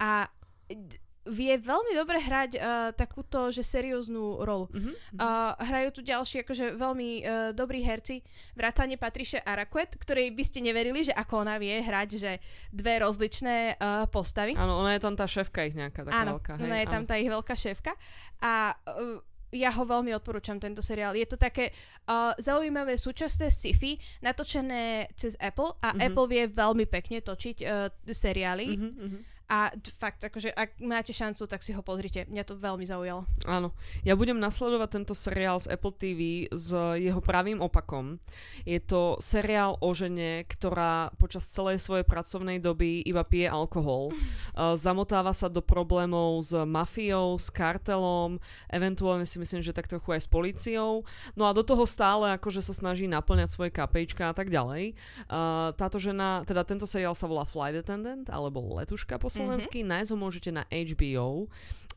A 0.00 0.28
d- 0.68 0.98
vie 1.20 1.52
veľmi 1.52 1.92
dobre 1.92 2.16
hrať 2.16 2.50
uh, 2.56 2.62
takúto, 2.96 3.52
že 3.52 3.60
serióznu 3.60 4.40
rolu. 4.40 4.72
Mhm, 4.72 4.80
mhm. 4.80 5.18
Uh, 5.20 5.52
hrajú 5.60 5.88
tu 5.92 6.00
ďalší 6.00 6.42
akože 6.42 6.80
veľmi 6.80 7.08
uh, 7.20 7.24
dobrí 7.52 7.84
herci, 7.84 8.24
vrátane 8.56 8.96
Patricia 8.96 9.44
Araquet, 9.44 10.00
ktorej 10.00 10.32
by 10.32 10.42
ste 10.48 10.64
neverili, 10.64 11.04
že 11.04 11.12
ako 11.12 11.44
ona 11.44 11.60
vie 11.60 11.76
hrať, 11.76 12.08
že 12.16 12.32
dve 12.72 13.04
rozličné 13.04 13.76
uh, 13.76 14.08
postavy. 14.08 14.56
Áno, 14.56 14.80
ona 14.80 14.96
je 14.96 15.04
tam 15.04 15.12
tá 15.12 15.28
šéfka 15.28 15.68
ich 15.68 15.76
nejaká 15.76 16.08
taká 16.08 16.24
Áno, 16.24 16.40
veľká. 16.40 16.52
Hej? 16.56 16.64
ona 16.64 16.76
je 16.80 16.86
tam 16.88 17.02
áno. 17.04 17.08
tá 17.12 17.14
ich 17.20 17.28
veľká 17.28 17.54
šéfka. 17.54 17.92
A 18.40 18.52
uh, 18.88 19.20
ja 19.50 19.70
ho 19.74 19.82
veľmi 19.82 20.14
odporúčam, 20.14 20.62
tento 20.62 20.82
seriál. 20.82 21.18
Je 21.18 21.26
to 21.26 21.34
také 21.34 21.70
uh, 22.06 22.34
zaujímavé 22.38 22.94
súčasné 22.94 23.50
sci-fi, 23.50 23.98
natočené 24.22 25.10
cez 25.18 25.34
Apple 25.38 25.74
a 25.82 25.94
Mhm. 25.94 26.00
Apple 26.06 26.26
vie 26.30 26.42
veľmi 26.46 26.86
pekne 26.86 27.18
točiť 27.20 27.56
uh, 27.62 27.90
seriály. 28.06 28.66
Mhm, 28.78 28.90
mhm. 28.94 29.18
A 29.50 29.74
fakt, 29.98 30.22
akože 30.22 30.54
ak 30.54 30.78
máte 30.78 31.10
šancu, 31.10 31.42
tak 31.50 31.66
si 31.66 31.74
ho 31.74 31.82
pozrite. 31.82 32.22
Mňa 32.30 32.46
to 32.46 32.54
veľmi 32.54 32.86
zaujalo. 32.86 33.26
Áno. 33.50 33.74
Ja 34.06 34.14
budem 34.14 34.38
nasledovať 34.38 35.02
tento 35.02 35.14
seriál 35.18 35.58
z 35.58 35.74
Apple 35.74 35.90
TV 35.90 36.46
s 36.54 36.70
jeho 36.94 37.18
pravým 37.18 37.58
opakom. 37.58 38.22
Je 38.62 38.78
to 38.78 39.18
seriál 39.18 39.74
o 39.82 39.90
žene, 39.90 40.46
ktorá 40.46 41.10
počas 41.18 41.50
celej 41.50 41.82
svojej 41.82 42.06
pracovnej 42.06 42.62
doby 42.62 43.02
iba 43.02 43.26
pije 43.26 43.50
alkohol. 43.50 44.14
Uh, 44.50 44.74
zamotáva 44.76 45.30
sa 45.30 45.46
do 45.48 45.62
problémov 45.62 46.42
s 46.42 46.52
mafiou, 46.52 47.38
s 47.38 47.48
kartelom, 47.54 48.42
eventuálne 48.68 49.24
si 49.24 49.38
myslím, 49.38 49.62
že 49.62 49.72
tak 49.72 49.86
trochu 49.86 50.12
aj 50.12 50.26
s 50.26 50.28
políciou. 50.28 51.06
No 51.38 51.46
a 51.48 51.54
do 51.54 51.62
toho 51.62 51.86
stále 51.86 52.34
akože 52.36 52.60
sa 52.60 52.74
snaží 52.74 53.06
naplňať 53.06 53.48
svoje 53.54 53.70
kapejčka 53.72 54.30
a 54.30 54.34
tak 54.34 54.50
ďalej. 54.52 54.98
Uh, 55.30 55.72
táto 55.78 56.02
žena, 56.02 56.42
teda 56.44 56.66
tento 56.66 56.84
seriál 56.84 57.14
sa 57.14 57.30
volá 57.30 57.46
Flight 57.46 57.78
Attendant, 57.78 58.26
alebo 58.28 58.60
Letuška 58.76 59.16
po 59.16 59.30
slovensky. 59.40 59.78
Mm-hmm. 59.80 59.92
Nájsť 59.96 60.10
ho 60.12 60.16
môžete 60.20 60.50
na 60.52 60.62
HBO. 60.68 61.48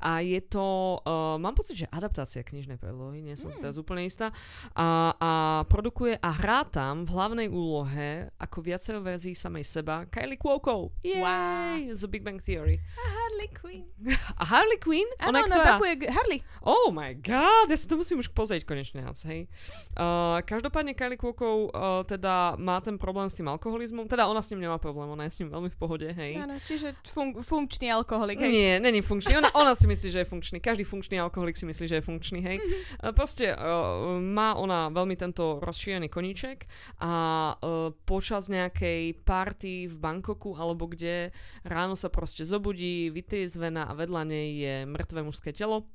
A 0.04 0.20
je 0.20 0.44
to, 0.44 0.60
uh, 1.00 1.40
mám 1.40 1.56
pocit, 1.56 1.80
že 1.80 1.88
adaptácia 1.88 2.44
knižnej 2.44 2.76
predlohy, 2.76 3.24
nie 3.24 3.40
som 3.40 3.48
si 3.48 3.56
Mm. 3.56 3.64
teraz 3.64 3.76
úplne 3.78 4.04
istá. 4.04 4.36
A, 4.76 5.16
a 5.16 5.32
produkuje 5.64 6.20
a 6.20 6.30
hrá 6.30 6.68
tam 6.68 7.08
v 7.08 7.10
hlavnej 7.10 7.48
úlohe, 7.48 8.28
ako 8.36 8.58
viacero 8.60 9.00
verzií 9.00 9.32
samej 9.32 9.64
seba, 9.64 10.04
Kylie 10.06 10.36
Cuoco. 10.36 10.92
Yay! 11.02 11.24
Wow. 11.24 11.96
Z 11.96 12.04
Big 12.06 12.20
Bang 12.20 12.38
Theory. 12.38 12.84
A 13.00 13.08
Harley 13.08 13.50
Quinn. 13.50 13.88
A 14.36 14.44
Harley 14.44 14.76
Quinn? 14.76 15.08
Áno, 15.18 15.32
Ona 15.32 15.40
ona 15.40 15.56
ktorá? 15.56 15.66
tapuje 15.72 15.94
g- 15.98 16.12
Harley. 16.12 16.40
Oh 16.62 16.92
my 16.92 17.16
god, 17.16 17.72
ja 17.72 17.78
si 17.80 17.88
to 17.88 17.96
musím 17.96 18.20
už 18.20 18.28
pozrieť 18.30 18.68
konečne 18.68 19.00
hej. 19.24 19.48
Uh, 19.96 20.44
každopádne 20.44 20.92
Kylie 20.94 21.16
Cuoco 21.16 21.70
uh, 21.70 22.04
teda 22.04 22.60
má 22.60 22.84
ten 22.84 23.00
problém 23.00 23.30
s 23.30 23.38
tým 23.38 23.48
alkoholizmom, 23.48 24.04
teda 24.06 24.28
ona 24.28 24.44
s 24.44 24.52
ním 24.52 24.66
nemá 24.66 24.76
problém, 24.76 25.08
ona 25.08 25.30
je 25.30 25.32
s 25.32 25.40
ním 25.40 25.48
veľmi 25.48 25.70
v 25.70 25.78
pohode, 25.78 26.08
hej. 26.10 26.36
Áno, 26.36 26.60
čiže 26.60 26.98
fun- 27.08 27.40
funkčný 27.40 27.88
alkoholik. 27.88 28.42
Hej. 28.42 28.52
Nie, 28.52 28.74
není 28.78 29.00
funkčný. 29.00 29.38
Ona, 29.38 29.54
ona 29.54 29.72
si 29.72 29.86
myslí, 29.94 30.10
že 30.10 30.20
je 30.26 30.28
funkčný. 30.28 30.58
Každý 30.58 30.84
funkčný 30.84 31.22
alkoholik 31.22 31.56
si 31.56 31.70
myslí, 31.70 31.86
že 31.86 31.98
je 32.02 32.04
funkčný, 32.04 32.40
hej. 32.42 32.58
Mhm. 32.58 32.76
Uh, 33.00 33.14
Proste 33.14 33.54
uh, 33.54 34.18
má 34.20 34.58
ona 34.58 34.90
veľmi 34.90 35.14
tento 35.16 35.62
rozšírený 35.62 36.10
koníček 36.10 36.66
a 37.00 37.14
uh, 37.54 37.94
počas 38.04 38.50
nejakej 38.50 39.22
party 39.22 39.88
v 39.88 39.96
Bangkoku 39.96 40.58
alebo 40.58 40.90
kde 40.90 41.32
ráno 41.64 41.94
sa 41.94 42.10
proste 42.10 42.44
zobudí, 42.44 43.14
vytriezvená 43.14 43.88
a 43.88 43.94
vedľa 43.94 44.22
nej 44.26 44.48
je 44.58 44.76
mŕtve 44.90 45.22
mužské 45.22 45.54
telo. 45.54 45.88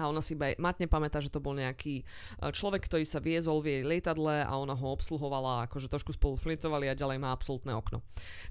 A 0.00 0.08
ona 0.08 0.24
si 0.24 0.32
iba 0.32 0.56
matne 0.56 0.88
pamätá, 0.88 1.20
že 1.20 1.28
to 1.28 1.42
bol 1.42 1.52
nejaký 1.52 2.00
e, 2.00 2.04
človek, 2.48 2.88
ktorý 2.88 3.04
sa 3.04 3.20
viezol 3.20 3.60
v 3.60 3.68
jej 3.68 3.82
lietadle 3.84 4.40
a 4.40 4.52
ona 4.56 4.72
ho 4.72 4.86
obsluhovala, 4.92 5.68
akože 5.68 5.92
trošku 5.92 6.16
spolu 6.16 6.40
flirtovali 6.40 6.88
a 6.88 6.96
ďalej 6.96 7.18
má 7.20 7.28
absolútne 7.28 7.76
okno. 7.76 8.00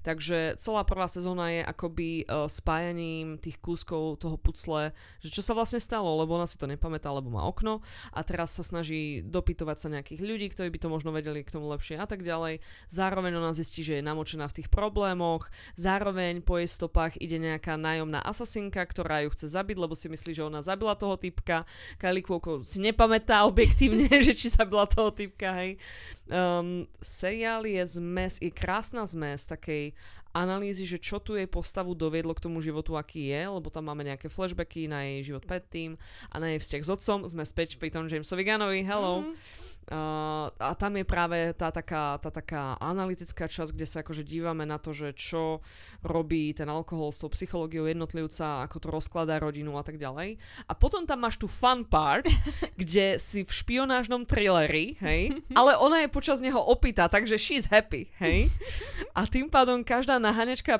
Takže 0.06 0.62
celá 0.62 0.86
prvá 0.86 1.10
sezóna 1.10 1.50
je 1.50 1.62
akoby 1.66 2.26
uh, 2.26 2.46
spájaním 2.46 3.38
tých 3.38 3.58
kúskov 3.58 4.22
toho 4.22 4.38
pucle, 4.38 4.94
že 5.22 5.30
čo 5.30 5.42
sa 5.42 5.58
vlastne 5.58 5.82
stalo, 5.82 6.10
lebo 6.22 6.38
ona 6.38 6.46
si 6.46 6.58
to 6.58 6.70
nepamätá, 6.70 7.10
lebo 7.10 7.34
má 7.34 7.46
okno 7.46 7.82
a 8.14 8.20
teraz 8.22 8.58
sa 8.58 8.64
snaží 8.66 9.26
dopytovať 9.26 9.78
sa 9.78 9.88
nejakých 9.90 10.22
ľudí, 10.22 10.48
ktorí 10.54 10.70
by 10.74 10.80
to 10.82 10.90
možno 10.90 11.10
vedeli 11.14 11.42
k 11.42 11.54
tomu 11.54 11.70
lepšie 11.70 11.98
a 11.98 12.06
tak 12.06 12.22
ďalej. 12.22 12.62
Zároveň 12.90 13.38
ona 13.38 13.54
zistí, 13.58 13.82
že 13.82 14.00
je 14.00 14.04
namočená 14.06 14.46
v 14.50 14.62
tých 14.62 14.70
problémoch, 14.70 15.50
zároveň 15.78 16.42
po 16.42 16.58
jej 16.58 16.70
stopách 16.70 17.18
ide 17.22 17.38
nejaká 17.38 17.78
nájomná 17.78 18.22
asasinka, 18.22 18.82
ktorá 18.86 19.26
ju 19.26 19.34
chce 19.34 19.48
zabiť, 19.52 19.78
lebo 19.78 19.94
si 19.98 20.10
myslí, 20.10 20.32
že 20.38 20.46
ona 20.46 20.66
zabila 20.66 20.98
toho 20.98 21.16
typka. 21.32 21.64
Kylie 21.96 22.20
Cuoco 22.28 22.68
si 22.68 22.84
nepamätá 22.84 23.48
objektívne, 23.48 24.12
že 24.28 24.36
či 24.36 24.52
zabila 24.52 24.84
toho 24.84 25.16
typka, 25.16 25.56
hej. 25.64 25.80
Um, 26.28 26.84
seriál 27.00 27.64
je 27.64 27.80
zmes, 27.96 28.36
je 28.44 28.52
krásna 28.52 29.08
zmes 29.08 29.48
takej 29.48 29.96
analýzy, 30.32 30.88
že 30.88 31.00
čo 31.00 31.20
tu 31.20 31.36
jej 31.36 31.48
postavu 31.48 31.96
doviedlo 31.96 32.32
k 32.36 32.44
tomu 32.44 32.64
životu, 32.64 32.96
aký 32.96 33.32
je, 33.32 33.42
lebo 33.48 33.68
tam 33.68 33.92
máme 33.92 34.08
nejaké 34.08 34.32
flashbacky 34.32 34.88
na 34.88 35.04
jej 35.08 35.32
život 35.32 35.44
predtým 35.44 36.00
a 36.32 36.36
na 36.40 36.56
jej 36.56 36.60
vzťah 36.60 36.84
s 36.88 36.90
otcom. 36.92 37.20
Sme 37.28 37.44
späť 37.44 37.76
pri 37.76 37.92
tom 37.92 38.08
Jamesovi 38.08 38.44
Gunnovi, 38.44 38.84
hello. 38.84 39.24
Mhm. 39.24 39.71
Uh, 39.92 40.48
a 40.56 40.72
tam 40.80 40.96
je 40.96 41.04
práve 41.04 41.52
tá 41.60 41.68
taká, 41.68 42.16
tá 42.24 42.32
taká 42.32 42.80
analytická 42.80 43.52
časť, 43.52 43.76
kde 43.76 43.84
sa 43.84 44.00
akože 44.00 44.24
dívame 44.24 44.64
na 44.64 44.80
to, 44.80 44.96
že 44.96 45.12
čo 45.12 45.60
robí 46.00 46.56
ten 46.56 46.72
alkohol 46.72 47.12
s 47.12 47.20
tou 47.20 47.28
psychológiou 47.28 47.92
jednotlivca, 47.92 48.64
ako 48.64 48.78
to 48.80 48.88
rozkladá 48.88 49.36
rodinu 49.44 49.76
a 49.76 49.84
tak 49.84 50.00
ďalej. 50.00 50.40
A 50.64 50.74
potom 50.80 51.04
tam 51.04 51.28
máš 51.28 51.36
tu 51.36 51.52
fun 51.52 51.84
part, 51.84 52.24
kde 52.80 53.20
si 53.20 53.44
v 53.44 53.52
špionážnom 53.52 54.24
thrilleri, 54.24 54.96
hej, 55.04 55.44
ale 55.60 55.76
ona 55.76 56.08
je 56.08 56.10
počas 56.10 56.40
neho 56.40 56.64
opýta, 56.64 57.12
takže 57.12 57.36
she's 57.36 57.68
happy, 57.68 58.08
hej. 58.24 58.48
A 59.12 59.28
tým 59.28 59.52
pádom 59.52 59.84
každá 59.84 60.16
nahanečka 60.24 60.80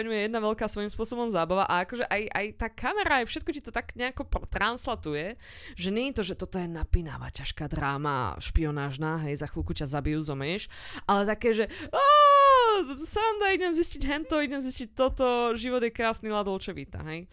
ňu 0.00 0.08
je 0.08 0.24
jedna 0.24 0.40
veľká 0.40 0.64
svojím 0.72 0.88
spôsobom 0.88 1.28
zábava 1.28 1.68
a 1.68 1.84
akože 1.84 2.08
aj, 2.08 2.22
aj 2.32 2.46
tá 2.56 2.68
kamera, 2.72 3.20
aj 3.20 3.28
všetko 3.28 3.50
ti 3.52 3.60
to 3.60 3.68
tak 3.68 3.92
nejako 3.92 4.24
translatuje, 4.48 5.36
že 5.76 5.92
nie 5.92 6.08
je 6.08 6.16
to, 6.16 6.22
že 6.32 6.40
toto 6.40 6.56
je 6.56 6.64
napínavá, 6.64 7.28
ťažká 7.28 7.68
dráma, 7.68 8.37
špionážna, 8.38 9.22
hej, 9.26 9.42
za 9.42 9.46
chvíľku 9.50 9.74
ťa 9.74 9.86
zabijú, 9.90 10.22
zomeješ, 10.22 10.70
ale 11.04 11.28
také, 11.28 11.54
že 11.54 11.64
Sanda, 13.04 13.50
idem 13.50 13.74
zistiť 13.74 14.02
hento, 14.06 14.38
idem 14.38 14.62
zistiť 14.62 14.94
toto, 14.94 15.56
život 15.58 15.82
je 15.82 15.90
krásny, 15.90 16.30
la 16.30 16.46
dolce 16.46 16.70
vita, 16.70 17.02
hej. 17.08 17.26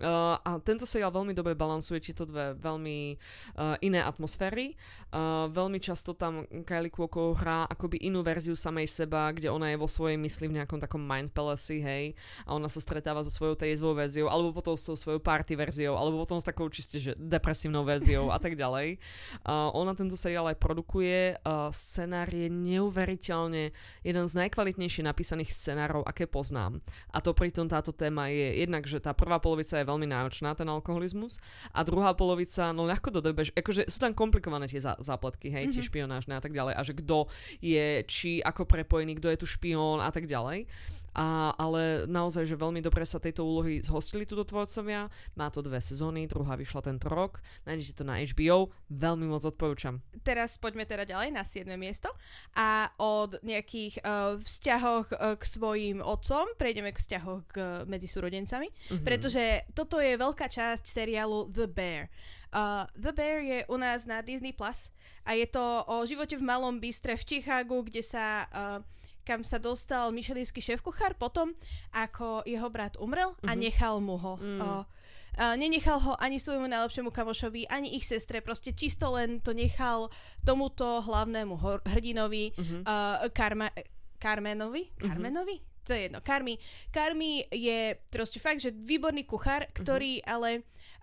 Uh, 0.00 0.40
a 0.40 0.56
tento 0.64 0.88
seriál 0.88 1.12
veľmi 1.12 1.36
dobre 1.36 1.52
balansuje 1.52 2.00
tieto 2.00 2.24
dve 2.24 2.56
veľmi 2.56 3.20
uh, 3.60 3.76
iné 3.84 4.00
atmosféry. 4.00 4.72
Uh, 5.12 5.52
veľmi 5.52 5.76
často 5.76 6.16
tam 6.16 6.48
Kylie 6.64 6.88
Cuoco 6.88 7.36
hrá 7.36 7.68
akoby 7.68 8.08
inú 8.08 8.24
verziu 8.24 8.56
samej 8.56 8.88
seba, 8.88 9.28
kde 9.28 9.52
ona 9.52 9.68
je 9.68 9.76
vo 9.76 9.84
svojej 9.84 10.16
mysli 10.16 10.48
v 10.48 10.56
nejakom 10.56 10.80
takom 10.80 11.04
mind 11.04 11.36
palace, 11.36 11.76
hej, 11.76 12.16
a 12.48 12.56
ona 12.56 12.72
sa 12.72 12.80
stretáva 12.80 13.20
so 13.20 13.28
svojou 13.28 13.60
triezvou 13.60 13.92
verziou, 13.92 14.32
alebo 14.32 14.56
potom 14.56 14.72
s 14.72 14.88
tou 14.88 14.96
svojou 14.96 15.20
party 15.20 15.52
verziou, 15.52 16.00
alebo 16.00 16.24
potom 16.24 16.40
s 16.40 16.48
takou 16.48 16.72
čiste, 16.72 16.96
že 16.96 17.12
depresívnou 17.20 17.84
verziou 17.84 18.32
a 18.32 18.40
tak 18.40 18.56
ďalej. 18.56 18.96
Uh, 19.44 19.68
ona 19.76 19.92
tento 19.92 20.16
seriál 20.16 20.48
aj 20.48 20.56
produkuje, 20.56 21.36
uh, 21.44 21.68
scenár 21.76 22.32
je 22.32 22.48
neuveriteľne 22.48 23.76
jeden 24.00 24.24
z 24.24 24.32
najkvalitnejších 24.32 24.79
napísaných 24.86 25.52
scenárov, 25.52 26.06
aké 26.06 26.24
poznám. 26.24 26.80
A 27.12 27.20
to 27.20 27.36
pritom 27.36 27.68
táto 27.68 27.92
téma 27.92 28.30
je 28.32 28.64
jednak, 28.64 28.86
že 28.86 29.02
tá 29.02 29.12
prvá 29.12 29.36
polovica 29.42 29.76
je 29.76 29.84
veľmi 29.84 30.06
náročná, 30.08 30.56
ten 30.56 30.70
alkoholizmus. 30.70 31.36
A 31.74 31.84
druhá 31.84 32.16
polovica, 32.16 32.70
no 32.70 32.86
ľahko 32.86 33.12
dodrbeš, 33.12 33.52
akože 33.52 33.90
sú 33.90 33.98
tam 33.98 34.14
komplikované 34.14 34.70
tie 34.70 34.80
zá, 34.80 34.94
zápletky, 35.02 35.50
hej, 35.50 35.68
mm-hmm. 35.68 35.74
tie 35.74 35.82
mhm. 35.82 35.88
špionážne 35.90 36.34
a 36.38 36.42
tak 36.42 36.54
ďalej. 36.54 36.74
A 36.78 36.80
že 36.86 36.94
kto 36.94 37.26
je, 37.58 38.06
či 38.06 38.40
ako 38.40 38.64
prepojený, 38.64 39.18
kto 39.18 39.28
je 39.34 39.38
tu 39.42 39.46
špión 39.50 39.98
a 39.98 40.08
tak 40.14 40.30
ďalej. 40.30 40.64
A, 41.10 41.50
ale 41.58 42.06
naozaj, 42.06 42.46
že 42.46 42.54
veľmi 42.54 42.78
dobre 42.78 43.02
sa 43.02 43.18
tejto 43.18 43.42
úlohy 43.42 43.82
zhostili 43.82 44.22
túto 44.22 44.46
tvorcovia. 44.46 45.10
Má 45.34 45.50
to 45.50 45.58
dve 45.58 45.82
sezóny, 45.82 46.30
druhá 46.30 46.54
vyšla 46.54 46.86
tento 46.86 47.10
rok. 47.10 47.42
Nájdete 47.66 47.98
to 47.98 48.04
na 48.06 48.22
HBO. 48.22 48.70
Veľmi 48.86 49.26
moc 49.26 49.42
odporúčam. 49.42 49.98
Teraz 50.22 50.54
poďme 50.54 50.86
teda 50.86 51.02
ďalej 51.02 51.34
na 51.34 51.42
7. 51.42 51.66
miesto. 51.74 52.14
A 52.54 52.94
od 53.02 53.42
nejakých 53.42 54.02
uh, 54.06 54.38
vzťahoch 54.38 55.10
uh, 55.10 55.34
k 55.34 55.42
svojim 55.42 55.98
otcom 55.98 56.46
prejdeme 56.54 56.94
k 56.94 57.02
vzťahoch 57.02 57.42
k, 57.50 57.56
medzi 57.90 58.06
súrodencami. 58.06 58.70
Mm-hmm. 58.70 59.02
Pretože 59.02 59.66
toto 59.74 59.98
je 59.98 60.14
veľká 60.14 60.46
časť 60.46 60.86
seriálu 60.86 61.50
The 61.50 61.66
Bear. 61.66 62.06
Uh, 62.50 62.86
The 62.98 63.14
Bear 63.14 63.38
je 63.42 63.58
u 63.70 63.76
nás 63.78 64.06
na 64.06 64.22
Disney 64.26 64.50
Plus 64.50 64.90
a 65.22 65.38
je 65.38 65.46
to 65.46 65.62
o 65.86 66.02
živote 66.02 66.34
v 66.34 66.42
malom 66.42 66.82
bystre 66.82 67.14
v 67.14 67.22
Chicagu, 67.22 67.78
kde 67.86 68.02
sa 68.02 68.50
uh, 68.50 68.82
kam 69.24 69.44
sa 69.44 69.60
dostal 69.60 70.10
myšelinský 70.10 70.60
šéf-kuchár 70.60 71.14
potom, 71.16 71.54
ako 71.92 72.44
jeho 72.48 72.68
brat 72.72 72.96
umrel 72.98 73.36
a 73.44 73.52
mm-hmm. 73.52 73.60
nechal 73.60 74.00
mu 74.00 74.16
ho. 74.16 74.34
Mm. 74.40 74.60
O, 74.60 74.84
Uh, 75.30 75.54
nenechal 75.54 76.02
ho 76.02 76.18
ani 76.18 76.42
svojmu 76.42 76.66
najlepšiemu 76.66 77.14
kamošovi, 77.14 77.70
ani 77.70 77.94
ich 77.94 78.02
sestre, 78.02 78.42
proste 78.42 78.74
čisto 78.74 79.14
len 79.14 79.38
to 79.38 79.54
nechal 79.54 80.10
tomuto 80.42 81.06
hlavnému 81.06 81.54
hor- 81.54 81.86
hrdinovi, 81.86 82.50
mm-hmm. 82.50 82.82
uh, 82.82 83.30
Karma- 83.30 83.70
Carmenovi? 84.18 84.90
Carmenovi? 84.98 85.62
Mm-hmm. 85.62 85.86
To 85.86 85.90
je 85.94 86.00
jedno. 86.10 86.18
Karmi. 86.20 86.58
Karmi 86.90 87.46
je 87.46 87.94
proste 88.10 88.42
fakt, 88.42 88.58
že 88.58 88.74
výborný 88.74 89.22
kuchár, 89.22 89.70
ktorý 89.70 90.18
mm-hmm. 90.18 90.34
ale 90.34 90.50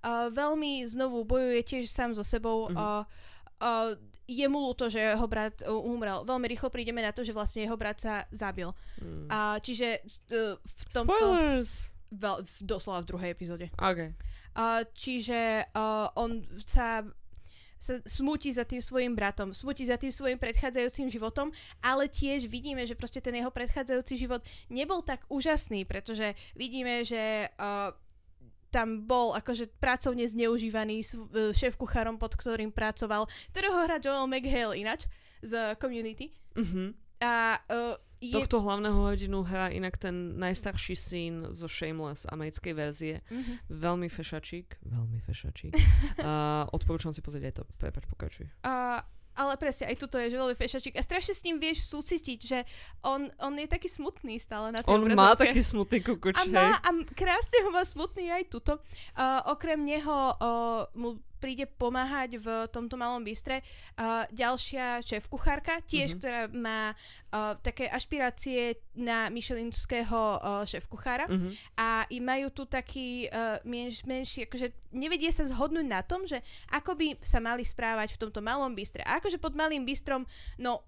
uh, 0.04 0.28
veľmi 0.28 0.84
znovu 0.92 1.24
bojuje 1.24 1.64
tiež 1.64 1.88
sám 1.88 2.12
so 2.12 2.22
sebou. 2.22 2.68
Mm-hmm. 2.68 2.78
Uh, 2.78 3.04
uh, 3.62 3.96
je 4.28 4.46
mu 4.52 4.60
ľúto, 4.60 4.92
že 4.92 5.00
jeho 5.00 5.28
brat 5.28 5.56
uh, 5.64 5.72
umrel. 5.72 6.28
Veľmi 6.28 6.48
rýchlo 6.52 6.68
prídeme 6.68 7.00
na 7.00 7.16
to, 7.16 7.24
že 7.24 7.32
vlastne 7.32 7.64
jeho 7.64 7.80
brat 7.80 7.98
sa 8.04 8.28
zabil. 8.36 8.76
Mm. 9.00 9.28
A 9.32 9.40
čiže 9.64 10.04
uh, 10.36 10.60
v 10.60 10.84
tomto... 10.92 11.16
Spoilers! 11.16 11.72
Veľ, 12.08 12.48
v, 12.48 12.56
doslova 12.64 13.04
v 13.04 13.10
druhej 13.12 13.30
epizóde. 13.36 13.68
Okay. 13.76 14.16
Uh, 14.56 14.88
čiže 14.96 15.68
uh, 15.76 16.08
on 16.16 16.44
sa 16.64 17.04
sa 17.78 18.02
smutí 18.10 18.50
za 18.50 18.66
tým 18.66 18.82
svojim 18.82 19.14
bratom, 19.14 19.54
smutí 19.54 19.86
za 19.86 20.02
tým 20.02 20.10
svojim 20.10 20.42
predchádzajúcim 20.42 21.14
životom, 21.14 21.54
ale 21.78 22.10
tiež 22.10 22.50
vidíme, 22.50 22.82
že 22.90 22.98
proste 22.98 23.22
ten 23.22 23.38
jeho 23.38 23.54
predchádzajúci 23.54 24.18
život 24.18 24.42
nebol 24.74 25.06
tak 25.06 25.22
úžasný, 25.30 25.86
pretože 25.86 26.34
vidíme, 26.58 27.06
že 27.06 27.54
uh, 27.54 27.94
tam 28.70 29.08
bol 29.08 29.34
akože 29.34 29.72
pracovne 29.80 30.28
zneužívaný 30.28 31.02
e, 31.02 31.06
šéf 31.56 31.80
kuchárom, 31.80 32.20
pod 32.20 32.36
ktorým 32.36 32.72
pracoval, 32.72 33.26
ktorého 33.56 33.78
hrá 33.88 33.98
Joel 33.98 34.28
McHale 34.28 34.76
inač 34.76 35.08
z 35.42 35.76
Community. 35.80 36.34
Uh-huh. 36.58 36.92
A 37.22 37.62
uh, 37.70 37.96
je... 38.18 38.34
Tohto 38.34 38.62
hlavného 38.62 38.98
hodinu 38.98 39.46
hrá 39.46 39.70
inak 39.70 39.98
ten 39.98 40.38
najstarší 40.42 40.96
syn 40.98 41.34
zo 41.54 41.70
Shameless 41.70 42.26
americkej 42.30 42.74
verzie. 42.74 43.16
Uh-huh. 43.30 43.62
Veľmi 43.70 44.10
fešačík. 44.10 44.82
Veľmi 44.82 45.22
fešačík. 45.22 45.74
uh, 45.78 46.66
odporúčam 46.74 47.14
si 47.14 47.22
pozrieť 47.22 47.44
aj 47.50 47.56
to. 47.62 47.64
Prepač, 47.78 48.04
pokračuj. 48.10 48.50
Uh, 48.66 49.02
ale 49.38 49.54
presne, 49.62 49.86
aj 49.86 50.02
tuto 50.02 50.18
je, 50.18 50.34
že 50.34 50.42
veľmi 50.42 50.58
fešačík. 50.58 50.98
A 50.98 51.06
strašne 51.06 51.38
s 51.38 51.46
ním 51.46 51.62
vieš 51.62 51.86
súcitiť, 51.86 52.40
že 52.42 52.66
on, 53.06 53.30
on 53.38 53.54
je 53.54 53.70
taký 53.70 53.86
smutný 53.86 54.42
stále 54.42 54.74
na 54.74 54.82
tej 54.82 54.90
On 54.90 55.06
obrazovke. 55.06 55.22
má 55.22 55.38
taký 55.38 55.62
smutný 55.62 56.00
kukuč, 56.02 56.36
a, 56.36 56.44
má, 56.50 56.82
a 56.82 56.90
krásne 57.14 57.58
ho 57.62 57.70
má 57.70 57.86
smutný 57.86 58.34
aj 58.34 58.50
tuto. 58.50 58.82
Uh, 59.14 59.46
okrem 59.54 59.78
neho 59.86 60.34
uh, 60.34 60.90
mu 60.98 61.22
príde 61.38 61.70
pomáhať 61.70 62.42
v 62.42 62.48
tomto 62.74 62.98
malom 62.98 63.22
bystre 63.24 63.62
uh, 63.62 64.26
ďalšia 64.34 65.06
šéf 65.06 65.30
kuchárka, 65.30 65.80
tiež, 65.86 66.14
mm-hmm. 66.14 66.20
ktorá 66.20 66.42
má 66.52 66.82
uh, 66.94 67.56
také 67.62 67.88
ašpirácie 67.88 68.82
na 68.98 69.30
myšelinského 69.30 70.20
uh, 70.38 70.66
šéf 70.66 70.90
kuchára 70.90 71.30
mm-hmm. 71.30 71.52
a 71.78 72.10
i 72.10 72.18
majú 72.18 72.50
tu 72.50 72.66
taký 72.66 73.30
uh, 73.30 73.62
menš, 73.64 74.04
menší, 74.04 74.50
akože 74.50 74.74
nevedie 74.92 75.30
sa 75.30 75.46
zhodnúť 75.46 75.88
na 75.88 76.02
tom, 76.02 76.26
že 76.26 76.42
ako 76.74 76.98
by 76.98 77.08
sa 77.22 77.38
mali 77.38 77.64
správať 77.64 78.18
v 78.18 78.22
tomto 78.28 78.42
malom 78.42 78.74
bystre. 78.74 79.06
A 79.06 79.22
akože 79.22 79.38
pod 79.38 79.54
malým 79.54 79.86
bystrom, 79.86 80.26
no 80.58 80.84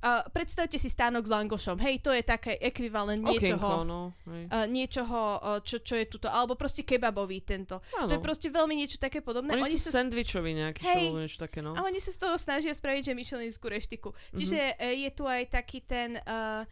Uh, 0.00 0.24
predstavte 0.32 0.80
si 0.80 0.88
stánok 0.88 1.28
s 1.28 1.30
langošom. 1.30 1.76
Hej, 1.76 2.00
to 2.00 2.08
je 2.16 2.24
také 2.24 2.56
ekvivalent 2.56 3.20
niečoho, 3.20 3.60
Okienko, 3.60 3.84
no, 3.84 4.00
uh, 4.24 4.64
niečoho 4.64 5.18
uh, 5.36 5.60
čo, 5.60 5.84
čo 5.84 5.92
je 5.92 6.08
tuto. 6.08 6.24
Alebo 6.32 6.56
proste 6.56 6.88
kebabový 6.88 7.44
tento. 7.44 7.84
Ano. 8.00 8.08
To 8.08 8.16
je 8.16 8.22
proste 8.24 8.48
veľmi 8.48 8.72
niečo 8.80 8.96
také 8.96 9.20
podobné. 9.20 9.60
Oni, 9.60 9.68
oni 9.68 9.76
sú 9.76 9.92
sa... 9.92 10.00
sandvičoví 10.00 10.56
nejaký 10.56 10.80
hej, 10.88 11.04
show, 11.04 11.20
niečo 11.20 11.38
také, 11.44 11.60
no. 11.60 11.76
A 11.76 11.84
oni 11.84 12.00
sa 12.00 12.16
z 12.16 12.18
toho 12.18 12.40
snažia 12.40 12.72
spraviť, 12.72 13.12
že 13.12 13.12
myšelinskú 13.12 13.66
reštiku. 13.68 14.16
Čiže 14.32 14.60
mm-hmm. 14.72 14.88
uh, 14.88 14.94
je 15.04 15.10
tu 15.12 15.24
aj 15.28 15.42
taký 15.52 15.84
ten 15.84 16.16
uh, 16.16 16.64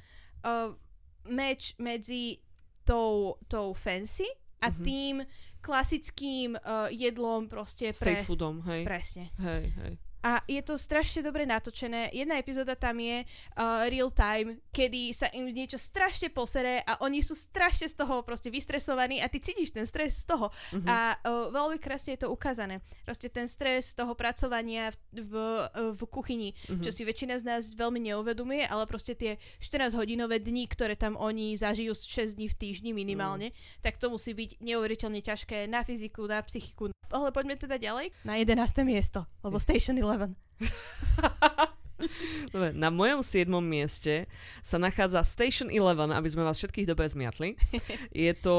uh, 0.48 0.72
meč 1.28 1.76
medzi 1.76 2.40
tou, 2.88 3.36
tou 3.44 3.76
fancy 3.76 4.24
a 4.64 4.72
mm-hmm. 4.72 4.84
tým 4.88 5.16
klasickým 5.60 6.56
uh, 6.56 6.88
jedlom 6.88 7.44
proste 7.44 7.92
pre... 7.92 8.16
State 8.16 8.24
foodom, 8.24 8.64
hej. 8.64 8.88
Presne. 8.88 9.36
Hej, 9.36 9.68
hej. 9.84 9.94
A 10.22 10.42
je 10.50 10.58
to 10.66 10.74
strašne 10.74 11.22
dobre 11.22 11.46
natočené. 11.46 12.10
Jedna 12.10 12.42
epizóda 12.42 12.74
tam 12.74 12.98
je 12.98 13.22
uh, 13.22 13.86
real 13.86 14.10
time, 14.10 14.58
kedy 14.74 15.14
sa 15.14 15.30
im 15.30 15.46
niečo 15.46 15.78
strašne 15.78 16.26
posere 16.34 16.82
a 16.82 16.98
oni 17.06 17.22
sú 17.22 17.38
strašne 17.38 17.86
z 17.86 17.94
toho 17.94 18.26
proste 18.26 18.50
vystresovaní 18.50 19.22
a 19.22 19.30
ty 19.30 19.38
cítiš 19.38 19.70
ten 19.70 19.86
stres 19.86 20.26
z 20.26 20.26
toho. 20.26 20.50
Uh-huh. 20.50 20.86
A 20.90 21.14
uh, 21.22 21.54
veľmi 21.54 21.78
krásne 21.78 22.18
je 22.18 22.26
to 22.26 22.34
ukázané. 22.34 22.82
Proste 23.06 23.30
ten 23.30 23.46
stres 23.46 23.94
z 23.94 24.02
toho 24.02 24.18
pracovania 24.18 24.90
v, 25.14 25.22
v, 25.22 25.32
v 25.94 26.00
kuchyni, 26.10 26.50
uh-huh. 26.66 26.82
čo 26.82 26.90
si 26.90 27.06
väčšina 27.06 27.38
z 27.38 27.44
nás 27.46 27.62
veľmi 27.70 28.10
neuvedomuje, 28.10 28.66
ale 28.66 28.90
proste 28.90 29.14
tie 29.14 29.38
14-hodinové 29.62 30.42
dni, 30.42 30.66
ktoré 30.66 30.98
tam 30.98 31.14
oni 31.14 31.54
zažijú 31.54 31.94
6 31.94 32.34
dní 32.34 32.50
v 32.50 32.58
týždni 32.58 32.90
minimálne, 32.90 33.54
uh-huh. 33.54 33.82
tak 33.86 34.02
to 34.02 34.10
musí 34.10 34.34
byť 34.34 34.58
neuveriteľne 34.58 35.22
ťažké 35.22 35.70
na 35.70 35.86
fyziku, 35.86 36.26
na 36.26 36.42
psychiku. 36.42 36.90
Ale 37.08 37.32
poďme 37.32 37.56
teda 37.56 37.80
ďalej 37.80 38.12
na 38.20 38.36
11. 38.36 38.84
miesto, 38.84 39.24
lebo 39.40 39.56
Station 39.56 39.96
11. 39.96 40.07
9-11 40.08 40.34
Dobre, 42.54 42.70
na 42.74 42.94
mojom 42.94 43.26
siedmom 43.26 43.62
mieste 43.62 44.30
sa 44.62 44.78
nachádza 44.78 45.26
Station 45.26 45.68
11, 45.68 46.14
aby 46.14 46.28
sme 46.30 46.46
vás 46.46 46.58
všetkých 46.58 46.86
dobre 46.86 47.10
zmiatli. 47.10 47.58
Je 48.14 48.32
to 48.38 48.56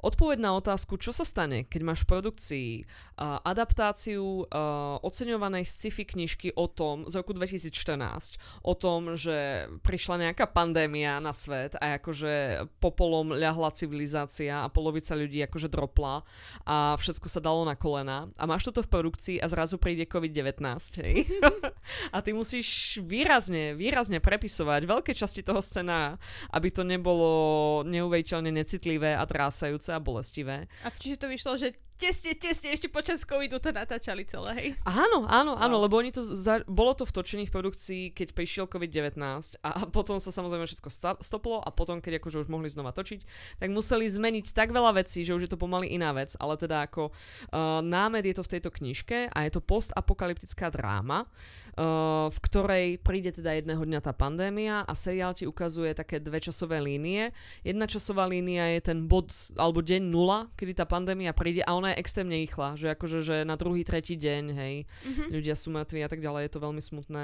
odpoveď 0.00 0.38
na 0.40 0.56
otázku, 0.56 0.96
čo 0.96 1.12
sa 1.12 1.22
stane, 1.28 1.68
keď 1.68 1.80
máš 1.84 2.00
v 2.04 2.10
produkcii 2.16 2.70
uh, 2.82 3.38
adaptáciu 3.44 4.48
uh, 4.48 4.98
oceňovanej 5.04 5.68
sci-fi 5.68 6.08
knižky 6.08 6.56
o 6.56 6.66
tom 6.70 7.04
z 7.06 7.20
roku 7.20 7.36
2014, 7.36 8.40
o 8.64 8.74
tom, 8.74 9.14
že 9.14 9.68
prišla 9.84 10.30
nejaká 10.30 10.48
pandémia 10.48 11.20
na 11.20 11.36
svet 11.36 11.76
a 11.76 12.00
akože 12.00 12.66
popolom 12.80 13.36
ľahla 13.36 13.76
civilizácia 13.76 14.64
a 14.64 14.72
polovica 14.72 15.12
ľudí 15.12 15.44
akože 15.44 15.68
dropla 15.68 16.24
a 16.64 16.96
všetko 16.96 17.28
sa 17.28 17.40
dalo 17.44 17.68
na 17.68 17.76
kolena 17.76 18.30
a 18.38 18.44
máš 18.48 18.68
toto 18.68 18.80
v 18.80 18.92
produkcii 18.92 19.36
a 19.42 19.46
zrazu 19.50 19.76
príde 19.76 20.08
COVID-19, 20.08 20.62
hej? 21.02 21.28
a 22.14 22.18
ty 22.22 22.32
musíš 22.32 22.98
výrazne, 23.02 23.74
výrazne 23.74 24.22
prepisovať 24.22 24.86
veľké 24.86 25.12
časti 25.12 25.42
toho 25.42 25.60
scenára, 25.60 26.16
aby 26.54 26.68
to 26.70 26.86
nebolo 26.86 27.82
neuvejiteľne 27.84 28.54
necitlivé 28.54 29.18
a 29.18 29.26
trásajúce 29.26 29.90
a 29.90 30.00
bolestivé. 30.00 30.70
A 30.86 30.88
čiže 30.94 31.20
to 31.20 31.26
vyšlo, 31.26 31.58
že 31.58 31.76
tesne, 32.02 32.34
tesne, 32.34 32.74
ešte 32.74 32.90
počas 32.90 33.22
covidu 33.22 33.62
to 33.62 33.70
natáčali 33.70 34.26
celé, 34.26 34.50
hej? 34.58 34.68
Áno, 34.82 35.22
áno, 35.30 35.54
áno, 35.54 35.78
no. 35.78 35.82
lebo 35.86 36.02
oni 36.02 36.10
to 36.10 36.26
za, 36.26 36.66
bolo 36.66 36.98
to 36.98 37.06
v 37.06 37.14
točení 37.14 37.44
v 37.46 37.54
produkcii, 37.54 38.02
keď 38.10 38.34
prišiel 38.34 38.66
COVID-19 38.66 39.22
a 39.62 39.86
potom 39.86 40.18
sa 40.18 40.34
samozrejme 40.34 40.66
všetko 40.66 41.22
stoplo 41.22 41.62
a 41.62 41.70
potom, 41.70 42.02
keď 42.02 42.18
akože 42.18 42.42
už 42.42 42.48
mohli 42.50 42.66
znova 42.66 42.90
točiť, 42.90 43.22
tak 43.62 43.70
museli 43.70 44.10
zmeniť 44.10 44.50
tak 44.50 44.74
veľa 44.74 44.98
vecí, 44.98 45.22
že 45.22 45.30
už 45.30 45.46
je 45.46 45.50
to 45.54 45.60
pomaly 45.60 45.94
iná 45.94 46.10
vec, 46.10 46.34
ale 46.42 46.58
teda 46.58 46.90
ako 46.90 47.14
uh, 47.14 47.78
námed 47.78 48.26
je 48.26 48.34
to 48.34 48.42
v 48.42 48.52
tejto 48.58 48.70
knižke 48.74 49.30
a 49.30 49.38
je 49.46 49.50
to 49.54 49.62
postapokalyptická 49.62 50.74
dráma, 50.74 51.30
uh, 51.78 52.26
v 52.34 52.38
ktorej 52.42 52.86
príde 52.98 53.30
teda 53.30 53.62
jedného 53.62 53.86
dňa 53.86 54.00
tá 54.02 54.10
pandémia 54.10 54.82
a 54.82 54.92
seriál 54.98 55.38
ti 55.38 55.46
ukazuje 55.46 55.94
také 55.94 56.18
dve 56.18 56.42
časové 56.42 56.82
línie. 56.82 57.30
Jedna 57.62 57.86
časová 57.86 58.26
línia 58.26 58.74
je 58.74 58.90
ten 58.90 59.06
bod 59.06 59.30
alebo 59.54 59.78
deň 59.78 60.02
nula, 60.02 60.50
kedy 60.58 60.82
tá 60.82 60.84
pandémia 60.88 61.30
príde 61.30 61.62
a 61.62 61.70
ona 61.78 61.91
je 61.92 62.00
extrémne 62.00 62.36
rýchla, 62.36 62.74
že 62.80 62.92
akože 62.92 63.18
že 63.22 63.36
na 63.44 63.54
druhý, 63.60 63.84
tretí 63.84 64.16
deň, 64.16 64.44
hej, 64.56 64.74
mm-hmm. 64.84 65.28
ľudia 65.32 65.54
sú 65.56 65.70
mŕtvi 65.72 66.00
a 66.04 66.08
tak 66.08 66.24
ďalej, 66.24 66.48
je 66.48 66.52
to 66.52 66.64
veľmi 66.64 66.82
smutné. 66.82 67.22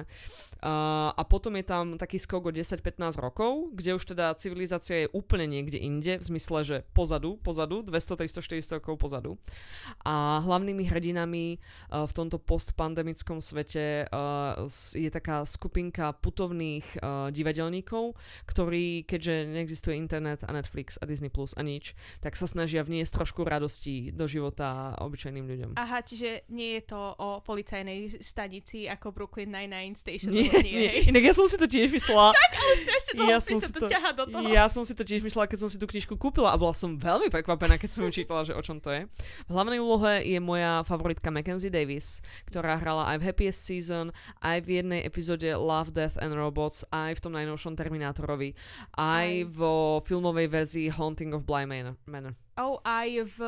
Uh, 0.59 1.11
a 1.14 1.23
potom 1.25 1.55
je 1.57 1.64
tam 1.64 1.85
taký 1.97 2.19
skok 2.21 2.49
o 2.49 2.53
10-15 2.53 3.19
rokov, 3.19 3.73
kde 3.73 3.95
už 3.95 4.05
teda 4.14 4.35
civilizácia 4.37 5.07
je 5.07 5.12
úplne 5.14 5.47
niekde 5.47 5.79
inde, 5.79 6.19
v 6.19 6.25
zmysle, 6.25 6.59
že 6.66 6.77
pozadu, 6.93 7.39
pozadu, 7.41 7.87
200, 7.87 8.27
300, 8.27 8.66
400 8.66 8.79
rokov 8.83 8.99
pozadu. 8.99 9.39
A 10.03 10.43
hlavnými 10.43 10.85
hrdinami 10.85 11.57
uh, 11.57 12.05
v 12.05 12.12
tomto 12.12 12.43
postpandemickom 12.43 13.39
svete 13.39 14.11
uh, 14.11 14.66
je 14.93 15.09
taká 15.09 15.47
skupinka 15.47 16.12
putovných 16.19 16.87
uh, 16.99 17.31
divadelníkov, 17.31 18.19
ktorí, 18.51 19.07
keďže 19.07 19.35
neexistuje 19.55 19.95
internet 19.95 20.43
a 20.43 20.51
Netflix 20.51 20.99
a 20.99 21.07
Disney 21.07 21.31
Plus 21.31 21.55
a 21.55 21.62
nič, 21.62 21.95
tak 22.19 22.35
sa 22.35 22.51
snažia 22.51 22.83
vniesť 22.83 23.23
trošku 23.23 23.47
radosti 23.47 24.11
do 24.11 24.27
života 24.27 24.58
života 24.59 24.99
obyčajným 24.99 25.45
ľuďom. 25.47 25.71
Aha, 25.79 26.03
čiže 26.03 26.51
nie 26.51 26.79
je 26.79 26.83
to 26.91 27.01
o 27.19 27.39
policajnej 27.47 28.19
stanici 28.19 28.91
ako 28.91 29.15
Brooklyn 29.15 29.55
Nine-Nine 29.55 29.95
Station. 29.95 30.35
Nie, 30.35 30.51
nie, 30.51 30.75
nie. 30.75 30.93
Inak 31.07 31.23
ja 31.31 31.35
som 31.35 31.47
si 31.47 31.55
to 31.55 31.71
tiež 31.71 31.95
myslela. 31.95 32.33
Však, 32.35 32.53
ale 32.59 32.75
strašne 32.83 33.13
dlho 33.15 33.31
ja 33.31 33.39
som 33.39 33.59
si 33.63 33.71
to, 33.71 33.81
to 33.81 33.89
ťaha 33.89 34.11
do 34.19 34.25
toho. 34.27 34.49
Ja 34.51 34.67
som 34.67 34.83
si 34.83 34.93
to 34.99 35.05
tiež 35.07 35.23
myslela, 35.23 35.47
keď 35.47 35.59
som 35.63 35.71
si 35.71 35.79
tú 35.79 35.87
knižku 35.87 36.19
kúpila 36.19 36.51
a 36.51 36.57
bola 36.59 36.75
som 36.75 36.99
veľmi 36.99 37.31
prekvapená, 37.31 37.79
keď 37.79 37.91
som 37.95 38.03
ju 38.07 38.11
čítala, 38.11 38.43
že 38.43 38.57
o 38.57 38.63
čom 38.63 38.83
to 38.83 38.91
je. 38.91 39.07
V 39.47 39.51
hlavnej 39.55 39.79
úlohe 39.79 40.27
je 40.27 40.39
moja 40.43 40.83
favoritka 40.83 41.31
Mackenzie 41.31 41.71
Davis, 41.71 42.19
ktorá 42.51 42.75
hrala 42.83 43.07
aj 43.15 43.23
v 43.23 43.27
Happiest 43.31 43.63
Season, 43.63 44.11
aj 44.43 44.67
v 44.67 44.83
jednej 44.83 45.01
epizóde 45.07 45.47
Love, 45.55 45.95
Death 45.95 46.19
and 46.19 46.35
Robots, 46.35 46.83
aj 46.91 47.19
v 47.19 47.23
tom 47.23 47.33
najnovšom 47.39 47.79
Terminátorovi, 47.79 48.59
aj, 48.99 49.07
aj 49.07 49.29
vo 49.55 50.03
filmovej 50.03 50.47
verzii 50.51 50.87
Haunting 50.91 51.37
of 51.37 51.47
Bly 51.47 51.69
Manor. 51.69 52.35
Oh, 52.59 52.83
aj 52.83 53.39
v 53.39 53.41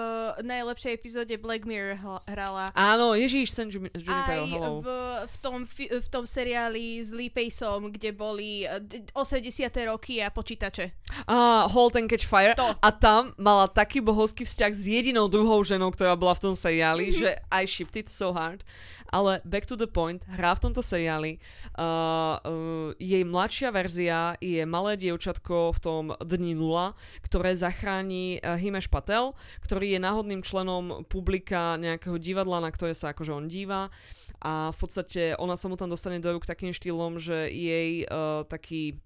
najlepšej 0.47 0.93
epizóde 0.95 1.35
Black 1.35 1.67
Mirror 1.67 1.99
hrala. 2.31 2.71
Áno, 2.79 3.19
Ježíš, 3.19 3.51
Sen 3.51 3.67
Juniper, 3.67 4.47
hello. 4.47 4.87
V, 4.87 4.89
v, 5.27 5.37
tom, 5.43 5.67
v 5.67 6.09
tom 6.15 6.31
seriáli 6.31 7.03
s 7.03 7.11
Lee 7.11 7.27
Paceom, 7.27 7.91
kde 7.91 8.15
boli 8.15 8.71
80. 9.11 9.67
roky 9.91 10.23
a 10.23 10.31
počítače. 10.31 10.95
Ah, 11.27 11.67
Halt 11.67 11.99
and 11.99 12.07
Catch 12.07 12.31
Fire. 12.31 12.55
To. 12.55 12.71
A 12.79 12.89
tam 12.95 13.35
mala 13.35 13.67
taký 13.67 13.99
bohovský 13.99 14.47
vzťah 14.47 14.73
s 14.79 14.87
jedinou 14.87 15.27
druhou 15.27 15.59
ženou, 15.67 15.91
ktorá 15.91 16.15
bola 16.15 16.39
v 16.39 16.47
tom 16.47 16.55
seriáli, 16.55 17.11
mm-hmm. 17.11 17.19
že 17.19 17.31
I 17.51 17.67
shipped 17.67 17.99
it 17.99 18.07
so 18.07 18.31
hard 18.31 18.63
ale 19.11 19.43
back 19.45 19.67
to 19.67 19.77
the 19.77 19.87
point, 19.91 20.23
hrá 20.31 20.55
v 20.55 20.71
tomto 20.71 20.81
seriáli. 20.81 21.43
Uh, 21.75 21.83
uh, 21.83 22.89
jej 22.97 23.27
mladšia 23.27 23.75
verzia 23.75 24.39
je 24.39 24.63
malé 24.63 24.95
dievčatko 24.97 25.75
v 25.75 25.79
tom 25.83 26.05
Dni 26.23 26.55
nula, 26.55 26.95
ktoré 27.27 27.59
zachráni 27.59 28.39
uh, 28.41 28.55
Himesh 28.55 28.87
Patel, 29.01 29.33
ktorý 29.65 29.97
je 29.97 30.05
náhodným 30.05 30.45
členom 30.45 31.09
publika 31.09 31.81
nejakého 31.81 32.21
divadla, 32.21 32.61
na 32.61 32.69
ktoré 32.69 32.93
sa 32.93 33.17
akože 33.17 33.33
on 33.33 33.49
díva. 33.49 33.89
A 34.41 34.73
v 34.73 34.77
podstate 34.77 35.37
ona 35.37 35.57
sa 35.57 35.69
mu 35.69 35.77
tam 35.81 35.89
dostane 35.93 36.21
do 36.21 36.33
rúk 36.33 36.49
takým 36.49 36.73
štýlom, 36.73 37.21
že 37.21 37.49
jej 37.49 38.05
uh, 38.09 38.45
taký 38.45 38.97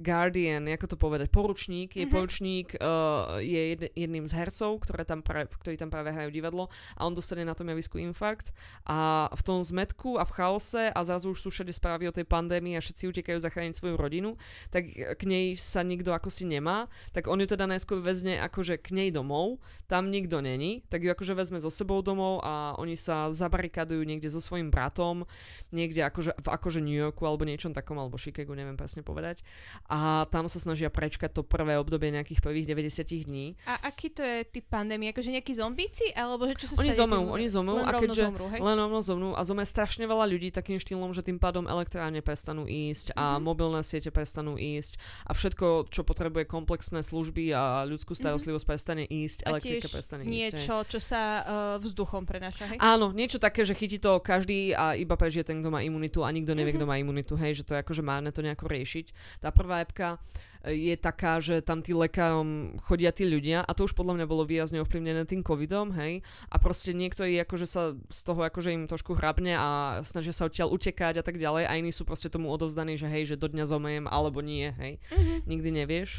guardian, 0.00 0.64
ako 0.66 0.86
to 0.92 0.96
povedať, 0.96 1.28
poručník, 1.28 1.94
je 1.94 2.04
mm-hmm. 2.04 2.14
poručník, 2.16 2.68
uh, 2.80 3.38
je 3.38 3.76
jed, 3.76 3.82
jedným 3.92 4.24
z 4.24 4.32
hercov, 4.32 4.80
ktoré 4.88 5.04
tam 5.04 5.20
práve, 5.20 5.52
ktorí 5.60 5.76
tam 5.76 5.92
práve 5.92 6.10
hrajú 6.10 6.32
divadlo 6.32 6.72
a 6.96 7.04
on 7.04 7.12
dostane 7.12 7.44
na 7.44 7.52
tom 7.52 7.68
javisku 7.68 8.00
infarkt. 8.00 8.50
A 8.88 9.28
v 9.30 9.42
tom 9.44 9.60
zmetku 9.60 10.16
a 10.16 10.24
v 10.24 10.32
chaose 10.32 10.88
a 10.88 11.00
zrazu 11.04 11.36
už 11.36 11.44
sú 11.44 11.48
všade 11.52 11.70
správy 11.76 12.08
o 12.08 12.16
tej 12.16 12.24
pandémii 12.24 12.74
a 12.74 12.82
všetci 12.82 13.12
utekajú 13.12 13.38
zachrániť 13.44 13.76
svoju 13.76 13.94
rodinu, 14.00 14.40
tak 14.72 14.88
k 14.90 15.22
nej 15.28 15.54
sa 15.60 15.84
nikto 15.84 16.16
ako 16.16 16.32
si 16.32 16.48
nemá, 16.48 16.88
tak 17.12 17.28
on 17.28 17.38
ju 17.44 17.46
teda 17.46 17.68
najskôr 17.68 18.00
vezne 18.00 18.40
akože 18.40 18.80
k 18.80 18.96
nej 18.96 19.08
domov, 19.12 19.60
tam 19.86 20.08
nikto 20.08 20.40
není, 20.40 20.82
tak 20.88 21.04
ju 21.04 21.12
akože 21.12 21.36
vezme 21.36 21.60
so 21.60 21.68
sebou 21.68 22.00
domov 22.00 22.40
a 22.40 22.74
oni 22.80 22.96
sa 22.96 23.28
zabarikadujú 23.30 24.02
niekde 24.06 24.32
so 24.32 24.40
svojím 24.40 24.72
bratom, 24.72 25.28
niekde 25.74 26.00
akože, 26.06 26.40
v 26.40 26.48
akože 26.48 26.80
New 26.80 26.96
Yorku 26.96 27.28
alebo 27.28 27.44
niečom 27.44 27.76
takom, 27.76 28.00
alebo 28.00 28.16
Chicago, 28.16 28.56
neviem 28.56 28.78
presne 28.78 29.04
povedať 29.04 29.42
a 29.90 30.30
tam 30.30 30.46
sa 30.46 30.62
snažia 30.62 30.86
prečkať 30.86 31.34
to 31.34 31.42
prvé 31.42 31.74
obdobie 31.74 32.14
nejakých 32.14 32.38
prvých 32.38 32.70
90 32.70 33.26
dní. 33.26 33.58
A 33.66 33.90
aký 33.90 34.14
to 34.14 34.22
je 34.22 34.46
typ 34.46 34.70
pandémie? 34.70 35.10
Akože 35.10 35.34
nejakí 35.34 35.58
zombíci? 35.58 36.14
Alebo 36.14 36.46
že 36.46 36.54
čo 36.54 36.70
sa 36.70 36.78
oni 36.78 36.94
zomrú, 36.94 37.26
oni 37.26 37.50
zomrú. 37.50 37.82
Len 37.82 37.90
a 37.90 37.92
keďže, 37.98 38.22
zomrú, 38.30 38.46
hej? 38.54 38.60
Len 38.62 38.76
rovno 38.78 39.00
zomrú 39.02 39.30
a 39.34 39.42
zomre 39.42 39.66
strašne 39.66 40.06
veľa 40.06 40.30
ľudí 40.30 40.54
takým 40.54 40.78
štýlom, 40.78 41.10
že 41.10 41.26
tým 41.26 41.42
pádom 41.42 41.66
elektrárne 41.66 42.22
prestanú 42.22 42.70
ísť 42.70 43.18
a 43.18 43.34
mm-hmm. 43.34 43.42
mobilné 43.42 43.82
siete 43.82 44.14
prestanú 44.14 44.54
ísť 44.54 44.94
a 45.26 45.34
všetko, 45.34 45.90
čo 45.90 46.06
potrebuje 46.06 46.46
komplexné 46.46 47.02
služby 47.02 47.50
a 47.50 47.82
ľudskú 47.82 48.14
mhm. 48.14 48.20
starostlivosť 48.22 48.62
mm-hmm. 48.62 48.78
prestane 48.78 49.04
ísť, 49.10 49.38
a 49.42 49.48
elektrika 49.58 49.88
prestane 49.90 50.22
niečo, 50.22 50.38
ísť. 50.38 50.54
niečo, 50.54 50.76
čo 50.86 50.98
sa 51.02 51.22
uh, 51.42 51.42
vzduchom 51.82 52.22
prenáša, 52.22 52.70
hej? 52.70 52.78
Áno, 52.78 53.10
niečo 53.10 53.42
také, 53.42 53.66
že 53.66 53.74
chytí 53.74 53.98
to 53.98 54.22
každý 54.22 54.70
a 54.70 54.94
iba 54.94 55.18
prežije 55.18 55.50
ten, 55.50 55.58
kto 55.58 55.74
má 55.74 55.82
imunitu 55.82 56.22
a 56.22 56.30
nikto 56.30 56.54
nevie, 56.54 56.74
mm-hmm. 56.74 56.86
kto 56.86 56.90
má 56.90 56.96
imunitu, 57.00 57.34
hej, 57.34 57.62
že 57.62 57.66
to 57.66 57.74
je 57.74 57.82
akože 57.82 58.02
márne 58.04 58.30
to 58.30 58.44
nejako 58.44 58.70
riešiť. 58.70 59.06
Tá 59.42 59.50
prvá 59.50 59.69
epka 59.78 60.18
je 60.66 60.92
taká, 61.00 61.40
že 61.40 61.64
tam 61.64 61.80
tí 61.80 61.96
lekárom 61.96 62.76
chodia 62.84 63.08
tí 63.16 63.24
ľudia 63.24 63.64
a 63.64 63.72
to 63.72 63.88
už 63.88 63.96
podľa 63.96 64.20
mňa 64.20 64.26
bolo 64.28 64.44
výrazne 64.44 64.76
ovplyvnené 64.84 65.24
tým 65.24 65.40
covidom, 65.40 65.88
hej. 65.96 66.20
A 66.52 66.60
proste 66.60 66.92
niektorí 66.92 67.40
akože 67.40 67.64
sa 67.64 67.96
z 67.96 68.20
toho 68.20 68.44
akože 68.44 68.76
im 68.76 68.84
trošku 68.84 69.16
hrabne 69.16 69.56
a 69.56 70.00
snažia 70.04 70.36
sa 70.36 70.44
odtiaľ 70.44 70.68
utekať 70.76 71.20
a 71.20 71.24
tak 71.24 71.40
ďalej 71.40 71.64
a 71.64 71.72
iní 71.80 71.96
sú 71.96 72.04
proste 72.04 72.28
tomu 72.28 72.52
odovzdaní, 72.52 73.00
že 73.00 73.08
hej, 73.08 73.32
že 73.32 73.40
do 73.40 73.48
dňa 73.48 73.64
zomriem 73.64 74.04
alebo 74.04 74.44
nie, 74.44 74.68
hej. 74.76 75.00
Mm-hmm. 75.08 75.38
Nikdy 75.48 75.68
nevieš. 75.80 76.10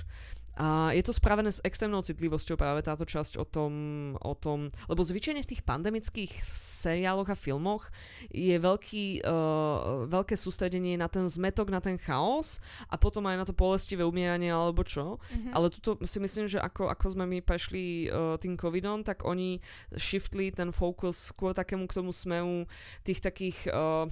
A 0.61 0.93
je 0.93 1.01
to 1.01 1.09
spravené 1.09 1.49
s 1.49 1.57
extrémnou 1.65 2.05
citlivosťou 2.05 2.53
práve 2.53 2.85
táto 2.85 3.01
časť 3.01 3.41
o 3.41 3.45
tom, 3.49 3.73
o 4.21 4.37
tom 4.37 4.69
lebo 4.85 5.01
zvyčajne 5.01 5.41
v 5.41 5.49
tých 5.49 5.65
pandemických 5.65 6.45
seriáloch 6.53 7.33
a 7.33 7.37
filmoch 7.37 7.89
je 8.29 8.61
veľký, 8.61 9.25
uh, 9.25 10.05
veľké 10.05 10.37
sústredenie 10.37 11.01
na 11.01 11.09
ten 11.09 11.25
zmetok, 11.25 11.73
na 11.73 11.81
ten 11.81 11.97
chaos 11.97 12.61
a 12.85 12.95
potom 13.01 13.25
aj 13.25 13.41
na 13.41 13.45
to 13.49 13.57
bolestivé 13.57 14.05
umieranie 14.05 14.53
alebo 14.53 14.85
čo. 14.85 15.17
Mm-hmm. 15.17 15.53
Ale 15.57 15.73
tuto 15.73 15.97
si 16.05 16.21
myslím, 16.21 16.45
že 16.45 16.61
ako, 16.61 16.93
ako 16.93 17.17
sme 17.17 17.25
my 17.25 17.41
prešli 17.41 18.13
uh, 18.13 18.37
tým 18.37 18.53
covidom, 18.53 19.01
tak 19.01 19.25
oni 19.25 19.57
shiftli 19.97 20.53
ten 20.53 20.69
fokus 20.69 21.33
skôr 21.33 21.57
takému 21.57 21.89
k 21.89 21.97
tomu 21.97 22.13
smeru 22.13 22.69
tých 23.01 23.17
takých 23.17 23.57
uh, 23.73 24.05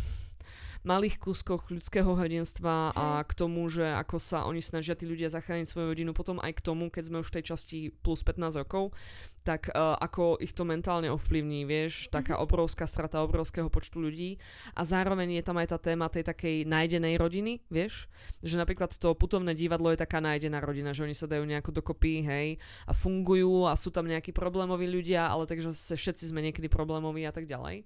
malých 0.84 1.19
kúskoch 1.19 1.67
ľudského 1.67 2.07
hrdinstva 2.07 2.95
a 2.95 3.19
k 3.27 3.32
tomu, 3.36 3.67
že 3.67 3.84
ako 3.84 4.17
sa 4.17 4.47
oni 4.47 4.63
snažia 4.63 4.95
tí 4.95 5.03
ľudia 5.03 5.27
zachrániť 5.27 5.67
svoju 5.67 5.91
rodinu, 5.91 6.11
potom 6.15 6.39
aj 6.39 6.55
k 6.55 6.63
tomu, 6.63 6.88
keď 6.88 7.03
sme 7.11 7.17
už 7.19 7.30
v 7.30 7.36
tej 7.39 7.43
časti 7.51 7.77
plus 7.91 8.23
15 8.23 8.61
rokov, 8.63 8.95
tak 9.43 9.71
uh, 9.71 9.95
ako 9.97 10.37
ich 10.39 10.51
to 10.51 10.67
mentálne 10.67 11.07
ovplyvní, 11.09 11.63
vieš, 11.63 12.11
taká 12.11 12.35
Mhm. 12.37 12.43
obrovská 12.43 12.85
strata 12.85 13.23
obrovského 13.23 13.71
počtu 13.71 14.03
ľudí 14.03 14.37
a 14.75 14.83
zároveň 14.83 15.39
je 15.39 15.43
tam 15.43 15.57
aj 15.57 15.67
tá 15.73 15.77
téma 15.79 16.11
tej 16.11 16.27
takej 16.27 16.67
nájdenej 16.67 17.15
rodiny, 17.17 17.63
vieš, 17.71 18.05
že 18.43 18.59
napríklad 18.59 18.91
to 18.95 19.15
putovné 19.15 19.55
divadlo 19.55 19.89
je 19.91 19.99
taká 19.99 20.19
nájdená 20.19 20.59
rodina, 20.59 20.91
že 20.91 21.03
oni 21.03 21.15
sa 21.15 21.25
dajú 21.25 21.43
nejako 21.47 21.71
dokopy, 21.71 22.23
hej, 22.23 22.47
a 22.85 22.91
fungujú 22.93 23.65
a 23.65 23.73
sú 23.79 23.89
tam 23.89 24.05
nejakí 24.05 24.35
problémoví 24.35 24.85
ľudia, 24.85 25.27
ale 25.29 25.47
takže 25.47 25.71
sa 25.73 25.95
všetci 25.95 26.29
sme 26.29 26.43
niekedy 26.43 26.67
problémoví 26.67 27.23
a 27.25 27.33
tak 27.33 27.47
ďalej. 27.47 27.83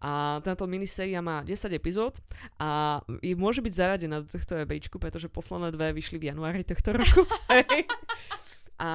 A 0.00 0.40
táto 0.44 0.64
miniséria 0.64 1.20
má 1.20 1.42
10 1.42 1.70
epizód 1.74 2.18
a 2.60 3.00
môže 3.36 3.60
byť 3.60 3.72
zaradená 3.74 4.22
do 4.22 4.28
tohto 4.28 4.56
ebejčku, 4.60 4.96
pretože 4.98 5.32
posledné 5.32 5.74
dve 5.74 5.92
vyšli 5.96 6.16
v 6.20 6.30
januári 6.30 6.62
tohto 6.64 6.94
roku. 6.94 7.26
A 8.84 8.88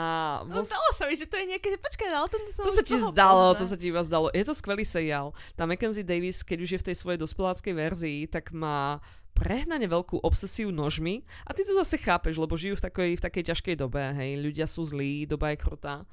vo- 0.45 0.61
zdalo 0.61 0.89
sa 0.93 1.09
mi, 1.09 1.17
že 1.17 1.25
to 1.25 1.33
je 1.41 1.45
nejaké, 1.49 1.73
že 1.73 1.79
počkaj, 1.81 2.07
ale 2.13 2.25
o 2.25 2.29
tom 2.29 2.43
som 2.53 2.69
to 2.69 2.77
sa 2.77 2.85
ti 2.85 2.93
zdalo, 2.93 3.57
poznám. 3.57 3.59
to 3.59 3.65
sa 3.65 3.77
ti 3.81 3.85
iba 3.89 4.01
zdalo. 4.05 4.27
Je 4.29 4.45
to 4.45 4.53
skvelý 4.53 4.85
seriál. 4.85 5.33
Tá 5.57 5.65
Mackenzie 5.65 6.05
Davis, 6.05 6.45
keď 6.45 6.57
už 6.61 6.69
je 6.77 6.79
v 6.79 6.87
tej 6.93 6.95
svojej 7.01 7.17
dospeláckej 7.17 7.73
verzii, 7.73 8.19
tak 8.29 8.53
má 8.53 9.01
prehnane 9.33 9.87
veľkú 9.87 10.21
obsesiu 10.21 10.69
nožmi 10.69 11.23
a 11.47 11.55
ty 11.55 11.63
to 11.63 11.71
zase 11.71 11.95
chápeš, 11.97 12.35
lebo 12.35 12.59
žijú 12.59 12.75
v 12.75 12.83
takej, 12.85 13.11
v 13.17 13.23
takej 13.23 13.43
ťažkej 13.55 13.75
dobe, 13.79 14.03
hej, 14.19 14.35
ľudia 14.35 14.67
sú 14.67 14.83
zlí, 14.83 15.23
doba 15.23 15.55
je 15.55 15.63
krutá 15.63 16.03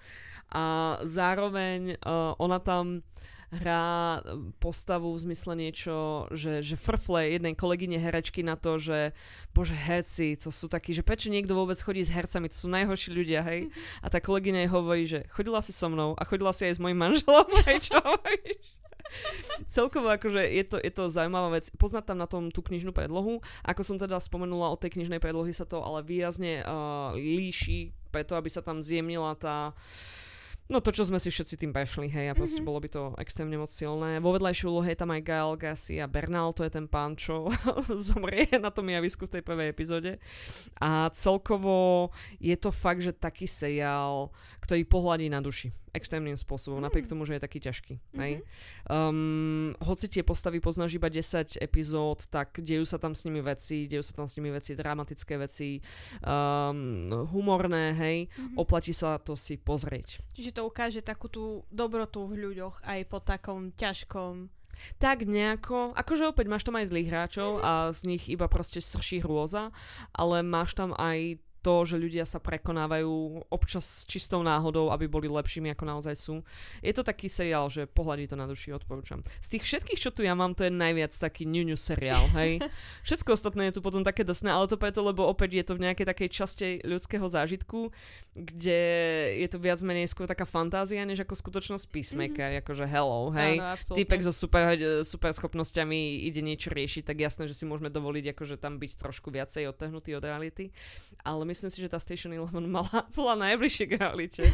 a 0.53 0.97
zároveň 1.03 1.99
uh, 1.99 2.39
ona 2.39 2.63
tam 2.63 3.03
hrá 3.55 4.19
postavu 4.59 5.15
v 5.15 5.23
zmysle 5.31 5.55
niečo, 5.55 6.27
že, 6.35 6.67
že 6.67 6.75
frfle 6.75 7.39
jednej 7.39 7.55
kolegyne 7.55 7.99
herečky 7.99 8.43
na 8.43 8.59
to, 8.59 8.83
že 8.83 9.15
bože 9.55 9.75
herci, 9.75 10.35
to 10.35 10.51
sú 10.51 10.67
takí, 10.67 10.91
že 10.91 11.07
prečo 11.07 11.31
niekto 11.31 11.55
vôbec 11.55 11.79
chodí 11.79 12.03
s 12.03 12.11
hercami, 12.11 12.51
to 12.51 12.59
sú 12.59 12.69
najhorší 12.71 13.15
ľudia, 13.15 13.47
hej. 13.47 13.71
A 14.05 14.11
tá 14.11 14.19
kolegyňa 14.19 14.67
jej 14.67 14.71
hovorí, 14.71 15.05
že 15.07 15.21
chodila 15.31 15.63
si 15.63 15.71
so 15.71 15.87
mnou 15.87 16.19
a 16.19 16.23
chodila 16.27 16.51
si 16.51 16.67
aj 16.67 16.79
s 16.79 16.83
mojim 16.83 16.99
manželom, 16.99 17.47
hej, 17.71 17.87
čo 17.87 17.97
hovoríš? 18.03 18.77
Celkovo 19.71 20.11
akože 20.11 20.43
je 20.43 20.65
to, 20.67 20.77
je 20.83 20.91
to 20.91 21.07
zaujímavá 21.07 21.55
vec. 21.55 21.71
Poznať 21.79 22.11
tam 22.11 22.19
na 22.19 22.27
tom 22.27 22.51
tú 22.51 22.59
knižnú 22.59 22.91
predlohu. 22.91 23.39
Ako 23.63 23.87
som 23.87 23.97
teda 24.03 24.19
spomenula, 24.19 24.75
od 24.75 24.83
tej 24.83 24.99
knižnej 24.99 25.23
predlohy 25.23 25.55
sa 25.55 25.63
to 25.63 25.79
ale 25.79 26.03
výrazne 26.03 26.67
uh, 26.67 27.15
líši, 27.15 27.95
preto 28.11 28.35
aby 28.35 28.51
sa 28.51 28.67
tam 28.67 28.83
zjemnila 28.83 29.39
tá 29.39 29.79
No 30.67 30.83
to, 30.83 30.91
čo 30.91 31.07
sme 31.07 31.23
si 31.23 31.31
všetci 31.31 31.63
tým 31.63 31.71
prešli, 31.71 32.11
hej, 32.11 32.27
a 32.27 32.35
proste 32.35 32.59
Mhm. 32.59 32.67
bolo 32.67 32.83
by 32.83 32.89
to 32.91 33.03
extrémne 33.23 33.55
moc 33.55 33.71
silné. 33.71 34.19
Vo 34.19 34.35
vedľajšej 34.35 34.67
úlohe 34.67 34.91
je 34.91 34.99
tam 34.99 35.15
aj 35.15 35.23
Gael 35.23 35.55
Garcia 35.55 36.11
Bernal, 36.11 36.51
to 36.59 36.67
je 36.67 36.75
ten 36.75 36.91
pán, 36.91 37.15
čo 37.15 37.55
zomrie 38.03 38.51
na 38.59 38.75
tom 38.75 38.91
javisku 38.91 39.31
v 39.31 39.39
tej 39.39 39.43
prvej 39.47 39.71
epizóde. 39.71 40.19
A 40.83 41.07
celkovo 41.15 42.11
je 42.43 42.59
to 42.59 42.75
fakt, 42.75 42.99
že 43.07 43.15
taký 43.15 43.47
seriál, 43.47 44.35
ktorý 44.59 44.83
pohľadí 44.83 45.31
na 45.31 45.39
duši 45.39 45.71
extrémnym 45.97 46.37
spôsobom, 46.37 46.79
Mm. 46.79 46.87
napriek 46.87 47.09
tomu, 47.09 47.25
že 47.25 47.37
je 47.37 47.43
taký 47.43 47.59
ťažký. 47.65 47.95
Hej. 48.15 48.33
Mhm. 48.39 48.45
Um, 48.87 49.73
hoci 49.81 50.07
tie 50.07 50.23
postavy 50.23 50.61
poznáš 50.61 50.95
iba 50.95 51.09
10 51.09 51.57
epizód, 51.59 52.29
tak 52.29 52.61
dejú 52.61 52.85
sa 52.85 53.01
tam 53.01 53.17
s 53.17 53.25
nimi 53.25 53.41
veci, 53.41 53.89
dejú 53.89 54.05
sa 54.05 54.13
tam 54.13 54.29
s 54.29 54.37
nimi 54.37 54.53
veci, 54.53 54.77
dramatické 54.77 55.35
veci, 55.41 55.81
um, 56.23 57.09
humorné, 57.33 57.97
hej. 57.97 58.29
Mhm. 58.37 58.61
Oplatí 58.61 58.93
sa 58.93 59.17
to 59.17 59.35
si 59.35 59.57
pozrieť. 59.57 60.21
Čiže 60.37 60.61
to 60.61 60.63
ukáže 60.69 61.01
takú 61.01 61.33
tú 61.33 61.65
dobrotu 61.73 62.29
v 62.29 62.53
ľuďoch 62.53 62.85
aj 62.85 63.01
po 63.09 63.19
takom 63.19 63.73
ťažkom... 63.73 64.53
Tak 65.01 65.25
nejako, 65.25 65.97
akože 65.97 66.29
opäť 66.29 66.53
máš 66.53 66.69
tam 66.69 66.77
aj 66.77 66.93
zlých 66.93 67.09
hráčov 67.09 67.65
a 67.65 67.97
z 67.97 68.13
nich 68.13 68.29
iba 68.29 68.45
proste 68.45 68.85
srší 68.85 69.25
hrôza, 69.25 69.73
ale 70.13 70.45
máš 70.45 70.77
tam 70.77 70.93
aj 70.93 71.41
to, 71.67 71.83
že 71.83 71.99
ľudia 71.99 72.23
sa 72.23 72.39
prekonávajú 72.39 73.43
občas 73.51 74.07
čistou 74.07 74.47
náhodou, 74.47 74.95
aby 74.95 75.11
boli 75.11 75.27
lepšími, 75.27 75.75
ako 75.75 75.83
naozaj 75.83 76.15
sú. 76.15 76.47
Je 76.79 76.95
to 76.95 77.03
taký 77.03 77.27
seriál, 77.27 77.67
že 77.67 77.91
pohľadí 77.91 78.31
to 78.31 78.39
na 78.39 78.47
duši, 78.47 78.71
odporúčam. 78.71 79.27
Z 79.43 79.59
tých 79.59 79.67
všetkých, 79.67 79.99
čo 79.99 80.15
tu 80.15 80.23
ja 80.23 80.39
mám, 80.39 80.55
to 80.55 80.63
je 80.63 80.71
najviac 80.71 81.11
taký 81.19 81.43
ňuňu 81.43 81.75
seriál, 81.75 82.31
hej. 82.39 82.63
Všetko 83.11 83.35
ostatné 83.35 83.75
je 83.75 83.75
tu 83.75 83.81
potom 83.83 84.07
také 84.07 84.23
drsné, 84.23 84.55
ale 84.55 84.71
to 84.71 84.79
preto, 84.79 85.03
lebo 85.03 85.27
opäť 85.27 85.59
je 85.59 85.65
to 85.67 85.75
v 85.75 85.91
nejakej 85.91 86.07
takej 86.07 86.29
časti 86.31 86.69
ľudského 86.87 87.27
zážitku, 87.27 87.91
kde 88.39 88.83
je 89.43 89.49
to 89.51 89.59
viac 89.59 89.83
menej 89.83 90.07
skôr 90.07 90.31
taká 90.31 90.47
fantázia, 90.47 91.03
než 91.03 91.27
ako 91.27 91.35
skutočnosť 91.35 91.91
peacemaker, 91.91 92.55
mm-hmm. 92.55 92.63
akože 92.63 92.85
hello, 92.87 93.35
hej. 93.35 93.59
Áno, 93.59 93.75
absolútne. 93.75 93.99
Týpek 94.07 94.21
so 94.23 94.31
super, 94.31 94.79
super 95.03 95.35
schopnosťami 95.35 96.31
ide 96.31 96.47
niečo 96.47 96.71
riešiť, 96.71 97.03
tak 97.03 97.19
jasné, 97.27 97.51
že 97.51 97.59
si 97.59 97.67
môžeme 97.67 97.91
dovoliť 97.91 98.39
akože 98.39 98.55
tam 98.55 98.79
byť 98.79 98.93
trošku 99.03 99.35
viacej 99.35 99.67
odtehnutý 99.67 100.15
od 100.15 100.23
reality. 100.23 100.71
Ale 101.27 101.56
myslím 101.57 101.73
si, 101.73 101.81
že 101.81 101.89
tá 101.89 101.97
Station 101.97 102.37
Eleven 102.37 102.69
mala, 102.69 103.09
bola 103.17 103.33
najbližšie 103.41 103.85
k 103.89 103.97
realite. 103.97 104.45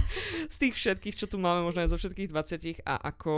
Z 0.46 0.56
tých 0.62 0.78
všetkých, 0.78 1.18
čo 1.18 1.26
tu 1.26 1.42
máme, 1.42 1.66
možno 1.66 1.82
aj 1.82 1.90
zo 1.90 1.98
všetkých 1.98 2.30
20 2.30 2.86
a 2.86 2.94
ako 3.10 3.34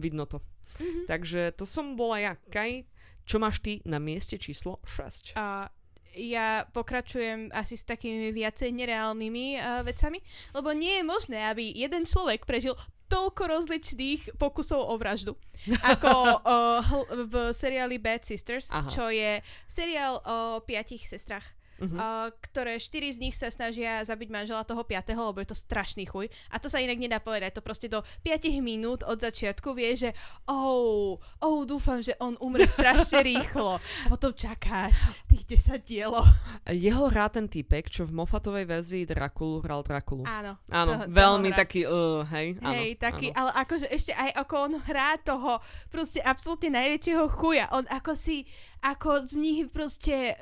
vidno 0.00 0.24
to. 0.24 0.40
Mhm. 0.80 1.04
Takže 1.04 1.52
to 1.60 1.68
som 1.68 1.92
bola 1.92 2.16
ja. 2.16 2.32
Kaj, 2.48 2.88
čo 3.28 3.36
máš 3.36 3.60
ty 3.60 3.84
na 3.84 4.00
mieste 4.00 4.40
číslo 4.40 4.80
6? 4.88 5.36
A 5.36 5.68
ja 6.14 6.64
pokračujem 6.70 7.50
asi 7.50 7.74
s 7.74 7.84
takými 7.84 8.30
viacej 8.30 8.70
nereálnymi 8.70 9.46
uh, 9.58 9.82
vecami, 9.82 10.22
lebo 10.54 10.70
nie 10.70 11.02
je 11.02 11.04
možné, 11.04 11.38
aby 11.50 11.74
jeden 11.74 12.06
človek 12.06 12.46
prežil 12.46 12.78
toľko 13.10 13.42
rozličných 13.50 14.38
pokusov 14.40 14.78
o 14.78 14.94
vraždu. 14.96 15.34
Ako 15.92 16.10
uh, 16.40 16.80
hl- 16.80 17.08
v 17.28 17.34
seriáli 17.52 17.98
Bad 17.98 18.24
Sisters, 18.24 18.70
Aha. 18.70 18.88
čo 18.88 19.10
je 19.10 19.42
seriál 19.66 20.22
o 20.22 20.62
piatich 20.62 21.04
sestrach. 21.04 21.44
Mhm. 21.74 21.96
Uh, 21.96 22.28
ktoré 22.40 22.78
štyri 22.78 23.10
z 23.10 23.18
nich 23.18 23.34
sa 23.34 23.50
snažia 23.50 23.98
zabiť 24.02 24.28
manžela 24.30 24.62
toho 24.62 24.82
piatého, 24.82 25.30
lebo 25.30 25.42
je 25.42 25.50
to 25.50 25.58
strašný 25.58 26.06
chuj. 26.06 26.26
A 26.48 26.58
to 26.58 26.70
sa 26.70 26.78
inak 26.78 26.96
nedá 26.96 27.18
povedať. 27.18 27.58
To 27.58 27.62
proste 27.62 27.90
do 27.90 28.02
5 28.22 28.46
minút 28.60 29.02
od 29.02 29.18
začiatku 29.18 29.74
vie, 29.74 29.94
že 29.94 30.10
oh, 30.46 31.18
oh, 31.40 31.60
dúfam, 31.64 31.98
že 31.98 32.14
on 32.18 32.38
umre 32.38 32.66
strašne 32.66 33.20
rýchlo. 33.34 33.82
A 33.82 34.06
potom 34.06 34.30
čakáš 34.32 35.02
tých 35.26 35.58
10 35.66 35.82
dielov. 35.82 36.24
Jeho 36.68 37.10
hrá 37.10 37.26
ten 37.26 37.50
týpek, 37.50 37.90
čo 37.90 38.06
v 38.06 38.14
Moffatovej 38.14 38.64
verzii 38.64 39.02
Drakulu 39.04 39.58
hral 39.60 39.82
Drakulu. 39.82 40.22
Áno. 40.24 40.56
Áno, 40.70 40.92
toho- 40.94 41.04
toho 41.04 41.10
veľmi 41.10 41.50
hrá. 41.50 41.58
taký, 41.58 41.80
uh, 41.84 42.22
hej, 42.30 42.46
áno, 42.60 42.72
Hej, 42.74 42.90
taký, 42.98 43.26
áno. 43.30 43.38
ale 43.40 43.50
akože 43.60 43.86
ešte 43.90 44.12
aj 44.12 44.30
ako 44.36 44.54
on 44.56 44.72
hrá 44.80 45.10
toho 45.20 45.58
proste 45.88 46.20
absolútne 46.20 46.70
najväčšieho 46.72 47.24
chuja. 47.34 47.66
On 47.70 47.84
ako 47.86 48.14
si, 48.14 48.46
ako 48.84 49.24
z 49.24 49.34
nich 49.40 49.60
proste 49.72 50.36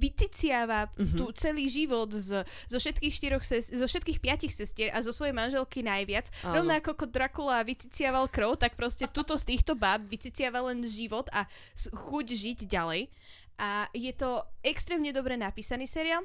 vyticiava 0.00 0.88
Mhm. 0.96 1.16
tu 1.20 1.28
celý 1.36 1.68
život 1.68 2.08
z, 2.16 2.40
zo 2.66 2.78
všetkých 2.80 3.12
štyroch 3.12 3.44
ses, 3.44 3.68
zo 3.68 3.84
všetkých 3.84 4.18
piatich 4.18 4.56
sestier 4.56 4.88
a 4.96 5.04
zo 5.04 5.12
svojej 5.12 5.36
manželky 5.36 5.84
najviac. 5.84 6.32
Áno. 6.40 6.64
Rovnako 6.64 6.96
ako 6.96 7.04
Dracula 7.06 7.60
vyciciaval 7.60 8.32
krv, 8.32 8.56
tak 8.56 8.80
proste 8.80 9.04
tuto 9.12 9.36
z 9.36 9.44
týchto 9.44 9.76
báb 9.76 10.08
vyciciava 10.08 10.64
len 10.72 10.88
život 10.88 11.28
a 11.36 11.44
chuť 11.76 12.26
žiť 12.32 12.58
ďalej. 12.64 13.12
A 13.60 13.86
je 13.92 14.12
to 14.16 14.40
extrémne 14.64 15.12
dobre 15.12 15.36
napísaný 15.36 15.84
seriál. 15.84 16.24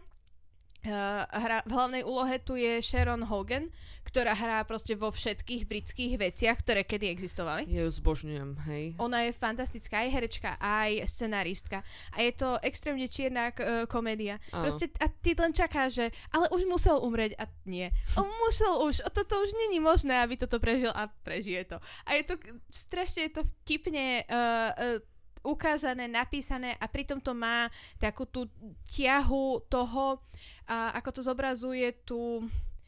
Uh, 0.86 1.26
hra, 1.26 1.66
v 1.66 1.72
hlavnej 1.74 2.04
úlohe 2.06 2.38
tu 2.40 2.54
je 2.54 2.80
Sharon 2.86 3.26
Hogan, 3.26 3.74
ktorá 4.08 4.32
hrá 4.38 4.64
proste 4.64 4.96
vo 4.96 5.12
všetkých 5.12 5.68
britských 5.68 6.14
veciach, 6.16 6.64
ktoré 6.64 6.88
kedy 6.88 7.12
existovali. 7.12 7.68
Ja 7.68 7.84
ju 7.84 7.92
zbožňujem, 7.92 8.50
hej. 8.72 8.84
Ona 9.02 9.28
je 9.28 9.36
fantastická, 9.36 10.06
aj 10.06 10.10
herečka, 10.14 10.50
aj 10.62 11.04
scenaristka. 11.12 11.84
A 12.16 12.24
je 12.24 12.32
to 12.38 12.56
extrémne 12.64 13.04
čierna 13.12 13.52
uh, 13.52 13.84
komédia. 13.90 14.40
Áno. 14.56 14.70
Proste 14.70 14.88
a 15.02 15.12
ty 15.12 15.36
len 15.36 15.52
čakáš, 15.52 15.98
že 15.98 16.06
ale 16.32 16.48
už 16.56 16.64
musel 16.70 17.02
umrieť 17.02 17.36
a 17.36 17.50
nie. 17.68 17.92
On 18.16 18.30
musel 18.48 18.80
už, 18.88 19.04
o 19.04 19.10
toto 19.12 19.44
už 19.44 19.52
není 19.68 19.84
možné, 19.84 20.24
aby 20.24 20.40
toto 20.40 20.62
prežil 20.62 20.94
a 20.94 21.12
prežije 21.26 21.76
to. 21.76 21.78
A 22.08 22.16
je 22.16 22.24
to, 22.32 22.34
strašne 22.72 23.28
je 23.28 23.32
to 23.34 23.42
vtipne 23.66 24.24
uh, 24.24 24.72
uh, 24.72 25.17
ukázané, 25.44 26.08
napísané 26.08 26.74
a 26.78 26.86
pritom 26.86 27.22
to 27.22 27.34
má 27.34 27.68
takú 27.98 28.26
tú 28.26 28.46
ťahu 28.94 29.68
toho, 29.68 30.18
uh, 30.18 30.92
ako 30.98 31.10
to 31.12 31.22
zobrazuje 31.22 31.92
tú 32.06 32.46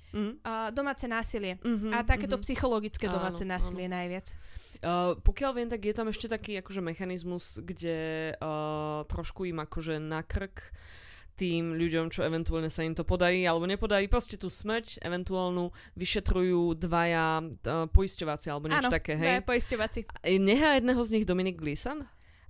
Mm. 0.09 0.41
uh, 0.41 0.73
domáce 0.73 1.05
násilie. 1.05 1.61
Mm-hmm, 1.61 1.93
A 1.93 2.01
takéto 2.01 2.33
psychologické 2.41 3.05
Áno, 3.05 3.21
domáce 3.21 3.45
násilie 3.45 3.85
najviac. 3.85 4.33
Uh, 4.81 5.13
pokiaľ 5.21 5.51
viem, 5.53 5.69
tak 5.69 5.85
je 5.85 5.93
tam 5.93 6.09
ešte 6.09 6.25
taký 6.25 6.57
akože 6.57 6.81
mechanizmus, 6.81 7.61
kde 7.61 8.33
uh, 8.41 9.05
trošku 9.05 9.45
im 9.45 9.61
akože 9.61 10.01
na 10.01 10.25
krk 10.25 10.73
tým 11.37 11.77
ľuďom, 11.77 12.09
čo 12.11 12.25
eventuálne 12.25 12.73
sa 12.73 12.83
im 12.83 12.97
to 12.97 13.05
podarí 13.05 13.45
alebo 13.45 13.69
nepodarí, 13.69 14.09
proste 14.11 14.35
tú 14.35 14.49
smrť 14.51 14.99
eventuálnu 14.99 15.71
vyšetrujú 15.93 16.75
dvaja 16.75 17.39
uh, 17.39 17.85
poisťovací 17.87 18.49
alebo 18.49 18.65
niečo 18.65 18.89
Áno, 18.89 18.97
také, 18.97 19.13
hej? 19.13 19.45
poisťovací. 19.45 20.09
E, 20.25 20.35
Nehá 20.35 20.81
jedného 20.81 20.99
z 21.05 21.09
nich 21.15 21.25
Dominic 21.29 21.55
Gleeson? 21.55 22.03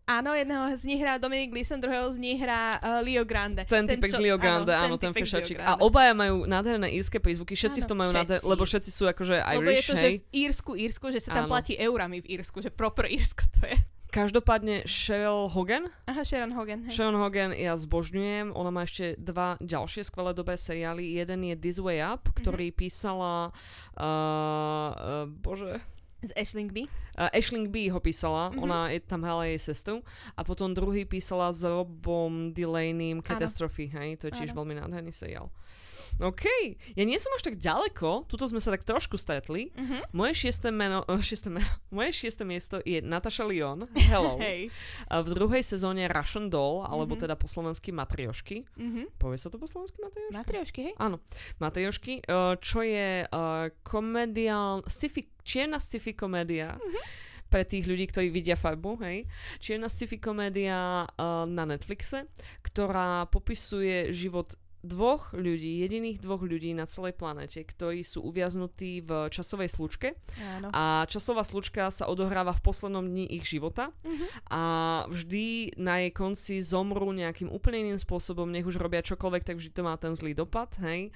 Áno, 0.10 0.34
jedného 0.34 0.74
z 0.74 0.84
nich 0.90 0.98
hrá 0.98 1.22
Dominic 1.22 1.54
Gleeson, 1.54 1.78
druhého 1.78 2.10
z 2.10 2.18
nich 2.18 2.42
hrá 2.42 2.82
uh, 2.82 3.06
Leo 3.06 3.22
Grande. 3.22 3.62
Ten, 3.70 3.86
typek 3.86 4.10
z 4.10 4.18
Leo 4.18 4.42
Grande, 4.42 4.74
áno, 4.74 4.98
ten, 4.98 5.14
fešačík. 5.14 5.62
Grande. 5.62 5.70
A 5.70 5.86
obaja 5.86 6.18
majú 6.18 6.50
nádherné 6.50 6.90
írske 6.98 7.22
prízvuky, 7.22 7.54
všetci 7.54 7.80
v 7.80 7.86
Áno, 7.86 7.90
tom 7.94 7.98
majú 8.02 8.12
nádherné, 8.18 8.42
lebo 8.42 8.66
všetci 8.66 8.90
sú 8.90 9.06
akože 9.06 9.38
Lebo 9.38 9.70
je 9.70 9.78
Irish, 9.78 9.86
to, 9.86 9.94
že 9.94 10.08
hej? 10.10 10.16
v 10.18 10.26
Írsku, 10.34 10.72
Írsku, 10.74 11.06
že 11.14 11.22
sa 11.22 11.38
tam 11.38 11.46
Áno. 11.46 11.54
platí 11.54 11.78
eurami 11.78 12.26
v 12.26 12.42
Írsku, 12.42 12.58
že 12.58 12.74
proper 12.74 13.06
Írsko 13.06 13.46
to 13.54 13.70
je. 13.70 13.78
Každopádne 14.10 14.90
Cheryl 14.90 15.54
Hogan. 15.54 15.94
Aha, 16.10 16.26
Sharon 16.26 16.58
Hogan. 16.58 16.90
Hej. 16.90 16.98
Sharon 16.98 17.22
Hogan 17.22 17.54
ja 17.54 17.78
zbožňujem. 17.78 18.58
Ona 18.58 18.74
má 18.74 18.82
ešte 18.82 19.14
dva 19.22 19.62
ďalšie 19.62 20.02
skvelé 20.02 20.34
dobré 20.34 20.58
seriály. 20.58 21.14
Jeden 21.14 21.46
je 21.46 21.54
This 21.54 21.78
Way 21.78 22.02
Up, 22.02 22.26
ktorý 22.34 22.74
písala... 22.74 23.54
Uh, 23.94 24.02
uh, 24.02 25.26
bože, 25.30 25.78
Z 26.20 26.32
Ashling 26.36 26.68
B. 26.72 26.84
Uh, 27.16 27.32
Ashling 27.32 27.72
B 27.72 27.88
ho 27.90 28.00
písala, 28.00 28.50
Mhm. 28.50 28.60
mm-hmm. 28.60 28.64
ona 28.64 28.80
je 28.92 29.00
tam 29.00 29.24
hala 29.24 29.46
jej 29.48 29.60
sestu. 29.60 30.04
A 30.36 30.44
potom 30.44 30.74
druhý 30.76 31.08
písala 31.08 31.52
s 31.56 31.64
Robom 31.64 32.52
Delaneym 32.52 33.24
Catastrophe, 33.24 33.88
hej, 33.88 34.20
to 34.20 34.28
je 34.28 34.36
tiež 34.36 34.52
veľmi 34.52 34.76
nádherný 34.76 35.16
seriál. 35.16 35.48
OK, 36.18 36.44
ja 36.98 37.04
nie 37.04 37.16
som 37.16 37.30
až 37.32 37.46
tak 37.46 37.58
ďaleko, 37.58 38.26
tuto 38.26 38.44
sme 38.44 38.58
sa 38.58 38.74
tak 38.74 38.82
trošku 38.82 39.16
stretli. 39.16 39.70
Mhm. 39.78 40.10
Moje 40.12 40.34
šiesté 40.36 40.68
meno, 40.70 41.06
uh, 41.12 41.22
šiesté 41.22 41.48
meno, 41.48 41.70
moje 41.96 42.12
šiesté 42.12 42.44
miesto 42.44 42.82
je 42.82 43.00
Natasha 43.00 43.46
Lyon, 43.46 43.86
hello. 44.10 44.36
Hej. 44.38 44.74
A 45.08 45.22
v 45.22 45.30
druhej 45.30 45.62
sezóne 45.62 46.10
Russian 46.10 46.50
Doll, 46.50 46.82
alebo 46.84 47.14
Mhm. 47.14 47.22
teda 47.24 47.36
po 47.36 47.46
slovensky 47.46 47.94
Matriošky. 47.94 48.66
Mhm. 48.76 49.14
Povie 49.16 49.38
sa 49.38 49.48
to 49.48 49.56
po 49.56 49.70
slovensky 49.70 50.00
Matriošky? 50.00 50.34
Matriošky, 50.34 50.80
hej? 50.84 50.94
Áno, 50.98 51.22
Matejošky, 51.58 52.14
uh, 52.26 52.56
čo 52.58 52.82
je 52.82 53.24
uh, 53.24 53.68
komediál, 53.82 54.82
sci-fi, 54.86 55.24
čierna 55.42 55.78
sci-fi 55.78 56.14
komédia 56.14 56.80
pre 57.50 57.66
tých 57.66 57.84
ľudí, 57.84 58.06
ktorí 58.06 58.30
vidia 58.30 58.54
farbu, 58.54 59.02
hej. 59.02 59.26
Čierna 59.58 59.90
sci-fi 59.90 60.22
komédia 60.22 61.02
uh, 61.04 61.50
na 61.50 61.66
Netflixe, 61.66 62.30
ktorá 62.62 63.26
popisuje 63.26 64.14
život 64.14 64.54
dvoch 64.82 65.32
ľudí, 65.32 65.80
jediných 65.80 66.20
dvoch 66.20 66.40
ľudí 66.40 66.72
na 66.72 66.86
celej 66.86 67.14
planete, 67.14 67.60
ktorí 67.60 68.00
sú 68.00 68.24
uviaznutí 68.24 69.02
v 69.02 69.28
časovej 69.28 69.68
slučke 69.68 70.16
Áno. 70.40 70.72
a 70.72 70.84
časová 71.06 71.42
slučka 71.42 71.90
sa 71.90 72.06
odohráva 72.06 72.52
v 72.52 72.62
poslednom 72.62 73.04
dni 73.04 73.28
ich 73.30 73.44
života 73.44 73.92
Mhm. 74.02 74.26
a 74.48 74.62
vždy 75.06 75.46
na 75.76 76.00
jej 76.00 76.12
konci 76.12 76.54
zomrú 76.60 77.12
nejakým 77.12 77.50
úplne 77.50 77.84
iným 77.86 78.00
spôsobom, 78.00 78.46
nech 78.46 78.64
už 78.64 78.78
robia 78.78 79.02
čokoľvek, 79.02 79.44
tak 79.44 79.58
vždy 79.58 79.70
to 79.70 79.82
má 79.82 79.96
ten 79.96 80.14
zlý 80.14 80.32
dopad, 80.32 80.72
hej. 80.80 81.12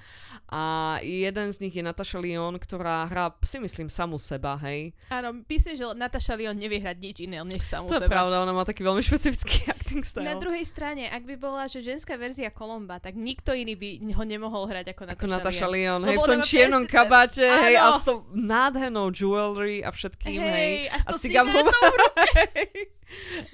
A 0.46 0.62
jeden 1.00 1.48
z 1.48 1.60
nich 1.60 1.72
je 1.72 1.80
Natasha 1.80 2.18
Lyon, 2.18 2.56
ktorá 2.56 3.06
hrá, 3.06 3.32
si 3.40 3.56
myslím, 3.56 3.88
samu 3.88 4.18
seba, 4.18 4.60
hej. 4.60 4.92
Áno, 5.08 5.40
myslím, 5.42 5.74
že 5.74 5.84
Natasha 5.94 6.34
Lyon 6.34 6.54
nevie 6.54 6.78
hrať 6.78 6.98
nič 6.98 7.16
iné, 7.22 7.40
než 7.40 7.64
samú 7.64 7.88
to 7.88 7.96
je 7.96 8.04
seba. 8.04 8.12
pravda, 8.12 8.42
ona 8.42 8.52
má 8.52 8.62
taký 8.62 8.82
veľmi 8.82 9.00
špecifický 9.00 9.64
acting 9.72 10.02
style. 10.02 10.26
Na 10.26 10.36
druhej 10.36 10.64
strane, 10.64 11.06
ak 11.06 11.24
by 11.24 11.34
bola, 11.34 11.64
že 11.64 11.80
ženská 11.80 12.14
verzia 12.14 12.50
Kolomba, 12.50 12.98
tak 12.98 13.14
nikto 13.14 13.53
iný 13.54 13.74
by 13.78 13.88
ho 14.12 14.24
nemohol 14.26 14.66
hrať 14.66 14.92
ako 14.92 15.02
Natasha, 15.06 15.18
ako 15.18 15.26
Natasha. 15.30 15.66
Lyon, 15.70 16.02
hej, 16.04 16.16
v 16.18 16.26
tom 16.26 16.40
čiernom 16.42 16.84
presne 16.84 16.94
kabáte, 16.94 17.44
hej, 17.46 17.74
a 17.78 17.84
Áno. 17.86 17.98
s 17.98 18.02
tou 18.04 18.16
nádhernou 18.34 19.06
jewelry 19.14 19.80
a 19.80 19.90
všetkým, 19.94 20.42
hej. 20.42 20.50
Hej, 20.50 20.78
a 20.90 20.96
s 20.98 21.04
tou 21.06 21.18
cigaretou 21.22 21.70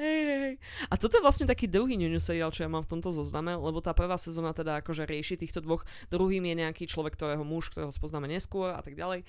hej, 0.00 0.22
hej. 0.24 0.54
A 0.88 0.94
toto 0.96 1.20
je 1.20 1.22
vlastne 1.24 1.46
taký 1.46 1.68
dlhý 1.68 2.00
ňuňu 2.00 2.20
seriál, 2.20 2.50
čo 2.50 2.64
ja 2.64 2.70
mám 2.72 2.84
v 2.88 2.98
tomto 2.98 3.12
zozname, 3.12 3.54
lebo 3.54 3.84
tá 3.84 3.92
prvá 3.92 4.16
sezóna 4.16 4.56
teda 4.56 4.80
akože 4.80 5.04
rieši 5.04 5.36
týchto 5.36 5.60
dvoch. 5.60 5.84
Druhým 6.08 6.42
je 6.48 6.54
nejaký 6.64 6.88
človek, 6.88 7.14
ktorého 7.14 7.44
muž, 7.44 7.70
ktorého 7.70 7.92
spoznáme 7.92 8.26
neskôr 8.26 8.72
a 8.72 8.80
tak 8.80 8.96
ďalej. 8.96 9.28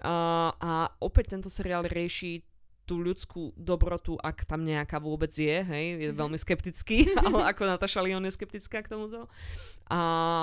A, 0.00 0.14
a 0.56 0.72
opäť 1.00 1.32
tento 1.36 1.48
seriál 1.52 1.84
rieši 1.88 2.44
tú 2.90 2.98
ľudskú 2.98 3.54
dobrotu, 3.54 4.18
ak 4.18 4.42
tam 4.42 4.66
nejaká 4.66 4.98
vôbec 4.98 5.30
je, 5.30 5.62
hej, 5.62 5.86
je 6.02 6.10
Mhm. 6.10 6.18
veľmi 6.18 6.34
skeptický, 6.36 7.06
ale 7.22 7.46
ako 7.46 7.62
Natasha 7.64 8.02
Lyon 8.02 8.26
je 8.26 8.34
skeptická 8.34 8.82
k 8.82 8.90
tomuto. 8.90 9.30
A 9.86 9.98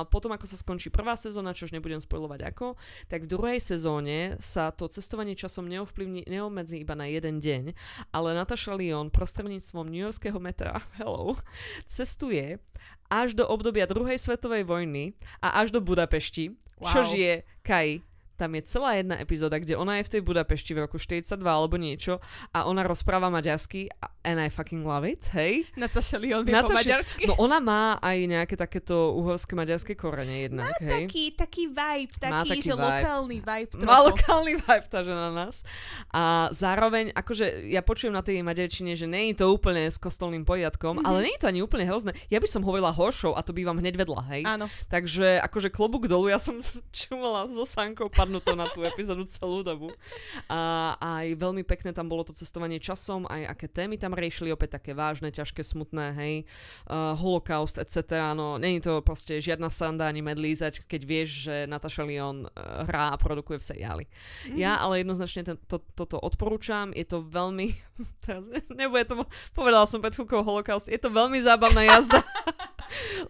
potom, 0.07 0.31
ako 0.31 0.43
sa 0.43 0.55
skončí 0.55 0.87
prvá 0.87 1.15
sezóna, 1.15 1.51
čo 1.51 1.67
už 1.67 1.71
nebudem 1.71 1.99
spojovať 1.99 2.51
ako, 2.51 2.75
tak 3.07 3.23
v 3.23 3.31
druhej 3.31 3.59
sezóne 3.59 4.35
sa 4.39 4.71
to 4.71 4.87
cestovanie 4.87 5.35
časom 5.35 5.67
neovplyvní, 5.67 6.27
neobmedzí 6.27 6.79
iba 6.79 6.95
na 6.95 7.07
jeden 7.07 7.39
deň, 7.39 7.71
ale 8.11 8.31
Natasha 8.31 8.71
Lyon 8.71 9.07
prostredníctvom 9.07 9.87
New 9.87 10.03
Yorkského 10.03 10.35
metra, 10.37 10.83
hello, 10.99 11.35
cestuje 11.87 12.59
až 13.07 13.33
do 13.33 13.47
obdobia 13.47 13.87
druhej 13.87 14.19
svetovej 14.19 14.63
vojny 14.63 15.15
a 15.39 15.63
až 15.63 15.71
do 15.71 15.79
Budapešti, 15.79 16.51
wow. 16.77 16.91
čo 16.91 16.99
Wow. 17.03 17.11
žije 17.11 17.33
Kai. 17.63 18.03
Tam 18.37 18.53
je 18.53 18.61
celá 18.63 18.93
jedna 18.93 19.17
epizóda, 19.17 19.57
kde 19.57 19.73
ona 19.73 19.97
je 19.97 20.05
v 20.05 20.11
tej 20.13 20.21
Budapešti 20.21 20.71
v 20.71 20.85
roku 20.85 20.95
42 20.95 21.25
alebo 21.41 21.73
niečo 21.75 22.21
a 22.49 22.63
ona 22.63 22.81
rozpráva 22.81 23.27
maďarsky 23.27 23.89
and 24.21 24.37
I 24.37 24.47
fucking 24.47 24.83
love 24.83 25.01
it, 25.03 25.25
hej. 25.31 25.65
Natasha 25.73 26.15
Lyon 26.15 26.43
vie 26.43 26.53
po 26.53 26.69
Natasha- 26.69 27.01
maďarsky. 27.01 27.25
No 27.25 27.33
ona 27.37 27.57
má 27.57 27.81
aj 27.97 28.17
nejaké 28.23 28.53
takéto 28.53 29.15
uhorské 29.15 29.53
maďarské 29.53 29.93
korene 29.93 30.45
jednak, 30.45 30.77
hej. 30.79 31.07
Taký, 31.07 31.23
taký 31.33 31.63
vibe, 31.67 32.11
Má 32.13 32.43
taký, 32.43 32.49
taký 32.51 32.61
že 32.61 32.71
vibe. 32.71 32.83
lokálny 32.83 33.37
vibe 33.39 33.69
trochu. 33.73 33.85
Má 33.85 33.97
lokálny 34.03 34.53
vibe 34.57 34.87
tá 34.87 34.99
žena 35.01 35.27
nás. 35.29 35.63
A 36.09 36.23
zároveň, 36.51 37.09
akože 37.11 37.45
ja 37.65 37.81
počujem 37.81 38.11
na 38.11 38.21
tej 38.21 38.39
maďarčine, 38.39 38.93
že 38.93 39.05
nie 39.05 39.31
je 39.31 39.39
to 39.39 39.49
úplne 39.49 39.87
s 39.87 39.97
kostolným 39.97 40.43
poriadkom, 40.43 40.99
Mhm. 40.99 41.03
ale 41.03 41.17
nie 41.23 41.33
je 41.33 41.41
to 41.41 41.47
ani 41.47 41.59
úplne 41.59 41.83
hrozné. 41.83 42.13
Ja 42.27 42.37
by 42.37 42.45
som 42.45 42.61
hovorila 42.61 42.91
horšou 42.91 43.31
a 43.31 43.41
to 43.41 43.51
bývam 43.51 43.75
hneď 43.75 43.95
vedľa, 43.97 44.21
hej. 44.29 44.41
Áno. 44.43 44.67
Takže 44.87 45.41
akože 45.41 45.69
klobúk 45.69 46.05
dolu, 46.05 46.27
ja 46.27 46.37
som 46.37 46.59
čumala 46.91 47.47
so 47.47 47.63
Sankou 47.63 48.11
padnutou 48.27 48.59
na 48.59 48.67
tú 48.67 48.83
epizódu 48.83 49.23
celú 49.31 49.63
dobu. 49.63 49.95
A 50.51 50.93
aj 50.99 51.39
veľmi 51.39 51.63
pekné 51.63 51.95
tam 51.95 52.11
bolo 52.11 52.27
to 52.27 52.35
cestovanie 52.35 52.75
časom, 52.83 53.23
aj 53.23 53.55
aké 53.55 53.71
témy 53.71 53.95
tam 53.95 54.11
riešili, 54.11 54.51
opäť 54.51 54.75
také 54.75 54.91
vážne, 54.91 55.31
ťažké, 55.31 55.63
smutné, 55.63 56.11
hej, 56.19 56.35
uh, 56.91 57.15
holokaust, 57.15 57.79
etc. 57.79 58.35
No, 58.35 58.59
není 58.59 58.83
to 58.83 58.99
proste 58.99 59.39
žiadna 59.39 59.71
sranda 59.71 60.11
ani 60.11 60.19
medlízať, 60.19 60.83
keď 60.83 61.01
vieš, 61.07 61.29
že 61.47 61.55
Natasha 61.71 62.03
Lyon 62.03 62.51
uh, 62.51 62.83
hrá 62.83 63.15
a 63.15 63.17
produkuje 63.17 63.63
v 63.63 63.67
seriáli. 63.71 64.05
Mhm. 64.51 64.59
Ja 64.59 64.75
ale 64.83 65.07
jednoznačne 65.07 65.47
ten, 65.47 65.57
to, 65.71 65.79
toto 65.95 66.19
odporúčam, 66.19 66.91
je 66.91 67.07
to 67.07 67.23
veľmi, 67.23 67.79
teraz 68.27 68.43
nebude 68.67 69.07
to, 69.07 69.23
povedala 69.55 69.87
som 69.87 70.03
pred 70.03 70.11
chvíľkou 70.11 70.43
holokaust, 70.43 70.91
je 70.91 70.99
to 70.99 71.07
veľmi 71.07 71.39
zábavná 71.39 71.87
jazda. 71.87 72.19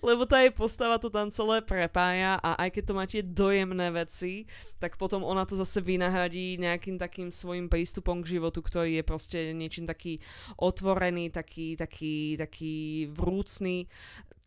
Lebo 0.06 0.26
tá 0.26 0.42
jej 0.42 0.52
postava 0.52 0.98
to 0.98 1.08
tam 1.08 1.32
celé 1.32 1.62
prepája 1.64 2.38
a 2.42 2.58
aj 2.66 2.70
keď 2.78 2.84
to 2.84 2.94
má 2.94 3.04
tie 3.06 3.22
dojemné 3.24 3.88
veci, 3.94 4.50
tak 4.78 5.00
potom 5.00 5.24
ona 5.24 5.46
to 5.46 5.58
zase 5.58 5.82
vynahradí 5.82 6.58
nejakým 6.58 6.98
takým 6.98 7.30
svojim 7.30 7.70
prístupom 7.72 8.22
k 8.22 8.38
životu, 8.38 8.60
ktorý 8.62 9.02
je 9.02 9.04
proste 9.04 9.40
niečím 9.54 9.86
taký 9.86 10.20
otvorený, 10.58 11.30
taký, 11.30 11.78
taký, 11.78 12.36
taký 12.38 13.08
vrúcný. 13.14 13.86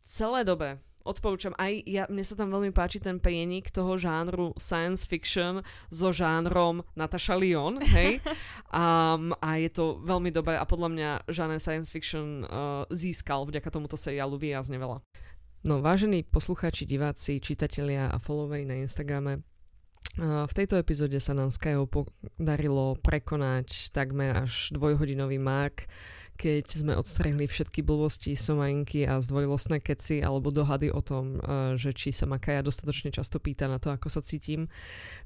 Celé 0.06 0.42
dobe 0.42 0.82
odporúčam 1.04 1.56
aj, 1.56 1.84
ja, 1.88 2.04
mne 2.06 2.24
sa 2.24 2.36
tam 2.36 2.52
veľmi 2.52 2.70
páči 2.70 3.00
ten 3.00 3.18
prienik 3.18 3.72
toho 3.72 3.96
žánru 3.96 4.52
science 4.60 5.04
fiction 5.04 5.64
so 5.88 6.12
žánrom 6.12 6.84
Natasha 6.94 7.36
Lyon, 7.36 7.80
hej. 7.80 8.20
Um, 8.70 9.34
a 9.42 9.58
je 9.58 9.66
to 9.66 9.98
veľmi 10.06 10.30
dobré 10.30 10.54
a 10.54 10.62
podľa 10.62 10.88
mňa 10.94 11.10
žáner 11.26 11.58
science 11.58 11.90
fiction 11.90 12.46
uh, 12.46 12.86
získal 12.86 13.42
vďaka 13.42 13.66
tomuto 13.66 13.98
seriálu 13.98 14.38
výrazne 14.38 14.78
veľa. 14.78 15.02
No 15.66 15.82
vážení 15.82 16.22
poslucháči, 16.22 16.86
diváci, 16.86 17.42
čitatelia 17.42 18.06
a 18.06 18.22
followeri 18.22 18.62
na 18.62 18.78
Instagrame, 18.78 19.42
uh, 20.22 20.46
v 20.46 20.52
tejto 20.54 20.78
epizóde 20.78 21.18
sa 21.18 21.34
nám 21.34 21.50
Skyho 21.50 21.90
podarilo 21.90 22.94
prekonať 23.02 23.90
takmer 23.90 24.38
až 24.38 24.70
dvojhodinový 24.70 25.42
mark, 25.42 25.90
keď 26.40 26.64
sme 26.72 26.96
odstrehli 26.96 27.44
všetky 27.44 27.84
blbosti, 27.84 28.32
somainky 28.32 29.04
a 29.04 29.20
zdvojlostné 29.20 29.84
keci 29.84 30.24
alebo 30.24 30.48
dohady 30.48 30.88
o 30.88 31.04
tom, 31.04 31.36
uh, 31.36 31.76
že 31.76 31.92
či 31.92 32.16
sa 32.16 32.24
ma 32.24 32.40
dostatočne 32.40 33.12
často 33.12 33.36
pýta 33.36 33.68
na 33.68 33.76
to, 33.76 33.92
ako 33.92 34.08
sa 34.08 34.24
cítim, 34.24 34.72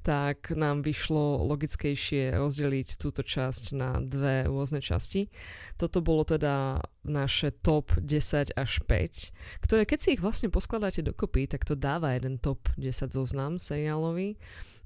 tak 0.03 0.51
nám 0.51 0.83
vyšlo 0.83 1.47
logickejšie 1.47 2.35
rozdeliť 2.35 2.99
túto 2.99 3.23
časť 3.23 3.79
na 3.79 4.03
dve 4.03 4.51
rôzne 4.51 4.83
časti. 4.83 5.31
Toto 5.79 6.03
bolo 6.03 6.27
teda 6.27 6.83
naše 7.07 7.55
top 7.63 7.95
10 8.03 8.59
až 8.59 8.73
5, 8.83 9.63
ktoré 9.63 9.87
keď 9.87 9.99
si 10.03 10.09
ich 10.19 10.25
vlastne 10.25 10.51
poskladáte 10.51 11.07
dokopy, 11.07 11.47
tak 11.47 11.63
to 11.63 11.79
dáva 11.79 12.19
jeden 12.19 12.43
top 12.43 12.67
10 12.75 13.15
zoznam 13.15 13.63
seriálový. 13.63 14.35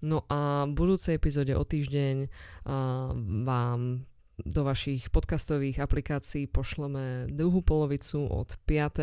No 0.05 0.23
a 0.31 0.69
v 0.69 0.77
budúcej 0.77 1.19
epizóde 1.19 1.57
o 1.57 1.65
týždeň 1.65 2.17
uh, 2.29 3.11
vám 3.43 4.07
do 4.45 4.63
vašich 4.63 5.11
podcastových 5.11 5.83
aplikácií 5.83 6.47
pošleme 6.47 7.27
druhú 7.31 7.63
polovicu 7.63 8.27
od 8.27 8.55
5. 8.67 9.03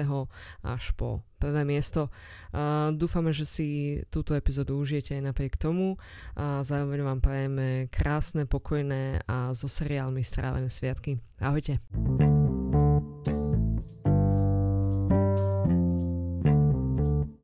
až 0.63 0.83
po 0.95 1.23
prvé 1.39 1.67
miesto. 1.67 2.07
A 2.55 2.91
dúfame, 2.95 3.35
že 3.35 3.45
si 3.45 3.67
túto 4.09 4.33
epizódu 4.33 4.79
užijete 4.79 5.19
aj 5.19 5.23
napriek 5.31 5.53
tomu 5.59 5.99
a 6.35 6.63
zároveň 6.63 6.99
vám 7.03 7.19
prajeme 7.19 7.67
krásne, 7.91 8.47
pokojné 8.47 9.23
a 9.27 9.51
so 9.51 9.67
seriálmi 9.67 10.23
strávené 10.23 10.71
sviatky. 10.71 11.19
Ahojte. 11.39 11.83